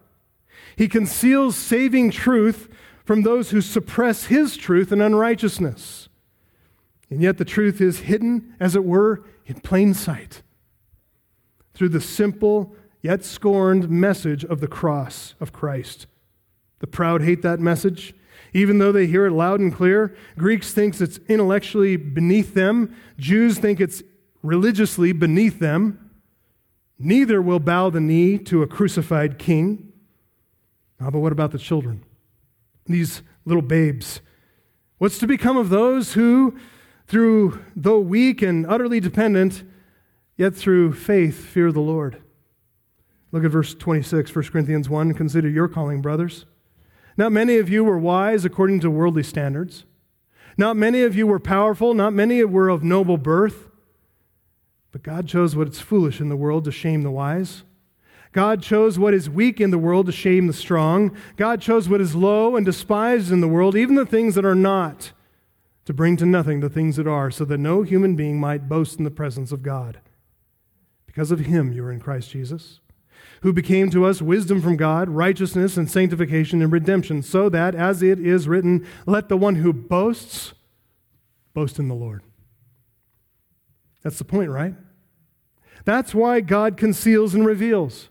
He 0.75 0.87
conceals 0.87 1.55
saving 1.55 2.11
truth 2.11 2.67
from 3.05 3.21
those 3.21 3.51
who 3.51 3.61
suppress 3.61 4.25
his 4.25 4.57
truth 4.57 4.91
in 4.91 4.99
unrighteousness. 4.99 6.09
And 7.09 7.21
yet 7.21 7.37
the 7.37 7.45
truth 7.45 7.81
is 7.81 7.99
hidden, 7.99 8.55
as 8.59 8.75
it 8.75 8.83
were, 8.83 9.23
in 9.45 9.59
plain 9.59 9.93
sight 9.93 10.41
through 11.73 11.89
the 11.89 12.01
simple 12.01 12.75
yet 13.01 13.23
scorned 13.23 13.89
message 13.89 14.45
of 14.45 14.59
the 14.59 14.67
cross 14.67 15.35
of 15.39 15.51
Christ. 15.51 16.07
The 16.81 16.87
proud 16.87 17.21
hate 17.21 17.43
that 17.43 17.59
message. 17.59 18.13
Even 18.53 18.79
though 18.79 18.91
they 18.91 19.07
hear 19.07 19.27
it 19.27 19.31
loud 19.31 19.59
and 19.59 19.73
clear, 19.73 20.15
Greeks 20.37 20.73
think 20.73 20.99
it's 20.99 21.19
intellectually 21.29 21.95
beneath 21.95 22.53
them. 22.53 22.93
Jews 23.17 23.57
think 23.57 23.79
it's 23.79 24.03
religiously 24.43 25.13
beneath 25.13 25.59
them. 25.59 26.09
Neither 26.99 27.41
will 27.41 27.59
bow 27.59 27.89
the 27.89 28.01
knee 28.01 28.37
to 28.39 28.61
a 28.61 28.67
crucified 28.67 29.39
king. 29.39 29.93
Ah, 30.99 31.09
but 31.09 31.19
what 31.19 31.31
about 31.31 31.51
the 31.51 31.57
children? 31.57 32.03
These 32.85 33.21
little 33.45 33.61
babes. 33.61 34.19
What's 34.97 35.19
to 35.19 35.27
become 35.27 35.57
of 35.57 35.69
those 35.69 36.13
who, 36.13 36.57
through 37.07 37.63
though 37.75 37.99
weak 37.99 38.41
and 38.41 38.65
utterly 38.67 38.99
dependent, 38.99 39.63
yet 40.35 40.55
through 40.55 40.93
faith 40.93 41.45
fear 41.45 41.71
the 41.71 41.79
Lord? 41.79 42.21
Look 43.31 43.45
at 43.45 43.51
verse 43.51 43.73
26, 43.73 44.35
1 44.35 44.45
Corinthians 44.45 44.89
1. 44.89 45.13
Consider 45.13 45.47
your 45.47 45.67
calling, 45.67 46.01
brothers. 46.01 46.45
Not 47.17 47.31
many 47.31 47.57
of 47.57 47.69
you 47.69 47.83
were 47.83 47.97
wise 47.97 48.45
according 48.45 48.79
to 48.81 48.91
worldly 48.91 49.23
standards. 49.23 49.85
Not 50.57 50.77
many 50.77 51.03
of 51.03 51.15
you 51.15 51.27
were 51.27 51.39
powerful. 51.39 51.93
Not 51.93 52.13
many 52.13 52.43
were 52.43 52.69
of 52.69 52.83
noble 52.83 53.17
birth. 53.17 53.69
But 54.91 55.03
God 55.03 55.27
chose 55.27 55.55
what 55.55 55.69
is 55.69 55.79
foolish 55.79 56.19
in 56.19 56.29
the 56.29 56.35
world 56.35 56.65
to 56.65 56.71
shame 56.71 57.03
the 57.03 57.11
wise. 57.11 57.63
God 58.33 58.61
chose 58.61 58.97
what 58.97 59.13
is 59.13 59.29
weak 59.29 59.59
in 59.59 59.71
the 59.71 59.77
world 59.77 60.05
to 60.05 60.11
shame 60.11 60.47
the 60.47 60.53
strong. 60.53 61.15
God 61.35 61.61
chose 61.61 61.89
what 61.89 62.01
is 62.01 62.15
low 62.15 62.55
and 62.55 62.65
despised 62.65 63.31
in 63.31 63.41
the 63.41 63.47
world, 63.47 63.75
even 63.75 63.95
the 63.95 64.05
things 64.05 64.35
that 64.35 64.45
are 64.45 64.55
not, 64.55 65.11
to 65.85 65.93
bring 65.93 66.15
to 66.17 66.25
nothing 66.25 66.61
the 66.61 66.69
things 66.69 66.95
that 66.95 67.07
are, 67.07 67.29
so 67.29 67.43
that 67.45 67.57
no 67.57 67.81
human 67.81 68.15
being 68.15 68.39
might 68.39 68.69
boast 68.69 68.97
in 68.99 69.03
the 69.03 69.11
presence 69.11 69.51
of 69.51 69.63
God. 69.63 69.99
Because 71.05 71.31
of 71.31 71.41
him 71.41 71.73
you 71.73 71.83
are 71.83 71.91
in 71.91 71.99
Christ 71.99 72.29
Jesus, 72.29 72.79
who 73.41 73.51
became 73.51 73.89
to 73.89 74.05
us 74.05 74.21
wisdom 74.21 74.61
from 74.61 74.77
God, 74.77 75.09
righteousness 75.09 75.77
and 75.77 75.89
sanctification 75.89 76.61
and 76.61 76.71
redemption, 76.71 77.23
so 77.23 77.49
that, 77.49 77.75
as 77.75 78.01
it 78.01 78.19
is 78.19 78.47
written, 78.47 78.85
let 79.05 79.29
the 79.29 79.37
one 79.37 79.55
who 79.55 79.73
boasts 79.73 80.53
boast 81.53 81.79
in 81.79 81.87
the 81.87 81.95
Lord. 81.95 82.21
That's 84.03 84.17
the 84.17 84.23
point, 84.23 84.49
right? 84.49 84.75
That's 85.85 86.13
why 86.13 86.41
God 86.41 86.77
conceals 86.77 87.33
and 87.33 87.45
reveals, 87.45 88.09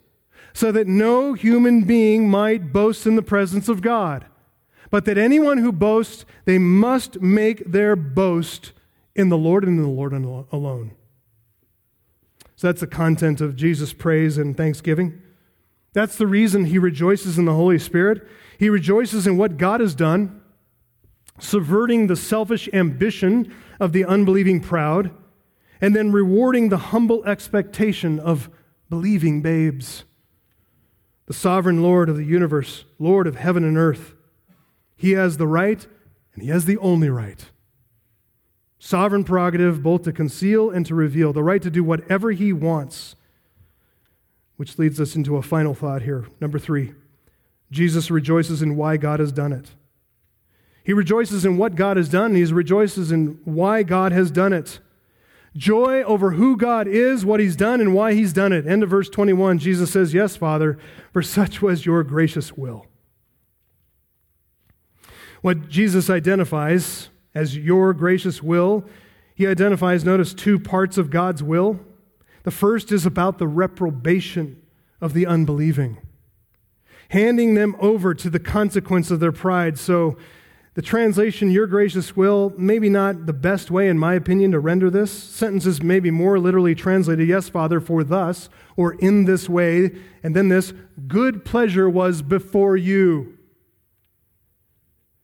so 0.52 0.72
that 0.72 0.88
no 0.88 1.34
human 1.34 1.84
being 1.84 2.28
might 2.28 2.72
boast 2.72 3.06
in 3.06 3.16
the 3.16 3.22
presence 3.22 3.68
of 3.68 3.82
God. 3.82 4.26
But 4.90 5.04
that 5.04 5.16
anyone 5.18 5.58
who 5.58 5.70
boasts, 5.70 6.24
they 6.44 6.58
must 6.58 7.20
make 7.20 7.64
their 7.64 7.94
boast 7.94 8.72
in 9.14 9.28
the 9.28 9.38
Lord 9.38 9.62
and 9.62 9.78
in 9.78 9.82
the 9.82 9.88
Lord 9.88 10.12
alone. 10.12 10.92
So 12.60 12.68
that's 12.68 12.82
the 12.82 12.86
content 12.86 13.40
of 13.40 13.56
Jesus' 13.56 13.94
praise 13.94 14.36
and 14.36 14.54
thanksgiving. 14.54 15.22
That's 15.94 16.16
the 16.16 16.26
reason 16.26 16.66
he 16.66 16.78
rejoices 16.78 17.38
in 17.38 17.46
the 17.46 17.54
Holy 17.54 17.78
Spirit. 17.78 18.28
He 18.58 18.68
rejoices 18.68 19.26
in 19.26 19.38
what 19.38 19.56
God 19.56 19.80
has 19.80 19.94
done, 19.94 20.42
subverting 21.38 22.06
the 22.06 22.16
selfish 22.16 22.68
ambition 22.74 23.54
of 23.80 23.94
the 23.94 24.04
unbelieving 24.04 24.60
proud 24.60 25.10
and 25.80 25.96
then 25.96 26.12
rewarding 26.12 26.68
the 26.68 26.76
humble 26.76 27.24
expectation 27.24 28.20
of 28.20 28.50
believing 28.90 29.40
babes. 29.40 30.04
The 31.28 31.32
sovereign 31.32 31.82
Lord 31.82 32.10
of 32.10 32.18
the 32.18 32.26
universe, 32.26 32.84
Lord 32.98 33.26
of 33.26 33.36
heaven 33.36 33.64
and 33.64 33.78
earth, 33.78 34.12
he 34.96 35.12
has 35.12 35.38
the 35.38 35.46
right 35.46 35.86
and 36.34 36.42
he 36.42 36.50
has 36.50 36.66
the 36.66 36.76
only 36.76 37.08
right. 37.08 37.42
Sovereign 38.82 39.24
prerogative 39.24 39.82
both 39.82 40.04
to 40.04 40.12
conceal 40.12 40.70
and 40.70 40.86
to 40.86 40.94
reveal, 40.94 41.34
the 41.34 41.42
right 41.42 41.60
to 41.60 41.70
do 41.70 41.84
whatever 41.84 42.30
he 42.30 42.50
wants. 42.50 43.14
Which 44.56 44.78
leads 44.78 44.98
us 44.98 45.14
into 45.14 45.36
a 45.36 45.42
final 45.42 45.74
thought 45.74 46.02
here. 46.02 46.26
Number 46.40 46.58
three, 46.58 46.94
Jesus 47.70 48.10
rejoices 48.10 48.62
in 48.62 48.76
why 48.76 48.96
God 48.96 49.20
has 49.20 49.32
done 49.32 49.52
it. 49.52 49.72
He 50.82 50.94
rejoices 50.94 51.44
in 51.44 51.58
what 51.58 51.74
God 51.74 51.98
has 51.98 52.08
done, 52.08 52.34
he 52.34 52.42
rejoices 52.44 53.12
in 53.12 53.38
why 53.44 53.82
God 53.82 54.12
has 54.12 54.30
done 54.30 54.54
it. 54.54 54.80
Joy 55.54 56.02
over 56.04 56.32
who 56.32 56.56
God 56.56 56.86
is, 56.86 57.24
what 57.24 57.40
He's 57.40 57.56
done, 57.56 57.80
and 57.80 57.92
why 57.92 58.14
He's 58.14 58.32
done 58.32 58.52
it. 58.52 58.66
End 58.66 58.82
of 58.82 58.90
verse 58.90 59.08
21, 59.08 59.58
Jesus 59.58 59.90
says, 59.90 60.14
Yes, 60.14 60.36
Father, 60.36 60.78
for 61.12 61.22
such 61.22 61.60
was 61.60 61.84
your 61.84 62.04
gracious 62.04 62.56
will. 62.56 62.86
What 65.42 65.68
Jesus 65.68 66.08
identifies 66.08 67.08
as 67.34 67.56
your 67.56 67.92
gracious 67.92 68.42
will, 68.42 68.84
He 69.34 69.46
identifies, 69.46 70.04
notice, 70.04 70.34
two 70.34 70.58
parts 70.58 70.98
of 70.98 71.10
God's 71.10 71.42
will. 71.42 71.80
The 72.42 72.50
first 72.50 72.90
is 72.92 73.06
about 73.06 73.38
the 73.38 73.48
reprobation 73.48 74.62
of 75.00 75.12
the 75.12 75.26
unbelieving, 75.26 75.98
handing 77.10 77.54
them 77.54 77.76
over 77.78 78.14
to 78.14 78.30
the 78.30 78.40
consequence 78.40 79.10
of 79.10 79.20
their 79.20 79.32
pride. 79.32 79.78
So, 79.78 80.16
the 80.74 80.82
translation, 80.82 81.50
your 81.50 81.66
gracious 81.66 82.16
will, 82.16 82.54
maybe 82.56 82.88
not 82.88 83.26
the 83.26 83.32
best 83.32 83.72
way, 83.72 83.88
in 83.88 83.98
my 83.98 84.14
opinion, 84.14 84.52
to 84.52 84.60
render 84.60 84.88
this. 84.88 85.10
Sentences 85.10 85.82
may 85.82 85.98
be 85.98 86.12
more 86.12 86.38
literally 86.38 86.76
translated, 86.76 87.28
yes, 87.28 87.48
Father, 87.48 87.80
for 87.80 88.04
thus, 88.04 88.48
or 88.76 88.94
in 88.94 89.24
this 89.24 89.48
way, 89.48 89.90
and 90.22 90.34
then 90.36 90.48
this, 90.48 90.72
good 91.08 91.44
pleasure 91.44 91.90
was 91.90 92.22
before 92.22 92.76
you. 92.76 93.36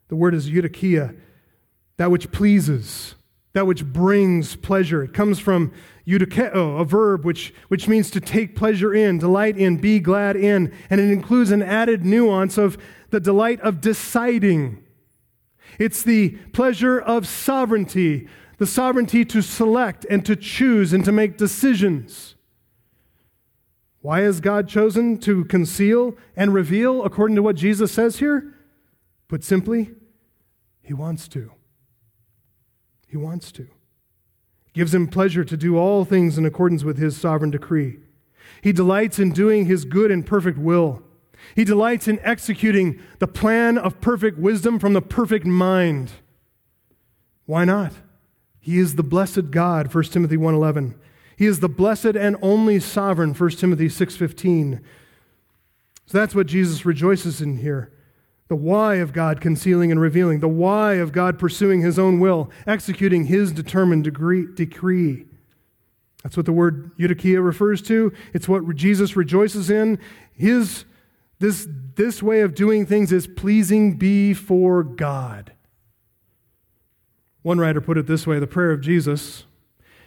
The 0.09 0.17
word 0.17 0.35
is 0.35 0.51
eudokia, 0.51 1.17
that 1.97 2.11
which 2.11 2.31
pleases, 2.31 3.15
that 3.53 3.67
which 3.67 3.85
brings 3.85 4.57
pleasure. 4.57 5.03
It 5.03 5.15
comes 5.15 5.39
from 5.39 5.73
eudokeo, 6.07 6.81
a 6.81 6.85
verb 6.85 7.25
which, 7.25 7.55
which 7.69 7.89
means 7.89 8.11
to 8.11 8.21
take 8.21 8.55
pleasure 8.55 8.95
in, 8.95 9.19
delight 9.19 9.57
in, 9.57 9.79
be 9.79 9.99
glad 9.99 10.37
in, 10.37 10.73
and 10.91 11.01
it 11.01 11.11
includes 11.11 11.51
an 11.51 11.63
added 11.63 12.05
nuance 12.05 12.59
of 12.59 12.79
the 13.11 13.21
delight 13.21 13.61
of 13.61 13.81
deciding 13.81 14.83
it's 15.79 16.03
the 16.03 16.31
pleasure 16.53 16.99
of 16.99 17.27
sovereignty, 17.27 18.29
the 18.59 18.67
sovereignty 18.67 19.25
to 19.27 19.43
select 19.43 20.07
and 20.09 20.25
to 20.25 20.37
choose 20.37 20.93
and 20.93 21.05
to 21.05 21.13
make 21.13 21.37
decisions. 21.37 22.35
Why 24.01 24.21
has 24.21 24.41
God 24.41 24.69
chosen 24.69 25.19
to 25.19 25.45
conceal 25.47 26.17
and 26.37 26.55
reveal 26.55 27.05
according 27.05 27.37
to 27.37 27.43
what 27.43 27.57
Jesus 27.57 27.93
says 27.93 28.19
here? 28.19 28.55
Put 29.29 29.43
simply, 29.43 29.91
He 30.83 30.95
wants 30.95 31.29
to. 31.29 31.56
He 33.17 33.23
wants 33.23 33.51
to. 33.53 33.67
Gives 34.75 34.95
Him 34.95 35.09
pleasure 35.09 35.43
to 35.43 35.57
do 35.57 35.79
all 35.79 36.05
things 36.05 36.37
in 36.37 36.45
accordance 36.45 36.85
with 36.85 36.99
His 36.99 37.17
sovereign 37.17 37.51
decree. 37.51 38.01
He 38.61 38.73
delights 38.73 39.19
in 39.19 39.33
doing 39.33 39.65
His 39.65 39.87
good 39.87 40.11
and 40.11 40.27
perfect 40.27 40.59
will. 40.59 41.03
He 41.55 41.65
delights 41.65 42.09
in 42.09 42.19
executing 42.19 43.01
the 43.19 43.27
plan 43.27 43.79
of 43.79 44.03
perfect 44.03 44.39
wisdom 44.39 44.79
from 44.79 44.93
the 44.93 45.01
perfect 45.01 45.47
mind. 45.47 46.11
Why 47.47 47.65
not? 47.65 47.95
He 48.61 48.79
is 48.79 48.97
the 48.97 49.03
blessed 49.03 49.51
God, 49.51 49.91
1 49.91 50.13
Timothy 50.13 50.37
1:11. 50.37 50.95
He 51.39 51.47
is 51.47 51.61
the 51.61 51.71
blessed 51.71 52.17
and 52.17 52.37
only 52.43 52.79
sovereign, 52.81 53.33
1 53.33 53.59
Timothy 53.59 53.89
6:15. 53.89 54.81
So 56.05 56.19
that's 56.19 56.35
what 56.35 56.49
Jesus 56.49 56.85
rejoices 56.85 57.41
in 57.41 57.57
here. 57.57 57.91
The 58.49 58.57
why 58.57 58.97
of 58.97 59.13
God 59.13 59.41
concealing 59.41 59.91
and 59.91 60.01
revealing, 60.01 60.41
the 60.41 60.49
why 60.49 60.95
of 60.95 61.13
God 61.13 61.39
pursuing 61.39 61.81
his 61.81 61.99
own 61.99 62.21
will, 62.21 62.51
executing 62.67 63.27
his 63.27 63.51
determined 63.51 64.05
decree. 64.05 65.25
That's 66.23 66.37
what 66.37 66.47
the 66.47 66.53
word 66.53 66.97
eudokia 66.97 67.45
refers 67.45 67.83
to. 67.83 68.13
It's 68.33 68.49
what 68.49 68.77
Jesus 68.77 69.17
rejoices 69.17 69.69
in. 69.71 69.99
His 70.33 70.85
this, 71.39 71.69
this 71.97 72.23
way 72.23 72.41
of 72.41 72.55
doing 72.55 72.87
things 72.87 73.13
is 73.13 73.27
pleasing 73.27 73.99
before 73.99 74.83
God. 74.83 75.53
One 77.43 77.59
writer 77.59 77.81
put 77.81 77.99
it 77.99 78.07
this 78.07 78.27
way 78.27 78.39
the 78.39 78.47
prayer 78.47 78.71
of 78.71 78.81
Jesus 78.81 79.45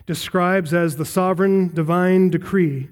describes 0.06 0.74
as 0.74 0.96
the 0.96 1.06
sovereign 1.06 1.74
divine 1.74 2.30
decree 2.30 2.90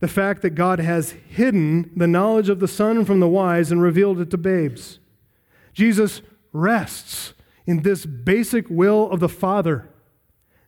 the 0.00 0.08
fact 0.08 0.42
that 0.42 0.50
God 0.50 0.78
has 0.78 1.10
hidden 1.10 1.90
the 1.96 2.06
knowledge 2.06 2.48
of 2.48 2.60
the 2.60 2.68
Son 2.68 3.04
from 3.04 3.20
the 3.20 3.28
wise 3.28 3.72
and 3.72 3.82
revealed 3.82 4.20
it 4.20 4.30
to 4.30 4.38
babes. 4.38 5.00
Jesus 5.72 6.22
rests 6.52 7.34
in 7.66 7.82
this 7.82 8.06
basic 8.06 8.66
will 8.70 9.10
of 9.10 9.20
the 9.20 9.28
Father. 9.28 9.88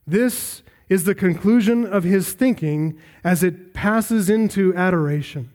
This 0.05 0.63
is 0.89 1.05
the 1.05 1.15
conclusion 1.15 1.85
of 1.85 2.03
his 2.03 2.33
thinking 2.33 2.99
as 3.23 3.43
it 3.43 3.73
passes 3.73 4.29
into 4.29 4.75
adoration. 4.75 5.49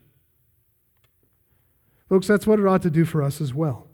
Folks, 2.08 2.26
that's 2.26 2.46
what 2.46 2.58
it 2.58 2.66
ought 2.66 2.82
to 2.82 2.90
do 2.90 3.04
for 3.04 3.22
us 3.22 3.40
as 3.40 3.52
well. 3.52 3.86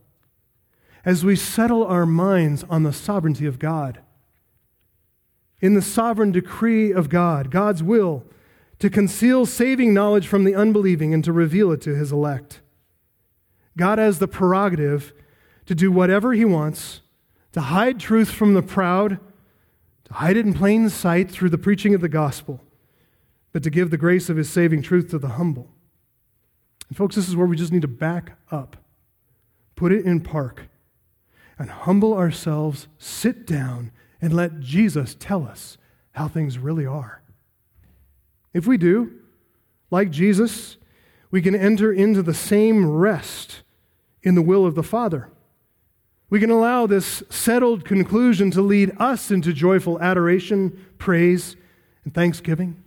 As 1.05 1.25
we 1.25 1.35
settle 1.35 1.85
our 1.85 2.07
minds 2.07 2.65
on 2.71 2.85
the 2.85 2.93
sovereignty 2.93 3.47
of 3.47 3.59
God, 3.59 4.01
in 5.61 5.75
the 5.75 5.83
sovereign 5.83 6.31
decree 6.31 6.93
of 6.93 7.09
God, 7.09 7.51
God's 7.51 7.83
will 7.83 8.25
to 8.83 8.91
conceal 8.91 9.47
saving 9.47 9.95
knowledge 9.95 10.27
from 10.27 10.43
the 10.43 10.57
unbelieving 10.57 11.15
and 11.15 11.23
to 11.23 11.33
reveal 11.33 11.71
it 11.71 11.81
to 11.81 11.95
his 11.95 12.11
elect. 12.11 12.61
God 13.77 13.99
has 13.99 14.19
the 14.19 14.27
prerogative 14.27 15.13
to 15.67 15.75
do 15.77 15.93
whatever 15.93 16.33
he 16.33 16.45
wants 16.45 17.01
to 17.53 17.61
hide 17.61 18.01
truth 18.01 18.33
from 18.33 18.55
the 18.55 18.63
proud, 18.63 19.21
to 20.07 20.15
hide 20.15 20.37
it 20.37 20.45
in 20.45 20.53
plain 20.53 20.89
sight 20.89 21.31
through 21.31 21.51
the 21.51 21.59
preaching 21.59 21.95
of 21.95 22.01
the 22.01 22.09
gospel, 22.09 22.61
but 23.53 23.63
to 23.63 23.71
give 23.71 23.93
the 23.93 23.97
grace 23.97 24.29
of 24.29 24.37
his 24.37 24.51
saving 24.51 24.83
truth 24.83 25.11
to 25.11 25.19
the 25.21 25.29
humble. 25.29 25.71
And, 26.89 26.97
folks, 26.97 27.15
this 27.15 27.29
is 27.29 27.37
where 27.37 27.47
we 27.47 27.55
just 27.55 27.73
need 27.73 27.83
to 27.83 27.89
back 27.89 28.33
up, 28.51 28.79
put 29.77 29.93
it 29.93 30.05
in 30.05 30.23
park, 30.23 30.63
and 31.57 31.71
humble 31.71 32.15
ourselves, 32.15 32.89
sit 32.99 33.47
down, 33.47 33.93
and 34.21 34.35
let 34.35 34.59
Jesus 34.59 35.15
tell 35.17 35.47
us 35.47 35.79
how 36.15 36.27
things 36.27 36.59
really 36.59 36.85
are. 36.85 37.22
If 38.53 38.67
we 38.67 38.77
do, 38.77 39.13
like 39.91 40.11
Jesus, 40.11 40.77
we 41.31 41.43
can 41.43 41.55
enter 41.55 41.93
into 41.93 42.23
the 42.23 42.35
same 42.35 42.91
rest 42.91 43.63
in 44.23 44.35
the 44.35 44.43
will 44.43 44.67
of 44.67 44.75
the 44.75 44.83
Father. 44.83 45.29
We 46.31 46.41
can 46.41 46.51
allow 46.51 46.87
this 46.87 47.23
settled 47.29 47.85
conclusion 47.85 48.51
to 48.53 48.63
lead 48.63 48.93
us 48.99 49.31
into 49.31 49.53
joyful 49.53 50.01
adoration, 50.01 50.79
praise, 50.97 51.57
and 52.05 52.15
thanksgiving. 52.15 52.83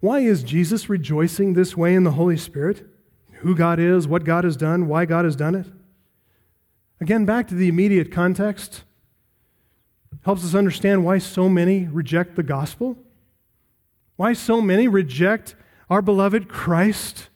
Why 0.00 0.20
is 0.20 0.42
Jesus 0.42 0.88
rejoicing 0.88 1.52
this 1.52 1.76
way 1.76 1.94
in 1.94 2.02
the 2.02 2.12
Holy 2.12 2.36
Spirit? 2.36 2.84
Who 3.42 3.54
God 3.54 3.78
is, 3.78 4.08
what 4.08 4.24
God 4.24 4.42
has 4.42 4.56
done, 4.56 4.88
why 4.88 5.04
God 5.04 5.24
has 5.24 5.36
done 5.36 5.54
it? 5.54 5.66
Again, 7.00 7.24
back 7.24 7.46
to 7.48 7.54
the 7.54 7.68
immediate 7.68 8.10
context, 8.10 8.82
helps 10.22 10.44
us 10.44 10.54
understand 10.54 11.04
why 11.04 11.18
so 11.18 11.48
many 11.48 11.86
reject 11.86 12.34
the 12.36 12.42
gospel, 12.42 12.96
why 14.16 14.32
so 14.32 14.60
many 14.60 14.88
reject 14.88 15.54
our 15.88 16.02
beloved 16.02 16.48
Christ, 16.48 17.28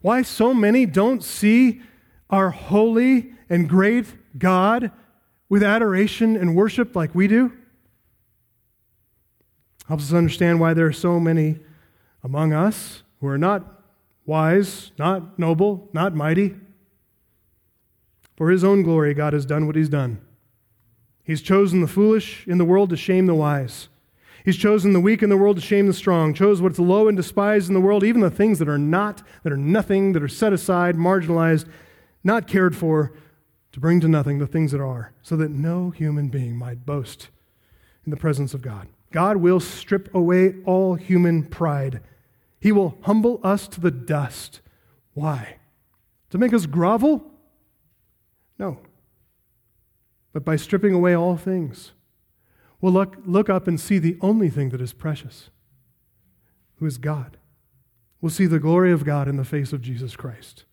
why 0.00 0.22
so 0.22 0.54
many 0.54 0.86
don't 0.86 1.22
see 1.22 1.82
our 2.30 2.50
holy 2.50 3.32
and 3.48 3.68
great 3.68 4.06
God 4.38 4.90
with 5.48 5.62
adoration 5.62 6.36
and 6.36 6.54
worship 6.56 6.94
like 6.94 7.14
we 7.14 7.28
do? 7.28 7.52
Helps 9.88 10.04
us 10.04 10.12
understand 10.12 10.60
why 10.60 10.74
there 10.74 10.86
are 10.86 10.92
so 10.92 11.20
many 11.20 11.60
among 12.22 12.52
us 12.52 13.02
who 13.20 13.28
are 13.28 13.38
not 13.38 13.82
wise, 14.24 14.90
not 14.98 15.38
noble, 15.38 15.88
not 15.92 16.14
mighty. 16.14 16.56
For 18.36 18.50
his 18.50 18.64
own 18.64 18.82
glory, 18.82 19.14
God 19.14 19.32
has 19.32 19.46
done 19.46 19.66
what 19.66 19.76
he's 19.76 19.88
done. 19.88 20.20
He's 21.22 21.40
chosen 21.40 21.80
the 21.80 21.88
foolish 21.88 22.46
in 22.46 22.58
the 22.58 22.64
world 22.64 22.90
to 22.90 22.96
shame 22.96 23.26
the 23.26 23.34
wise. 23.34 23.88
He's 24.46 24.56
chosen 24.56 24.92
the 24.92 25.00
weak 25.00 25.24
in 25.24 25.28
the 25.28 25.36
world 25.36 25.56
to 25.56 25.62
shame 25.62 25.88
the 25.88 25.92
strong, 25.92 26.32
chose 26.32 26.62
what's 26.62 26.78
low 26.78 27.08
and 27.08 27.16
despised 27.16 27.66
in 27.66 27.74
the 27.74 27.80
world, 27.80 28.04
even 28.04 28.20
the 28.20 28.30
things 28.30 28.60
that 28.60 28.68
are 28.68 28.78
not, 28.78 29.20
that 29.42 29.52
are 29.52 29.56
nothing, 29.56 30.12
that 30.12 30.22
are 30.22 30.28
set 30.28 30.52
aside, 30.52 30.94
marginalized, 30.94 31.66
not 32.22 32.46
cared 32.46 32.76
for, 32.76 33.12
to 33.72 33.80
bring 33.80 34.00
to 34.00 34.06
nothing 34.06 34.38
the 34.38 34.46
things 34.46 34.70
that 34.70 34.80
are, 34.80 35.12
so 35.20 35.34
that 35.34 35.50
no 35.50 35.90
human 35.90 36.28
being 36.28 36.56
might 36.56 36.86
boast 36.86 37.28
in 38.04 38.12
the 38.12 38.16
presence 38.16 38.54
of 38.54 38.62
God. 38.62 38.86
God 39.10 39.38
will 39.38 39.58
strip 39.58 40.14
away 40.14 40.54
all 40.64 40.94
human 40.94 41.42
pride. 41.42 42.00
He 42.60 42.70
will 42.70 42.98
humble 43.02 43.40
us 43.42 43.66
to 43.66 43.80
the 43.80 43.90
dust. 43.90 44.60
Why? 45.12 45.56
To 46.30 46.38
make 46.38 46.54
us 46.54 46.66
grovel? 46.66 47.32
No. 48.60 48.78
But 50.32 50.44
by 50.44 50.54
stripping 50.54 50.94
away 50.94 51.16
all 51.16 51.36
things, 51.36 51.90
we'll 52.80 52.92
look, 52.92 53.16
look 53.24 53.48
up 53.48 53.66
and 53.66 53.80
see 53.80 53.98
the 53.98 54.16
only 54.20 54.48
thing 54.50 54.70
that 54.70 54.80
is 54.80 54.92
precious, 54.92 55.50
who 56.76 56.86
is 56.86 56.98
God. 56.98 57.36
We'll 58.20 58.30
see 58.30 58.46
the 58.46 58.58
glory 58.58 58.92
of 58.92 59.04
God 59.04 59.28
in 59.28 59.36
the 59.36 59.44
face 59.44 59.72
of 59.72 59.82
Jesus 59.82 60.16
Christ. 60.16 60.64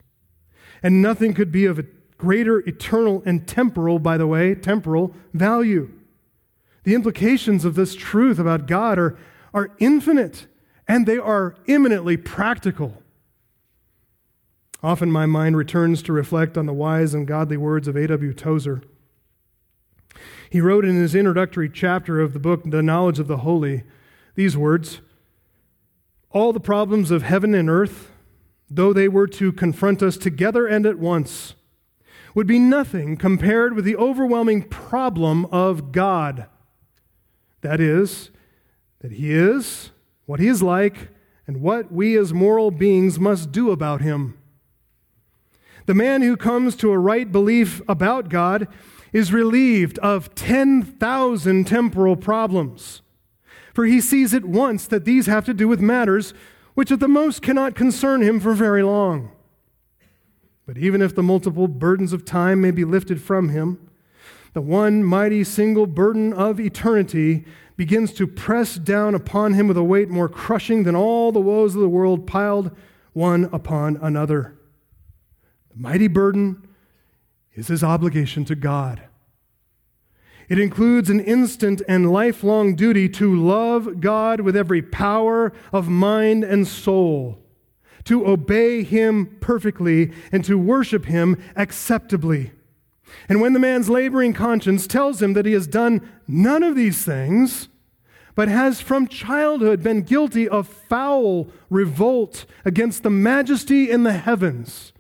And 0.82 1.02
nothing 1.02 1.34
could 1.34 1.52
be 1.52 1.66
of 1.66 1.80
a 1.80 1.86
greater 2.18 2.60
eternal 2.60 3.22
and 3.26 3.48
temporal, 3.48 4.00
by 4.00 4.18
the 4.18 4.28
way, 4.28 4.56
temporal 4.56 5.16
value. 5.34 5.92
The 6.84 6.96
implications 6.96 7.66
of 7.66 7.76
this 7.76 7.96
truth 7.96 8.40
about 8.40 8.68
God 8.68 9.00
are, 9.00 9.18
are 9.54 9.72
infinite 9.80 10.48
and 10.88 11.06
they 11.06 11.18
are 11.18 11.56
eminently 11.68 12.18
practical. 12.18 13.02
Often 14.82 15.12
my 15.12 15.26
mind 15.26 15.56
returns 15.56 16.02
to 16.04 16.14
reflect 16.14 16.58
on 16.58 16.66
the 16.66 16.74
wise 16.74 17.14
and 17.14 17.26
godly 17.26 17.56
words 17.56 17.88
of 17.88 17.96
A.W. 17.96 18.34
Tozer. 18.34 18.82
He 20.54 20.62
wrote 20.62 20.86
in 20.86 20.98
his 20.98 21.16
introductory 21.16 21.68
chapter 21.68 22.22
of 22.22 22.34
the 22.34 22.40
book, 22.40 22.62
The 22.64 22.84
Knowledge 22.84 23.18
of 23.18 23.26
the 23.26 23.38
Holy, 23.38 23.86
these 24.36 24.56
words 24.56 25.02
All 26.30 26.54
the 26.54 26.60
problems 26.60 27.10
of 27.10 27.24
heaven 27.24 27.56
and 27.56 27.72
earth 27.72 28.12
though 28.70 28.94
they 28.94 29.08
were 29.08 29.26
to 29.26 29.52
confront 29.52 30.04
us 30.04 30.16
together 30.16 30.68
and 30.68 30.86
at 30.86 31.00
once, 31.00 31.56
would 32.36 32.46
be 32.46 32.60
nothing 32.60 33.18
compared 33.18 33.74
with 33.74 33.84
the 33.84 33.96
overwhelming 33.96 34.62
problem 34.62 35.46
of 35.46 35.92
God. 35.92 36.46
That 37.62 37.80
is, 37.80 38.30
that 39.00 39.14
He 39.14 39.34
is, 39.34 39.90
what 40.28 40.40
He 40.40 40.48
is 40.48 40.62
like, 40.62 41.10
and 41.48 41.62
what 41.62 41.92
we 41.92 42.16
as 42.16 42.32
moral 42.32 42.70
beings 42.70 43.20
must 43.20 43.52
do 43.52 43.72
about 43.72 44.02
Him. 44.02 44.38
The 45.88 45.96
man 45.96 46.22
who 46.22 46.38
comes 46.38 46.76
to 46.76 46.92
a 46.92 47.00
right 47.00 47.32
belief 47.32 47.82
about 47.88 48.30
God 48.30 48.68
is 49.14 49.32
relieved 49.32 50.00
of 50.00 50.36
10,000 50.36 51.68
temporal 51.68 52.16
problems. 52.16 53.02
For 53.74 53.86
he 53.86 54.02
sees 54.02 54.34
at 54.34 54.44
once 54.44 54.86
that 54.88 55.06
these 55.06 55.28
have 55.28 55.46
to 55.46 55.54
do 55.54 55.68
with 55.68 55.80
matters 55.80 56.34
which 56.74 56.92
at 56.92 57.00
the 57.00 57.08
most 57.08 57.42
cannot 57.42 57.76
concern 57.76 58.22
him 58.22 58.40
for 58.40 58.54
very 58.54 58.84
long. 58.84 59.32
But 60.66 60.78
even 60.78 61.02
if 61.02 61.14
the 61.14 61.24
multiple 61.24 61.68
burdens 61.68 62.14
of 62.14 62.26
time 62.26 62.62
may 62.62 62.72
be 62.72 62.86
lifted 62.86 63.22
from 63.22 63.50
him, 63.50 63.90
the 64.54 64.62
one 64.62 65.04
mighty 65.04 65.44
single 65.44 65.86
burden 65.86 66.34
of 66.34 66.60
eternity 66.60 67.46
begins 67.76 68.14
to 68.14 68.28
press 68.28 68.76
down 68.76 69.16
upon 69.16 69.54
him 69.54 69.68
with 69.68 69.78
a 69.78 69.84
weight 69.84 70.10
more 70.10 70.30
crushing 70.30 70.84
than 70.84 70.96
all 70.96 71.32
the 71.32 71.40
woes 71.40 71.76
of 71.76 71.82
the 71.82 71.90
world 71.90 72.26
piled 72.28 72.72
one 73.14 73.50
upon 73.52 73.98
another. 73.98 74.56
The 75.72 75.82
mighty 75.82 76.08
burden 76.08 76.63
is 77.56 77.68
his 77.68 77.84
obligation 77.84 78.46
to 78.46 78.56
God. 78.56 79.04
It 80.50 80.60
includes 80.60 81.10
an 81.10 81.20
instant 81.20 81.82
and 81.88 82.12
lifelong 82.12 82.76
duty 82.76 83.08
to 83.10 83.34
love 83.34 84.00
God 84.00 84.42
with 84.42 84.56
every 84.56 84.82
power 84.82 85.54
of 85.72 85.88
mind 85.88 86.44
and 86.44 86.68
soul, 86.68 87.40
to 88.04 88.28
obey 88.28 88.84
Him 88.84 89.38
perfectly, 89.40 90.12
and 90.32 90.44
to 90.44 90.58
worship 90.58 91.06
Him 91.06 91.42
acceptably. 91.56 92.52
And 93.30 93.42
when 93.42 93.54
the 93.54 93.60
man's 93.60 93.90
laboring 93.90 94.34
conscience 94.34 94.88
tells 94.88 95.22
him 95.22 95.34
that 95.34 95.46
he 95.46 95.54
has 95.54 95.68
done 95.68 96.08
none 96.28 96.64
of 96.64 96.76
these 96.76 97.06
things, 97.06 97.70
but 98.36 98.48
has 98.48 98.82
from 98.82 99.08
childhood 99.08 99.84
been 99.84 100.02
guilty 100.02 100.48
of 100.48 100.68
foul 100.68 101.48
revolt 101.70 102.46
against 102.66 103.04
the 103.04 103.10
majesty 103.10 103.90
in 103.90 104.04
the 104.04 104.14
heavens, 104.14 104.93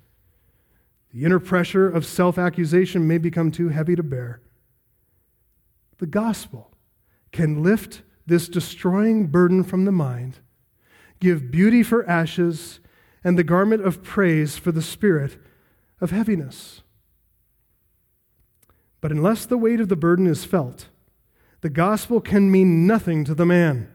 the 1.14 1.24
inner 1.24 1.40
pressure 1.40 1.88
of 1.88 2.06
self 2.06 2.38
accusation 2.38 3.08
may 3.08 3.18
become 3.18 3.52
too 3.52 3.70
heavy 3.70 3.96
to 3.96 4.04
bear 4.04 4.42
the 6.04 6.08
gospel 6.08 6.70
can 7.32 7.64
lift 7.64 8.02
this 8.26 8.50
destroying 8.50 9.28
burden 9.28 9.64
from 9.64 9.86
the 9.86 9.92
mind, 9.92 10.40
give 11.22 11.50
beauty 11.50 11.82
for 11.82 12.06
ashes, 12.10 12.82
and 13.24 13.38
the 13.38 13.44
garment 13.44 13.86
of 13.86 14.04
praise 14.04 14.58
for 14.58 14.74
the 14.74 14.82
spirit 14.82 15.38
of 16.02 16.12
heaviness. 16.12 16.82
But 19.00 19.12
unless 19.12 19.46
the 19.46 19.58
weight 19.58 19.80
of 19.80 19.88
the 19.88 19.96
burden 19.96 20.28
is 20.28 20.44
felt, 20.44 20.90
the 21.62 21.70
gospel 21.70 22.20
can 22.20 22.52
mean 22.52 22.86
nothing 22.86 23.24
to 23.24 23.34
the 23.34 23.46
man. 23.46 23.90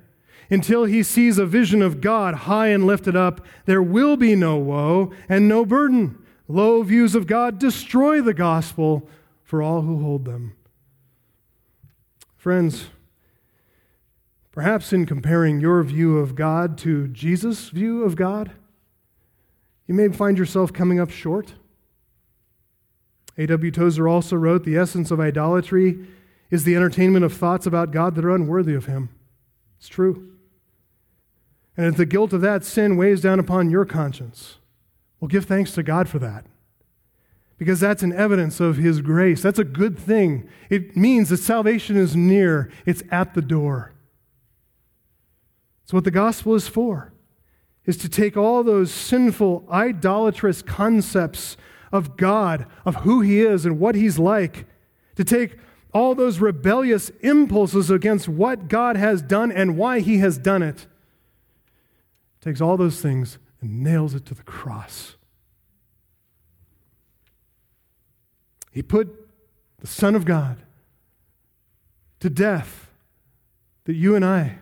Until 0.49 0.85
he 0.85 1.03
sees 1.03 1.37
a 1.37 1.45
vision 1.45 1.83
of 1.83 2.01
God 2.01 2.35
high 2.35 2.69
and 2.69 2.87
lifted 2.87 3.15
up, 3.15 3.45
there 3.67 3.83
will 3.83 4.17
be 4.17 4.35
no 4.35 4.57
woe 4.57 5.13
and 5.29 5.47
no 5.47 5.67
burden. 5.67 6.25
Low 6.49 6.83
views 6.83 7.15
of 7.15 7.27
God 7.27 7.59
destroy 7.59 8.23
the 8.23 8.33
gospel 8.33 9.07
for 9.43 9.63
all 9.63 9.83
who 9.83 10.03
hold 10.03 10.25
them. 10.25 10.57
Friends, 12.37 12.87
perhaps 14.51 14.93
in 14.93 15.05
comparing 15.05 15.61
your 15.61 15.83
view 15.83 16.19
of 16.19 16.35
God 16.35 16.79
to 16.79 17.09
Jesus' 17.09 17.69
view 17.69 18.03
of 18.03 18.17
God, 18.17 18.53
you 19.87 19.95
may 19.95 20.09
find 20.09 20.39
yourself 20.39 20.73
coming 20.73 20.99
up 20.99 21.11
short. 21.11 21.55
A.W. 23.37 23.71
Tozer 23.71 24.09
also 24.09 24.37
wrote 24.37 24.65
The 24.65 24.77
essence 24.77 25.11
of 25.11 25.21
idolatry 25.21 26.07
is 26.51 26.65
the 26.65 26.77
entertainment 26.77 27.25
of 27.25 27.35
thoughts 27.35 27.67
about 27.67 27.93
God 27.93 28.15
that 28.15 28.25
are 28.25 28.35
unworthy 28.35 28.75
of 28.75 28.87
Him. 28.87 29.11
It's 29.79 29.89
true. 29.89 30.33
And 31.77 31.87
if 31.87 31.97
the 31.97 32.07
guilt 32.07 32.33
of 32.33 32.41
that 32.41 32.65
sin 32.65 32.97
weighs 32.97 33.21
down 33.21 33.39
upon 33.39 33.71
your 33.71 33.85
conscience, 33.85 34.57
well, 35.21 35.29
give 35.29 35.47
thanks 35.47 35.73
to 35.73 35.83
God 35.83 36.09
for 36.09 36.19
that. 36.19 36.47
Because 37.57 37.81
that's 37.81 38.05
an 38.05 38.13
evidence 38.13 38.61
of 38.61 38.77
His 38.77 39.01
grace. 39.01 39.43
That's 39.43 39.59
a 39.59 39.65
good 39.65 39.99
thing. 39.99 40.49
It 40.71 40.97
means 40.97 41.31
that 41.31 41.39
salvation 41.39 41.97
is 41.97 42.15
near, 42.15 42.71
it's 42.87 43.03
at 43.11 43.35
the 43.35 43.43
door. 43.43 43.93
It's 45.83 45.93
what 45.93 46.05
the 46.05 46.11
gospel 46.11 46.55
is 46.55 46.69
for, 46.69 47.13
is 47.85 47.97
to 47.99 48.09
take 48.09 48.37
all 48.37 48.63
those 48.63 48.93
sinful, 48.93 49.67
idolatrous 49.71 50.63
concepts 50.63 51.57
of 51.91 52.17
God, 52.17 52.67
of 52.85 52.97
who 52.97 53.23
He 53.23 53.41
is 53.41 53.67
and 53.67 53.81
what 53.81 53.95
He's 53.95 54.19
like, 54.19 54.67
to 55.17 55.25
take 55.25 55.57
all 55.93 56.15
those 56.15 56.39
rebellious 56.39 57.11
impulses 57.23 57.91
against 57.91 58.29
what 58.29 58.69
God 58.69 58.97
has 58.97 59.23
done 59.23 59.51
and 59.51 59.77
why 59.77 59.99
He 60.01 60.19
has 60.19 60.39
done 60.39 60.63
it, 60.63 60.87
takes 62.41 62.61
all 62.61 62.77
those 62.77 63.01
things 63.01 63.39
and 63.61 63.83
nails 63.83 64.15
it 64.15 64.25
to 64.27 64.35
the 64.35 64.43
cross. 64.43 65.17
He 68.71 68.83
put 68.83 69.29
the 69.81 69.87
Son 69.87 70.15
of 70.15 70.25
God 70.25 70.59
to 72.21 72.31
death 72.31 72.91
that 73.85 73.95
you 73.95 74.15
and 74.15 74.25
I 74.25 74.59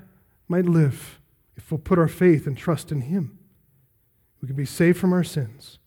might 0.49 0.67
live 0.67 1.21
if 1.57 1.71
we'll 1.71 1.79
put 1.79 1.99
our 1.99 2.09
faith 2.09 2.47
and 2.47 2.57
trust 2.57 2.93
in 2.93 3.03
Him. 3.03 3.39
We 4.41 4.47
can 4.47 4.57
be 4.57 4.67
saved 4.67 4.99
from 4.99 5.13
our 5.13 5.25
sins. 5.25 5.79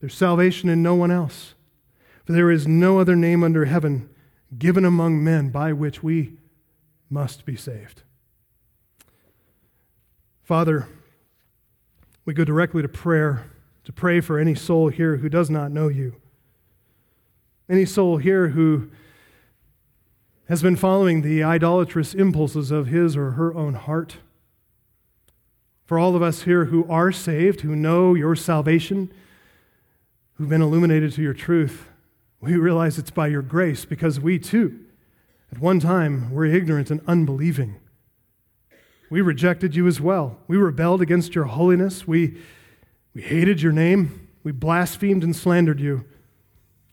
There's 0.00 0.14
salvation 0.14 0.68
in 0.68 0.82
no 0.82 0.94
one 0.94 1.10
else. 1.10 1.54
For 2.24 2.32
there 2.32 2.50
is 2.50 2.66
no 2.66 2.98
other 2.98 3.16
name 3.16 3.44
under 3.44 3.66
heaven 3.66 4.08
given 4.58 4.84
among 4.84 5.22
men 5.22 5.50
by 5.50 5.72
which 5.72 6.02
we 6.02 6.38
must 7.08 7.44
be 7.44 7.56
saved. 7.56 8.02
Father, 10.42 10.88
we 12.24 12.34
go 12.34 12.44
directly 12.44 12.82
to 12.82 12.88
prayer 12.88 13.50
to 13.84 13.92
pray 13.92 14.20
for 14.20 14.38
any 14.38 14.54
soul 14.54 14.88
here 14.88 15.16
who 15.16 15.28
does 15.28 15.50
not 15.50 15.70
know 15.70 15.88
you. 15.88 16.16
Any 17.68 17.84
soul 17.84 18.18
here 18.18 18.48
who 18.48 18.90
has 20.48 20.62
been 20.62 20.76
following 20.76 21.22
the 21.22 21.42
idolatrous 21.42 22.14
impulses 22.14 22.70
of 22.70 22.88
his 22.88 23.16
or 23.16 23.32
her 23.32 23.54
own 23.54 23.74
heart. 23.74 24.18
For 25.84 25.98
all 25.98 26.14
of 26.14 26.22
us 26.22 26.42
here 26.42 26.66
who 26.66 26.88
are 26.88 27.10
saved, 27.10 27.62
who 27.62 27.74
know 27.74 28.14
your 28.14 28.36
salvation, 28.36 29.12
who've 30.34 30.48
been 30.48 30.62
illuminated 30.62 31.12
to 31.14 31.22
your 31.22 31.34
truth, 31.34 31.88
we 32.40 32.56
realize 32.56 32.98
it's 32.98 33.10
by 33.10 33.26
your 33.26 33.42
grace 33.42 33.84
because 33.84 34.20
we 34.20 34.38
too, 34.38 34.78
at 35.50 35.58
one 35.58 35.80
time, 35.80 36.32
were 36.32 36.44
ignorant 36.44 36.90
and 36.90 37.00
unbelieving. 37.06 37.79
We 39.10 39.20
rejected 39.20 39.74
you 39.74 39.88
as 39.88 40.00
well. 40.00 40.38
We 40.46 40.56
rebelled 40.56 41.02
against 41.02 41.34
your 41.34 41.44
holiness. 41.44 42.06
We, 42.06 42.38
we 43.12 43.22
hated 43.22 43.60
your 43.60 43.72
name. 43.72 44.28
We 44.44 44.52
blasphemed 44.52 45.24
and 45.24 45.34
slandered 45.34 45.80
you. 45.80 46.04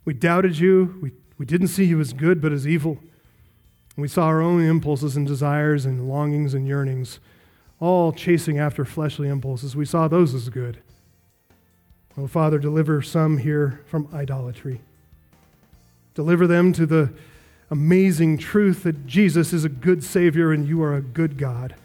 We 0.03 0.15
doubted 0.15 0.57
you. 0.57 0.97
We, 0.99 1.11
we 1.38 1.45
didn't 1.45 1.68
see 1.68 1.86
you 1.86 1.99
as 1.99 2.13
good, 2.13 2.41
but 2.41 2.51
as 2.51 2.68
evil. 2.68 2.97
We 3.95 4.07
saw 4.07 4.26
our 4.26 4.41
own 4.41 4.63
impulses 4.63 5.15
and 5.15 5.28
desires 5.28 5.86
and 5.86 6.09
longings 6.09 6.53
and 6.53 6.68
yearnings, 6.68 7.20
all 7.80 8.11
chasing 8.11 8.57
after 8.57 8.84
fleshly 8.84 9.28
impulses. 9.28 9.76
We 9.76 9.86
saw 9.86 10.07
those 10.07 10.34
as 10.34 10.49
good. 10.49 10.80
Oh, 12.18 12.26
Father, 12.26 12.57
deliver 12.57 13.03
some 13.03 13.38
here 13.38 13.84
from 13.86 14.09
idolatry. 14.11 14.82
Deliver 16.15 16.47
them 16.47 16.74
to 16.74 16.88
the 16.88 17.13
amazing 17.70 18.39
truth 18.39 18.84
that 18.84 19.05
Jesus 19.05 19.53
is 19.53 19.63
a 19.63 19.70
good 19.70 20.03
Savior 20.03 20.51
and 20.51 20.68
you 20.68 20.82
are 20.82 20.95
a 20.95 21.01
good 21.01 21.38
God. 21.38 21.76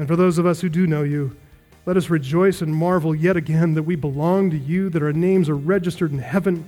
And 0.00 0.08
for 0.08 0.16
those 0.16 0.38
of 0.38 0.46
us 0.46 0.62
who 0.62 0.70
do 0.70 0.86
know 0.86 1.02
you, 1.02 1.36
let 1.84 1.98
us 1.98 2.08
rejoice 2.08 2.62
and 2.62 2.74
marvel 2.74 3.14
yet 3.14 3.36
again 3.36 3.74
that 3.74 3.82
we 3.82 3.96
belong 3.96 4.50
to 4.50 4.56
you, 4.56 4.88
that 4.88 5.02
our 5.02 5.12
names 5.12 5.46
are 5.50 5.56
registered 5.56 6.10
in 6.10 6.18
heaven, 6.18 6.66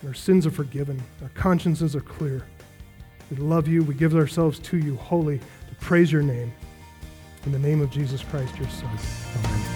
and 0.00 0.08
our 0.08 0.12
sins 0.12 0.44
are 0.44 0.50
forgiven, 0.50 1.00
our 1.22 1.28
consciences 1.34 1.94
are 1.94 2.00
clear. 2.00 2.44
We 3.30 3.36
love 3.36 3.68
you. 3.68 3.84
We 3.84 3.94
give 3.94 4.16
ourselves 4.16 4.58
to 4.58 4.76
you 4.76 4.96
wholly 4.96 5.38
to 5.38 5.74
praise 5.76 6.10
your 6.10 6.22
name. 6.22 6.52
In 7.46 7.52
the 7.52 7.60
name 7.60 7.80
of 7.80 7.92
Jesus 7.92 8.24
Christ, 8.24 8.58
your 8.58 8.68
Son. 8.70 8.90
Amen. 9.44 9.71